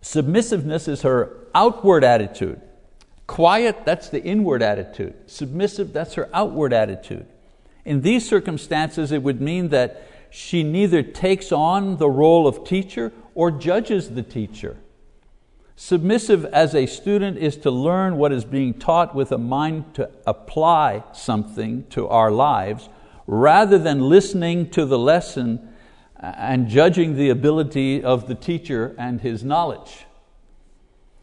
Submissiveness 0.00 0.88
is 0.88 1.02
her 1.02 1.36
outward 1.54 2.04
attitude. 2.04 2.60
Quiet, 3.26 3.84
that's 3.84 4.08
the 4.08 4.22
inward 4.22 4.62
attitude. 4.62 5.14
Submissive, 5.26 5.92
that's 5.92 6.14
her 6.14 6.28
outward 6.32 6.72
attitude. 6.72 7.26
In 7.84 8.00
these 8.02 8.28
circumstances, 8.28 9.12
it 9.12 9.22
would 9.22 9.40
mean 9.40 9.68
that 9.68 10.02
she 10.30 10.62
neither 10.62 11.02
takes 11.02 11.52
on 11.52 11.96
the 11.96 12.08
role 12.08 12.46
of 12.46 12.64
teacher 12.64 13.12
or 13.34 13.50
judges 13.50 14.10
the 14.10 14.22
teacher. 14.22 14.76
Submissive 15.76 16.44
as 16.46 16.74
a 16.74 16.86
student 16.86 17.38
is 17.38 17.56
to 17.58 17.70
learn 17.70 18.16
what 18.16 18.32
is 18.32 18.44
being 18.44 18.74
taught 18.74 19.14
with 19.14 19.30
a 19.30 19.38
mind 19.38 19.94
to 19.94 20.10
apply 20.26 21.04
something 21.12 21.86
to 21.90 22.08
our 22.08 22.32
lives 22.32 22.88
rather 23.28 23.78
than 23.78 24.00
listening 24.00 24.68
to 24.70 24.84
the 24.84 24.98
lesson 24.98 25.67
and 26.20 26.68
judging 26.68 27.16
the 27.16 27.30
ability 27.30 28.02
of 28.02 28.26
the 28.26 28.34
teacher 28.34 28.94
and 28.98 29.20
his 29.20 29.44
knowledge. 29.44 30.06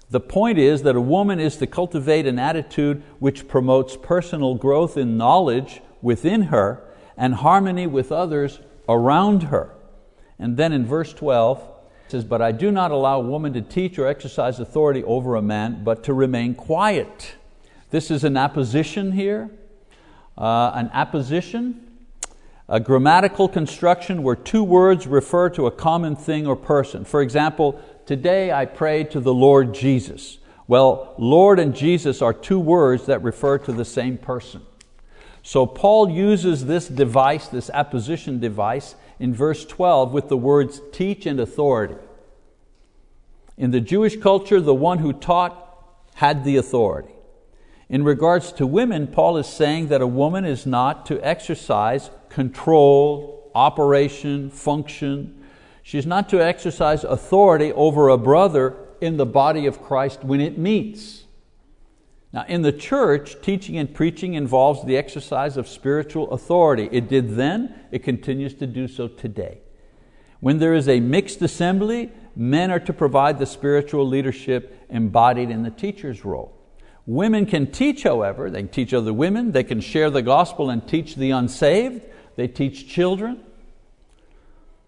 The 0.10 0.20
point 0.20 0.58
is 0.58 0.84
that 0.84 0.96
a 0.96 1.02
woman 1.02 1.39
is 1.39 1.58
to 1.58 1.68
cultivate 1.68 2.28
an 2.28 2.39
attitude 2.39 3.04
which 3.20 3.48
promotes 3.48 3.98
personal 3.98 4.56
growth 4.56 4.98
in 4.98 5.18
knowledge 5.18 5.82
within 6.02 6.43
her 6.43 6.84
and 7.18 7.36
harmony 7.36 7.88
with 7.88 8.12
others 8.12 8.60
around 8.88 9.43
her. 9.43 9.72
And 10.38 10.58
then 10.58 10.72
in 10.74 10.86
verse 10.86 11.14
12, 11.14 11.58
it 12.06 12.12
says, 12.12 12.24
But 12.24 12.41
I 12.41 12.52
do 12.52 12.72
not 12.72 12.91
allow 12.91 13.20
a 13.20 13.24
woman 13.24 13.54
to 13.54 13.62
teach 13.62 13.98
or 13.98 14.08
exercise 14.08 14.60
authority 14.60 15.04
over 15.04 15.36
a 15.36 15.41
man, 15.41 15.84
but 15.84 16.04
to 16.04 16.14
remain 16.14 16.54
quiet. 16.54 17.36
This 17.89 18.12
is 18.12 18.24
an 18.24 18.38
apposition 18.38 19.12
here. 19.14 19.50
Uh, 20.38 20.72
an 20.76 20.89
apposition 20.93 21.85
a 22.68 22.80
grammatical 22.80 23.47
construction 23.47 24.24
where 24.24 24.36
two 24.36 24.63
words 24.63 25.05
refer 25.07 25.49
to 25.49 25.68
a 25.68 25.72
common 25.72 26.16
thing 26.16 26.47
or 26.47 26.55
person. 26.55 27.05
For 27.05 27.22
example, 27.22 27.80
Today 28.05 28.51
I 28.51 28.66
pray 28.66 29.03
to 29.05 29.20
the 29.20 29.34
Lord 29.34 29.74
Jesus. 29.74 30.38
Well, 30.68 31.16
Lord 31.18 31.57
and 31.57 31.76
Jesus 31.76 32.22
are 32.22 32.34
two 32.34 32.59
words 32.59 33.07
that 33.07 33.24
refer 33.24 33.57
to 33.59 33.72
the 33.72 33.86
same 33.86 34.20
person. 34.20 34.61
So 35.41 35.66
Paul 35.66 36.09
uses 36.11 36.66
this 36.66 36.88
device, 36.88 37.47
this 37.47 37.72
apposition 37.72 38.39
device, 38.39 38.93
in 39.20 39.34
verse 39.34 39.66
12 39.66 40.13
with 40.13 40.30
the 40.30 40.38
words 40.38 40.82
teach 40.91 41.26
and 41.26 41.39
authority. 41.39 41.95
In 43.57 43.72
the 43.72 43.82
Jewish 43.82 44.18
culture, 44.18 44.61
the 44.61 44.74
one 44.74 44.99
who 44.99 45.11
taught 45.11 45.61
had 46.16 46.43
the 46.43 46.57
authority. 46.57 47.14
In 47.90 48.04
regards 48.04 48.52
to 48.54 48.66
women, 48.66 49.08
Paul 49.08 49.38
is 49.38 49.48
saying 49.48 49.88
that 49.90 50.02
a 50.02 50.08
woman 50.08 50.44
is 50.44 50.66
not 50.66 51.06
to 51.08 51.24
exercise 51.26 52.10
control, 52.30 53.52
operation, 53.54 54.50
function. 54.50 55.44
She's 55.84 56.06
not 56.06 56.28
to 56.30 56.44
exercise 56.44 57.04
authority 57.04 57.72
over 57.74 58.10
a 58.10 58.18
brother 58.18 58.76
in 59.02 59.18
the 59.18 59.26
body 59.26 59.68
of 59.68 59.82
Christ 59.82 60.24
when 60.24 60.42
it 60.42 60.58
meets. 60.58 61.26
Now, 62.34 62.44
in 62.48 62.64
the 62.64 62.74
church, 62.74 63.42
teaching 63.42 63.78
and 63.78 63.94
preaching 63.94 64.34
involves 64.34 64.84
the 64.84 64.98
exercise 64.98 65.56
of 65.56 65.68
spiritual 65.68 66.32
authority. 66.32 66.90
It 66.92 67.08
did 67.08 67.36
then, 67.36 67.74
it 67.92 68.04
continues 68.04 68.56
to 68.56 68.68
do 68.68 68.88
so 68.88 69.08
today. 69.08 69.60
When 70.40 70.58
there 70.58 70.74
is 70.74 70.90
a 70.90 71.00
mixed 71.00 71.42
assembly, 71.42 72.12
men 72.36 72.72
are 72.72 72.80
to 72.80 72.94
provide 72.94 73.40
the 73.40 73.46
spiritual 73.46 74.06
leadership 74.06 74.86
embodied 74.90 75.50
in 75.50 75.64
the 75.64 75.72
teacher's 75.72 76.26
role. 76.26 76.55
Women 77.08 77.45
can 77.45 77.72
teach, 77.72 78.03
however, 78.03 78.49
they 78.49 78.62
can 78.62 78.70
teach 78.70 78.93
other 78.93 79.14
women, 79.14 79.51
they 79.51 79.64
can 79.64 79.80
share 79.80 80.10
the 80.10 80.24
gospel 80.24 80.70
and 80.70 80.88
teach 80.88 81.16
the 81.16 81.32
unsaved, 81.32 82.01
they 82.36 82.47
teach 82.47 82.88
children. 82.88 83.41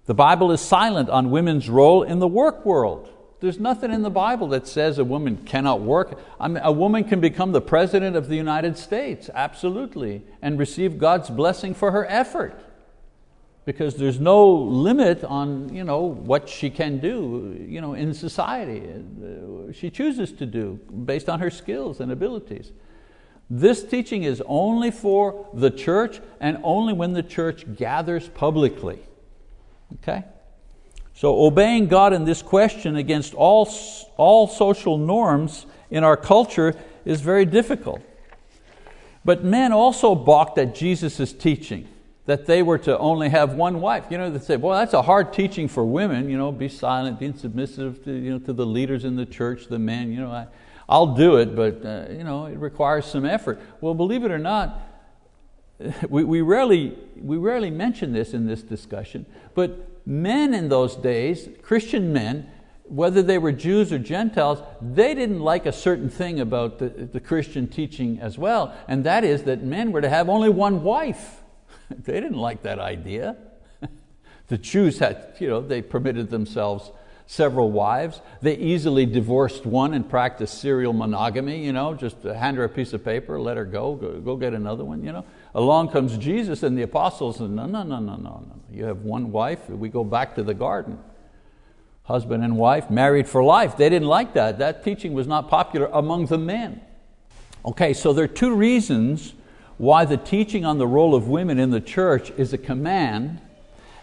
The 0.07 0.15
Bible 0.15 0.51
is 0.51 0.61
silent 0.61 1.09
on 1.09 1.31
women's 1.31 1.69
role 1.69 2.01
in 2.01 2.19
the 2.19 2.27
work 2.27 2.65
world. 2.65 3.09
There's 3.39 3.59
nothing 3.59 3.93
in 3.93 4.01
the 4.01 4.09
Bible 4.09 4.47
that 4.47 4.67
says 4.67 4.97
a 4.97 5.03
woman 5.03 5.37
cannot 5.45 5.81
work. 5.81 6.19
I 6.39 6.47
mean, 6.47 6.63
a 6.63 6.71
woman 6.71 7.03
can 7.03 7.19
become 7.19 7.51
the 7.51 7.61
President 7.61 8.15
of 8.15 8.29
the 8.29 8.35
United 8.35 8.77
States, 8.77 9.29
absolutely, 9.31 10.23
and 10.41 10.57
receive 10.57 10.97
God's 10.97 11.29
blessing 11.29 11.75
for 11.75 11.91
her 11.91 12.05
effort. 12.09 12.59
Because 13.67 13.95
there's 13.95 14.17
no 14.17 14.49
limit 14.49 15.25
on 15.25 15.75
you 15.75 15.83
know, 15.83 15.99
what 15.99 16.47
she 16.47 16.69
can 16.69 16.99
do 16.99 17.65
you 17.67 17.81
know, 17.81 17.95
in 17.95 18.13
society. 18.13 18.81
She 19.73 19.89
chooses 19.89 20.31
to 20.31 20.45
do 20.45 20.79
based 21.03 21.27
on 21.27 21.41
her 21.41 21.49
skills 21.49 21.99
and 21.99 22.09
abilities. 22.09 22.71
This 23.49 23.83
teaching 23.83 24.23
is 24.23 24.41
only 24.45 24.89
for 24.89 25.49
the 25.53 25.69
church 25.69 26.21
and 26.39 26.59
only 26.63 26.93
when 26.93 27.11
the 27.11 27.21
church 27.21 27.65
gathers 27.75 28.29
publicly. 28.29 28.99
Okay? 29.95 30.23
So 31.13 31.37
obeying 31.45 31.87
God 31.87 32.13
in 32.13 32.23
this 32.23 32.41
question 32.41 32.95
against 32.95 33.33
all, 33.33 33.69
all 34.15 34.47
social 34.47 34.97
norms 34.97 35.65
in 35.91 36.05
our 36.05 36.15
culture 36.15 36.73
is 37.03 37.19
very 37.19 37.43
difficult. 37.43 38.01
But 39.25 39.43
men 39.43 39.73
also 39.73 40.15
balked 40.15 40.57
at 40.57 40.73
Jesus' 40.73 41.33
teaching 41.33 41.89
that 42.27 42.45
they 42.45 42.61
were 42.61 42.77
to 42.77 42.97
only 42.99 43.29
have 43.29 43.53
one 43.53 43.81
wife. 43.81 44.05
You 44.09 44.17
know, 44.17 44.29
they 44.29 44.39
say, 44.39 44.57
well, 44.57 44.77
that's 44.77 44.93
a 44.93 45.01
hard 45.01 45.33
teaching 45.33 45.67
for 45.67 45.83
women, 45.85 46.29
you 46.29 46.37
know, 46.37 46.51
be 46.51 46.69
silent, 46.69 47.19
be 47.19 47.31
submissive 47.31 48.03
to, 48.03 48.11
you 48.11 48.31
know, 48.31 48.39
to 48.39 48.53
the 48.53 48.65
leaders 48.65 49.05
in 49.05 49.15
the 49.15 49.25
church, 49.25 49.67
the 49.67 49.79
men, 49.79 50.11
you 50.11 50.19
know, 50.19 50.31
I, 50.31 50.47
I'll 50.89 51.15
do 51.15 51.37
it, 51.37 51.55
but 51.55 51.85
uh, 51.85 52.11
you 52.11 52.23
know, 52.23 52.45
it 52.45 52.57
requires 52.57 53.05
some 53.05 53.25
effort. 53.25 53.59
Well, 53.79 53.93
believe 53.93 54.25
it 54.25 54.31
or 54.31 54.37
not, 54.37 54.77
we, 56.09 56.25
we, 56.25 56.41
rarely, 56.41 56.97
we 57.15 57.37
rarely 57.37 57.71
mention 57.71 58.11
this 58.11 58.33
in 58.33 58.45
this 58.45 58.61
discussion, 58.61 59.25
but 59.55 60.05
men 60.05 60.53
in 60.53 60.67
those 60.67 60.97
days, 60.97 61.47
Christian 61.61 62.11
men, 62.11 62.49
whether 62.83 63.21
they 63.21 63.37
were 63.37 63.53
Jews 63.53 63.93
or 63.93 63.99
Gentiles, 63.99 64.59
they 64.81 65.15
didn't 65.15 65.39
like 65.39 65.65
a 65.65 65.73
certain 65.73 66.09
thing 66.09 66.41
about 66.41 66.79
the, 66.79 66.89
the 66.89 67.19
Christian 67.21 67.67
teaching 67.67 68.19
as 68.19 68.37
well, 68.37 68.75
and 68.89 69.05
that 69.05 69.23
is 69.23 69.43
that 69.43 69.63
men 69.63 69.93
were 69.93 70.01
to 70.01 70.09
have 70.09 70.27
only 70.27 70.49
one 70.49 70.83
wife. 70.83 71.41
they 72.03 72.13
didn't 72.13 72.37
like 72.37 72.63
that 72.63 72.79
idea. 72.79 73.37
the 74.47 74.57
Jews 74.57 74.99
had, 74.99 75.35
you 75.39 75.47
know, 75.47 75.61
they 75.61 75.81
permitted 75.81 76.29
themselves 76.29 76.91
several 77.27 77.71
wives. 77.71 78.21
They 78.41 78.55
easily 78.55 79.05
divorced 79.05 79.65
one 79.65 79.93
and 79.93 80.09
practiced 80.09 80.59
serial 80.59 80.93
monogamy, 80.93 81.65
you 81.65 81.73
know, 81.73 81.93
just 81.93 82.23
hand 82.23 82.57
her 82.57 82.63
a 82.63 82.69
piece 82.69 82.93
of 82.93 83.03
paper, 83.03 83.39
let 83.39 83.57
her 83.57 83.65
go, 83.65 83.95
go, 83.95 84.19
go 84.19 84.35
get 84.37 84.53
another 84.53 84.85
one. 84.85 85.03
You 85.03 85.11
know. 85.11 85.25
Along 85.53 85.89
comes 85.89 86.17
Jesus 86.17 86.63
and 86.63 86.77
the 86.77 86.83
apostles, 86.83 87.39
and 87.39 87.55
no, 87.55 87.65
no, 87.65 87.83
no, 87.83 87.99
no, 87.99 88.15
no, 88.15 88.43
no. 88.47 88.55
You 88.71 88.85
have 88.85 88.99
one 88.99 89.31
wife, 89.31 89.69
we 89.69 89.89
go 89.89 90.03
back 90.03 90.35
to 90.35 90.43
the 90.43 90.53
garden. 90.53 90.99
Husband 92.03 92.41
and 92.41 92.57
wife, 92.57 92.89
married 92.89 93.27
for 93.27 93.43
life. 93.43 93.75
They 93.75 93.89
didn't 93.89 94.07
like 94.07 94.33
that. 94.33 94.59
That 94.59 94.83
teaching 94.83 95.13
was 95.13 95.27
not 95.27 95.49
popular 95.49 95.89
among 95.91 96.27
the 96.27 96.37
men. 96.37 96.79
Okay, 97.65 97.91
so 97.93 98.13
there 98.13 98.23
are 98.23 98.29
two 98.29 98.55
reasons 98.55 99.33
why 99.77 100.05
the 100.05 100.17
teaching 100.17 100.65
on 100.65 100.77
the 100.77 100.87
role 100.87 101.13
of 101.13 101.27
women 101.27 101.59
in 101.59 101.69
the 101.69 101.81
church 101.81 102.31
is 102.37 102.53
a 102.53 102.57
command 102.57 103.39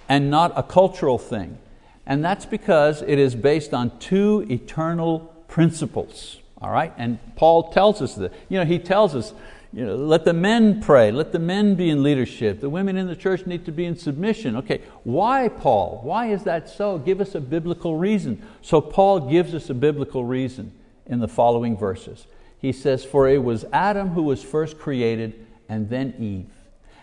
and 0.09 0.31
not 0.31 0.53
a 0.57 0.63
cultural 0.63 1.19
thing. 1.19 1.59
And 2.07 2.25
that's 2.25 2.47
because 2.47 3.03
it 3.03 3.19
is 3.19 3.35
based 3.35 3.73
on 3.73 3.99
two 3.99 4.47
eternal 4.51 5.21
principles. 5.49 6.39
All 6.61 6.71
right? 6.71 6.93
And 6.97 7.19
Paul 7.37 7.73
tells 7.73 8.03
us 8.03 8.15
that. 8.17 8.33
You 8.49 8.59
know, 8.59 8.65
he 8.65 8.79
tells 8.79 9.15
us 9.15 9.33
you 9.75 9.85
know, 9.85 9.97
let 9.97 10.25
the 10.25 10.33
men 10.33 10.81
pray, 10.81 11.11
let 11.11 11.33
the 11.33 11.41
men 11.41 11.75
be 11.75 11.91
in 11.91 12.05
leadership. 12.05 12.61
The 12.61 12.71
women 12.71 12.97
in 12.97 13.09
the 13.09 13.17
church 13.17 13.45
need 13.45 13.65
to 13.65 13.73
be 13.73 13.85
in 13.87 13.97
submission. 13.97 14.55
Okay, 14.57 14.83
why, 15.03 15.49
Paul? 15.49 16.01
Why 16.05 16.27
is 16.27 16.45
that 16.45 16.69
so? 16.69 16.97
Give 16.99 17.21
us 17.21 17.35
a 17.35 17.41
biblical 17.41 17.97
reason. 17.97 18.41
So, 18.63 18.81
Paul 18.81 19.29
gives 19.29 19.53
us 19.53 19.69
a 19.71 19.75
biblical 19.75 20.25
reason 20.25 20.71
in 21.07 21.19
the 21.19 21.27
following 21.27 21.77
verses. 21.77 22.29
He 22.61 22.71
says, 22.71 23.05
For 23.05 23.29
it 23.29 23.43
was 23.43 23.65
Adam 23.73 24.11
who 24.11 24.23
was 24.23 24.45
first 24.45 24.79
created, 24.79 25.44
and 25.69 25.89
then 25.89 26.15
Eve. 26.19 26.51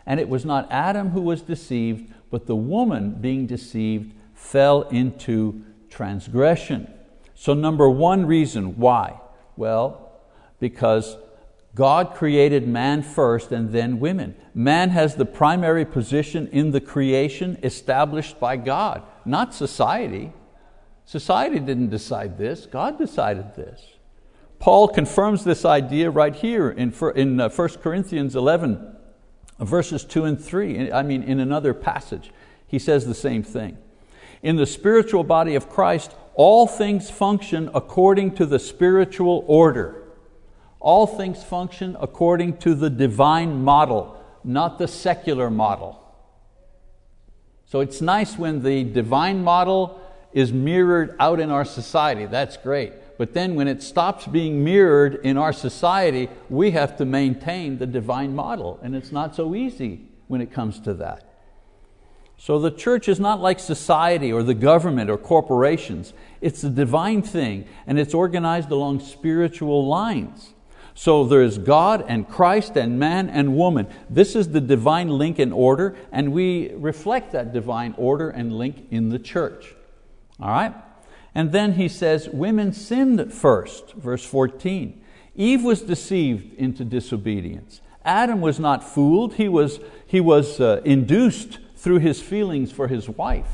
And 0.05 0.19
it 0.19 0.29
was 0.29 0.45
not 0.45 0.71
Adam 0.71 1.09
who 1.09 1.21
was 1.21 1.41
deceived, 1.41 2.13
but 2.29 2.47
the 2.47 2.55
woman 2.55 3.11
being 3.21 3.45
deceived 3.45 4.13
fell 4.33 4.83
into 4.83 5.63
transgression. 5.89 6.91
So, 7.35 7.53
number 7.53 7.89
one 7.89 8.25
reason 8.25 8.77
why? 8.77 9.19
Well, 9.55 10.11
because 10.59 11.17
God 11.73 12.15
created 12.15 12.67
man 12.67 13.01
first 13.01 13.51
and 13.51 13.71
then 13.71 13.99
women. 13.99 14.35
Man 14.53 14.89
has 14.89 15.15
the 15.15 15.25
primary 15.25 15.85
position 15.85 16.47
in 16.51 16.71
the 16.71 16.81
creation 16.81 17.57
established 17.63 18.39
by 18.39 18.57
God, 18.57 19.03
not 19.25 19.53
society. 19.53 20.33
Society 21.05 21.59
didn't 21.59 21.89
decide 21.89 22.37
this, 22.37 22.65
God 22.65 22.97
decided 22.97 23.55
this. 23.55 23.81
Paul 24.61 24.89
confirms 24.89 25.43
this 25.43 25.65
idea 25.65 26.11
right 26.11 26.35
here 26.35 26.69
in, 26.69 26.93
in 27.15 27.37
1 27.37 27.41
uh, 27.41 27.67
Corinthians 27.81 28.35
11, 28.35 28.95
verses 29.59 30.05
2 30.05 30.25
and 30.25 30.39
3. 30.39 30.91
I 30.91 31.01
mean, 31.01 31.23
in 31.23 31.39
another 31.39 31.73
passage, 31.73 32.29
he 32.67 32.77
says 32.77 33.07
the 33.07 33.15
same 33.15 33.41
thing. 33.41 33.79
In 34.43 34.57
the 34.57 34.67
spiritual 34.67 35.23
body 35.23 35.55
of 35.55 35.67
Christ, 35.67 36.13
all 36.35 36.67
things 36.67 37.09
function 37.09 37.71
according 37.73 38.35
to 38.35 38.45
the 38.45 38.59
spiritual 38.59 39.43
order. 39.47 40.03
All 40.79 41.07
things 41.07 41.43
function 41.43 41.97
according 41.99 42.57
to 42.57 42.75
the 42.75 42.91
divine 42.91 43.63
model, 43.63 44.23
not 44.43 44.77
the 44.77 44.87
secular 44.87 45.49
model. 45.49 45.99
So 47.65 47.79
it's 47.79 47.99
nice 47.99 48.37
when 48.37 48.61
the 48.61 48.83
divine 48.83 49.43
model 49.43 49.99
is 50.33 50.53
mirrored 50.53 51.15
out 51.19 51.39
in 51.39 51.49
our 51.49 51.65
society, 51.65 52.27
that's 52.27 52.57
great. 52.57 52.93
But 53.21 53.35
then 53.35 53.53
when 53.53 53.67
it 53.67 53.83
stops 53.83 54.25
being 54.25 54.63
mirrored 54.63 55.23
in 55.23 55.37
our 55.37 55.53
society, 55.53 56.27
we 56.49 56.71
have 56.71 56.97
to 56.97 57.05
maintain 57.05 57.77
the 57.77 57.85
divine 57.85 58.33
model, 58.33 58.79
and 58.81 58.95
it's 58.95 59.11
not 59.11 59.35
so 59.35 59.53
easy 59.53 60.07
when 60.27 60.41
it 60.41 60.51
comes 60.51 60.79
to 60.79 60.95
that. 60.95 61.31
So 62.35 62.57
the 62.57 62.71
church 62.71 63.07
is 63.07 63.19
not 63.19 63.39
like 63.39 63.59
society 63.59 64.33
or 64.33 64.41
the 64.41 64.55
government 64.55 65.11
or 65.11 65.19
corporations. 65.19 66.13
It's 66.41 66.63
a 66.63 66.69
divine 66.71 67.21
thing, 67.21 67.65
and 67.85 67.99
it's 67.99 68.15
organized 68.15 68.71
along 68.71 69.01
spiritual 69.01 69.87
lines. 69.87 70.55
So 70.95 71.23
there 71.23 71.43
is 71.43 71.59
God 71.59 72.03
and 72.07 72.27
Christ 72.27 72.75
and 72.75 72.97
man 72.97 73.29
and 73.29 73.55
woman. 73.55 73.85
This 74.09 74.35
is 74.35 74.49
the 74.49 74.61
divine 74.61 75.09
link 75.09 75.37
and 75.37 75.53
order, 75.53 75.95
and 76.11 76.33
we 76.33 76.71
reflect 76.73 77.33
that 77.33 77.53
divine 77.53 77.93
order 77.99 78.31
and 78.31 78.51
link 78.51 78.87
in 78.89 79.09
the 79.09 79.19
church. 79.19 79.75
All 80.39 80.49
right? 80.49 80.73
And 81.33 81.51
then 81.51 81.73
he 81.73 81.87
says, 81.87 82.29
Women 82.29 82.73
sinned 82.73 83.33
first, 83.33 83.93
verse 83.93 84.25
14. 84.25 85.01
Eve 85.35 85.63
was 85.63 85.81
deceived 85.81 86.53
into 86.55 86.83
disobedience. 86.83 87.81
Adam 88.03 88.41
was 88.41 88.59
not 88.59 88.83
fooled, 88.83 89.35
he 89.35 89.47
was, 89.47 89.79
he 90.05 90.19
was 90.19 90.59
uh, 90.59 90.81
induced 90.83 91.59
through 91.75 91.99
his 91.99 92.21
feelings 92.21 92.71
for 92.71 92.87
his 92.87 93.07
wife. 93.07 93.49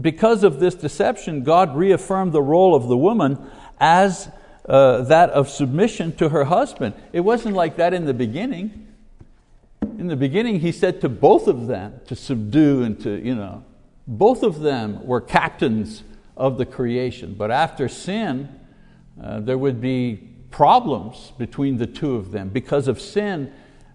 Because 0.00 0.44
of 0.44 0.60
this 0.60 0.74
deception, 0.74 1.42
God 1.42 1.76
reaffirmed 1.76 2.32
the 2.32 2.42
role 2.42 2.74
of 2.74 2.88
the 2.88 2.96
woman 2.96 3.38
as 3.78 4.30
uh, 4.66 5.02
that 5.02 5.30
of 5.30 5.50
submission 5.50 6.14
to 6.16 6.28
her 6.28 6.44
husband. 6.44 6.94
It 7.12 7.20
wasn't 7.20 7.56
like 7.56 7.76
that 7.76 7.92
in 7.92 8.04
the 8.04 8.14
beginning. 8.14 8.86
In 9.82 10.06
the 10.06 10.16
beginning, 10.16 10.60
he 10.60 10.72
said 10.72 11.00
to 11.00 11.08
both 11.08 11.48
of 11.48 11.66
them 11.66 12.00
to 12.06 12.16
subdue 12.16 12.82
and 12.82 12.98
to, 13.00 13.20
you 13.22 13.34
know, 13.34 13.64
both 14.06 14.42
of 14.42 14.60
them 14.60 15.04
were 15.06 15.20
captains 15.20 16.04
of 16.36 16.58
the 16.58 16.66
creation. 16.66 17.34
But 17.34 17.50
after 17.50 17.88
sin, 17.88 18.48
uh, 19.22 19.40
there 19.40 19.58
would 19.58 19.80
be 19.80 20.28
problems 20.50 21.32
between 21.38 21.78
the 21.78 21.86
two 21.86 22.14
of 22.14 22.32
them. 22.32 22.48
Because 22.48 22.88
of 22.88 23.00
sin, 23.00 23.52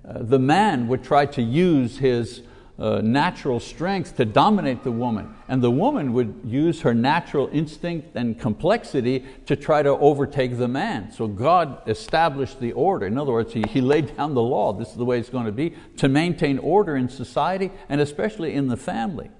uh, 0.07 0.19
the 0.21 0.39
man 0.39 0.87
would 0.87 1.03
try 1.03 1.25
to 1.25 1.41
use 1.41 1.97
his 1.97 2.41
uh, 2.79 3.01
natural 3.01 3.59
strength 3.59 4.15
to 4.17 4.25
dominate 4.25 4.83
the 4.83 4.91
woman. 4.91 5.33
And 5.47 5.61
the 5.63 5.71
woman 5.71 6.13
would 6.13 6.41
use 6.43 6.81
her 6.81 6.93
natural 6.93 7.49
instinct 7.51 8.15
and 8.15 8.39
complexity 8.39 9.25
to 9.47 9.55
try 9.55 9.81
to 9.81 9.89
overtake 9.89 10.57
the 10.57 10.67
man. 10.67 11.11
So 11.11 11.27
God 11.27 11.81
established 11.87 12.59
the 12.59 12.73
order. 12.73 13.07
In 13.07 13.17
other 13.17 13.31
words, 13.31 13.53
He, 13.53 13.63
he 13.63 13.81
laid 13.81 14.15
down 14.15 14.35
the 14.35 14.43
law. 14.43 14.73
This 14.73 14.89
is 14.89 14.95
the 14.95 15.05
way 15.05 15.19
it's 15.19 15.29
going 15.29 15.45
to 15.45 15.51
be 15.51 15.73
to 15.97 16.07
maintain 16.07 16.59
order 16.59 16.95
in 16.95 17.09
society 17.09 17.71
and 17.89 17.99
especially 17.99 18.53
in 18.53 18.67
the 18.67 18.77
family. 18.77 19.31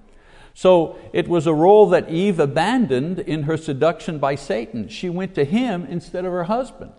So 0.58 0.98
it 1.12 1.28
was 1.28 1.46
a 1.46 1.54
role 1.54 1.88
that 1.90 2.10
Eve 2.10 2.40
abandoned 2.40 3.20
in 3.20 3.44
her 3.44 3.56
seduction 3.56 4.18
by 4.18 4.34
Satan. 4.34 4.88
She 4.88 5.08
went 5.08 5.34
to 5.36 5.44
him 5.44 5.86
instead 5.86 6.24
of 6.24 6.32
her 6.32 6.44
husband. 6.44 6.92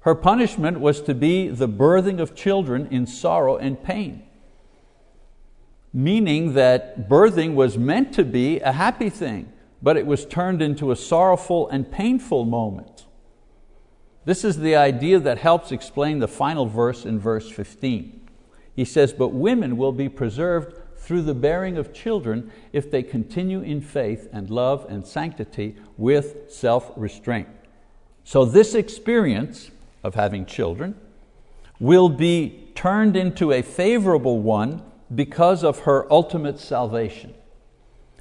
Her 0.00 0.14
punishment 0.16 0.80
was 0.80 1.00
to 1.02 1.14
be 1.14 1.48
the 1.48 1.68
birthing 1.68 2.20
of 2.20 2.34
children 2.34 2.88
in 2.90 3.06
sorrow 3.06 3.56
and 3.56 3.82
pain 3.82 4.24
meaning 5.92 6.54
that 6.54 7.08
birthing 7.08 7.54
was 7.54 7.76
meant 7.76 8.12
to 8.14 8.24
be 8.24 8.60
a 8.60 8.72
happy 8.72 9.10
thing, 9.10 9.52
but 9.82 9.96
it 9.96 10.06
was 10.06 10.24
turned 10.24 10.62
into 10.62 10.90
a 10.90 10.96
sorrowful 10.96 11.68
and 11.68 11.90
painful 11.90 12.44
moment. 12.44 13.06
This 14.24 14.44
is 14.44 14.58
the 14.58 14.76
idea 14.76 15.18
that 15.18 15.38
helps 15.38 15.72
explain 15.72 16.20
the 16.20 16.28
final 16.28 16.66
verse 16.66 17.04
in 17.04 17.18
verse 17.18 17.50
15. 17.50 18.20
He 18.74 18.84
says, 18.84 19.12
But 19.12 19.28
women 19.28 19.76
will 19.76 19.92
be 19.92 20.08
preserved 20.08 20.80
through 21.02 21.22
the 21.22 21.34
bearing 21.34 21.76
of 21.76 21.92
children 21.92 22.50
if 22.72 22.90
they 22.90 23.02
continue 23.02 23.60
in 23.60 23.80
faith 23.80 24.28
and 24.32 24.48
love 24.48 24.86
and 24.88 25.04
sanctity 25.04 25.74
with 25.96 26.36
self 26.48 26.92
restraint. 26.96 27.48
So, 28.24 28.44
this 28.44 28.74
experience 28.74 29.70
of 30.04 30.14
having 30.14 30.46
children 30.46 30.94
will 31.80 32.08
be 32.08 32.68
turned 32.76 33.16
into 33.16 33.50
a 33.50 33.62
favorable 33.62 34.40
one 34.40 34.82
because 35.12 35.64
of 35.64 35.80
her 35.80 36.10
ultimate 36.10 36.60
salvation. 36.60 37.34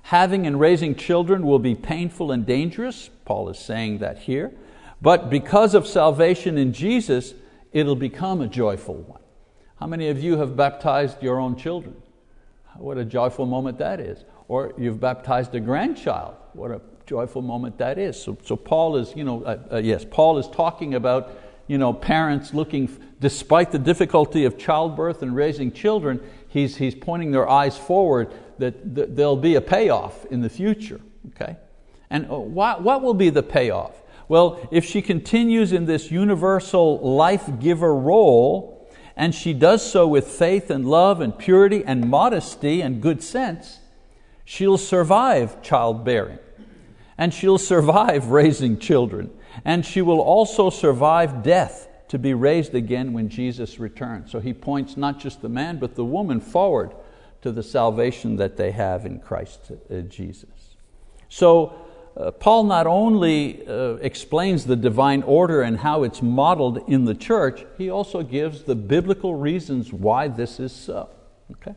Having 0.03 0.47
and 0.47 0.59
raising 0.59 0.95
children 0.95 1.45
will 1.45 1.59
be 1.59 1.75
painful 1.75 2.31
and 2.31 2.45
dangerous, 2.45 3.11
Paul 3.23 3.49
is 3.49 3.59
saying 3.59 3.99
that 3.99 4.17
here, 4.17 4.51
but 4.99 5.29
because 5.29 5.75
of 5.75 5.85
salvation 5.85 6.57
in 6.57 6.73
Jesus, 6.73 7.35
it'll 7.71 7.95
become 7.95 8.41
a 8.41 8.47
joyful 8.47 8.95
one. 8.95 9.21
How 9.79 9.85
many 9.85 10.09
of 10.09 10.21
you 10.21 10.37
have 10.37 10.55
baptized 10.55 11.21
your 11.21 11.39
own 11.39 11.55
children? 11.55 12.00
What 12.81 12.97
a 12.97 13.05
joyful 13.05 13.45
moment 13.45 13.77
that 13.77 13.99
is. 13.99 14.23
Or 14.47 14.73
you've 14.77 14.99
baptized 14.99 15.53
a 15.55 15.59
grandchild. 15.59 16.35
What 16.53 16.71
a 16.71 16.81
joyful 17.05 17.41
moment 17.41 17.77
that 17.77 17.97
is. 17.97 18.21
So, 18.21 18.37
so 18.43 18.55
Paul 18.55 18.97
is, 18.97 19.13
you 19.15 19.23
know, 19.23 19.43
uh, 19.43 19.57
uh, 19.73 19.77
yes, 19.77 20.05
Paul 20.09 20.37
is 20.37 20.47
talking 20.47 20.95
about 20.95 21.31
you 21.67 21.77
know, 21.77 21.93
parents 21.93 22.53
looking, 22.53 22.89
despite 23.21 23.71
the 23.71 23.79
difficulty 23.79 24.43
of 24.43 24.57
childbirth 24.57 25.21
and 25.21 25.33
raising 25.33 25.71
children, 25.71 26.19
he's, 26.49 26.75
he's 26.75 26.93
pointing 26.93 27.31
their 27.31 27.47
eyes 27.47 27.77
forward 27.77 28.33
that, 28.57 28.95
that 28.95 29.15
there'll 29.15 29.37
be 29.37 29.55
a 29.55 29.61
payoff 29.61 30.25
in 30.25 30.41
the 30.41 30.49
future. 30.49 30.99
Okay? 31.29 31.55
And 32.09 32.29
uh, 32.29 32.39
what, 32.39 32.83
what 32.83 33.01
will 33.01 33.13
be 33.13 33.29
the 33.29 33.43
payoff? 33.43 33.95
Well, 34.27 34.67
if 34.69 34.83
she 34.83 35.01
continues 35.01 35.71
in 35.71 35.85
this 35.85 36.11
universal 36.11 36.99
life 36.99 37.49
giver 37.59 37.95
role, 37.95 38.80
and 39.15 39.35
she 39.35 39.53
does 39.53 39.89
so 39.89 40.07
with 40.07 40.27
faith 40.27 40.69
and 40.69 40.87
love 40.87 41.21
and 41.21 41.37
purity 41.37 41.83
and 41.85 42.09
modesty 42.09 42.81
and 42.81 43.01
good 43.01 43.21
sense, 43.21 43.79
she'll 44.45 44.77
survive 44.77 45.61
childbearing 45.61 46.39
and 47.17 47.33
she'll 47.33 47.57
survive 47.57 48.27
raising 48.31 48.77
children 48.77 49.29
and 49.65 49.85
she 49.85 50.01
will 50.01 50.21
also 50.21 50.69
survive 50.69 51.43
death 51.43 51.87
to 52.07 52.19
be 52.19 52.33
raised 52.33 52.75
again 52.75 53.13
when 53.13 53.29
Jesus 53.29 53.79
returns. 53.79 54.31
So 54.31 54.39
he 54.39 54.53
points 54.53 54.97
not 54.97 55.19
just 55.19 55.41
the 55.41 55.49
man, 55.49 55.79
but 55.79 55.95
the 55.95 56.03
woman 56.03 56.41
forward 56.41 56.93
to 57.41 57.51
the 57.51 57.63
salvation 57.63 58.35
that 58.35 58.57
they 58.57 58.71
have 58.71 59.05
in 59.05 59.19
Christ 59.19 59.71
uh, 59.71 60.01
Jesus. 60.01 60.75
So 61.29 61.73
uh, 62.17 62.31
Paul 62.31 62.65
not 62.65 62.87
only 62.87 63.65
uh, 63.65 63.93
explains 63.95 64.65
the 64.65 64.75
divine 64.75 65.23
order 65.23 65.61
and 65.61 65.77
how 65.77 66.03
it's 66.03 66.21
modeled 66.21 66.83
in 66.89 67.05
the 67.05 67.15
church, 67.15 67.65
he 67.77 67.89
also 67.89 68.21
gives 68.21 68.63
the 68.63 68.75
biblical 68.75 69.35
reasons 69.35 69.93
why 69.93 70.27
this 70.27 70.59
is 70.59 70.73
so. 70.73 71.09
Okay? 71.51 71.75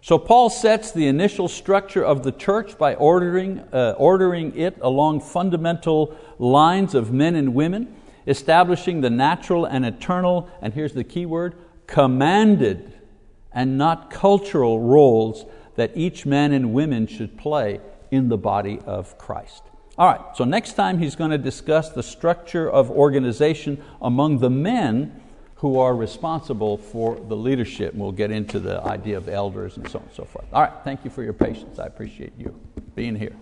So 0.00 0.18
Paul 0.18 0.48
sets 0.50 0.90
the 0.90 1.06
initial 1.06 1.48
structure 1.48 2.04
of 2.04 2.22
the 2.22 2.32
church 2.32 2.78
by 2.78 2.94
ordering, 2.94 3.60
uh, 3.72 3.94
ordering 3.98 4.56
it 4.56 4.76
along 4.80 5.20
fundamental 5.20 6.16
lines 6.38 6.94
of 6.94 7.12
men 7.12 7.36
and 7.36 7.54
women, 7.54 7.94
establishing 8.26 9.02
the 9.02 9.10
natural 9.10 9.64
and 9.66 9.84
eternal, 9.84 10.48
and 10.62 10.72
here's 10.72 10.94
the 10.94 11.04
key 11.04 11.26
word, 11.26 11.54
commanded 11.86 12.94
and 13.52 13.76
not 13.76 14.10
cultural 14.10 14.80
roles 14.80 15.44
that 15.76 15.92
each 15.94 16.24
man 16.24 16.52
and 16.52 16.72
women 16.72 17.06
should 17.06 17.36
play 17.36 17.80
in 18.12 18.28
the 18.28 18.38
body 18.38 18.78
of 18.86 19.18
Christ. 19.18 19.64
All 19.98 20.06
right, 20.06 20.20
so 20.36 20.44
next 20.44 20.74
time 20.74 20.98
he's 20.98 21.16
going 21.16 21.32
to 21.32 21.38
discuss 21.38 21.88
the 21.90 22.02
structure 22.02 22.70
of 22.70 22.90
organization 22.90 23.82
among 24.00 24.38
the 24.38 24.50
men 24.50 25.20
who 25.56 25.78
are 25.78 25.94
responsible 25.94 26.76
for 26.76 27.16
the 27.16 27.36
leadership. 27.36 27.94
We'll 27.94 28.12
get 28.12 28.30
into 28.30 28.58
the 28.60 28.80
idea 28.82 29.16
of 29.16 29.28
elders 29.28 29.76
and 29.76 29.88
so 29.88 29.98
on 29.98 30.04
and 30.04 30.14
so 30.14 30.24
forth. 30.24 30.46
All 30.52 30.62
right, 30.62 30.72
thank 30.84 31.04
you 31.04 31.10
for 31.10 31.22
your 31.22 31.32
patience. 31.32 31.78
I 31.78 31.86
appreciate 31.86 32.32
you 32.38 32.58
being 32.94 33.16
here. 33.16 33.34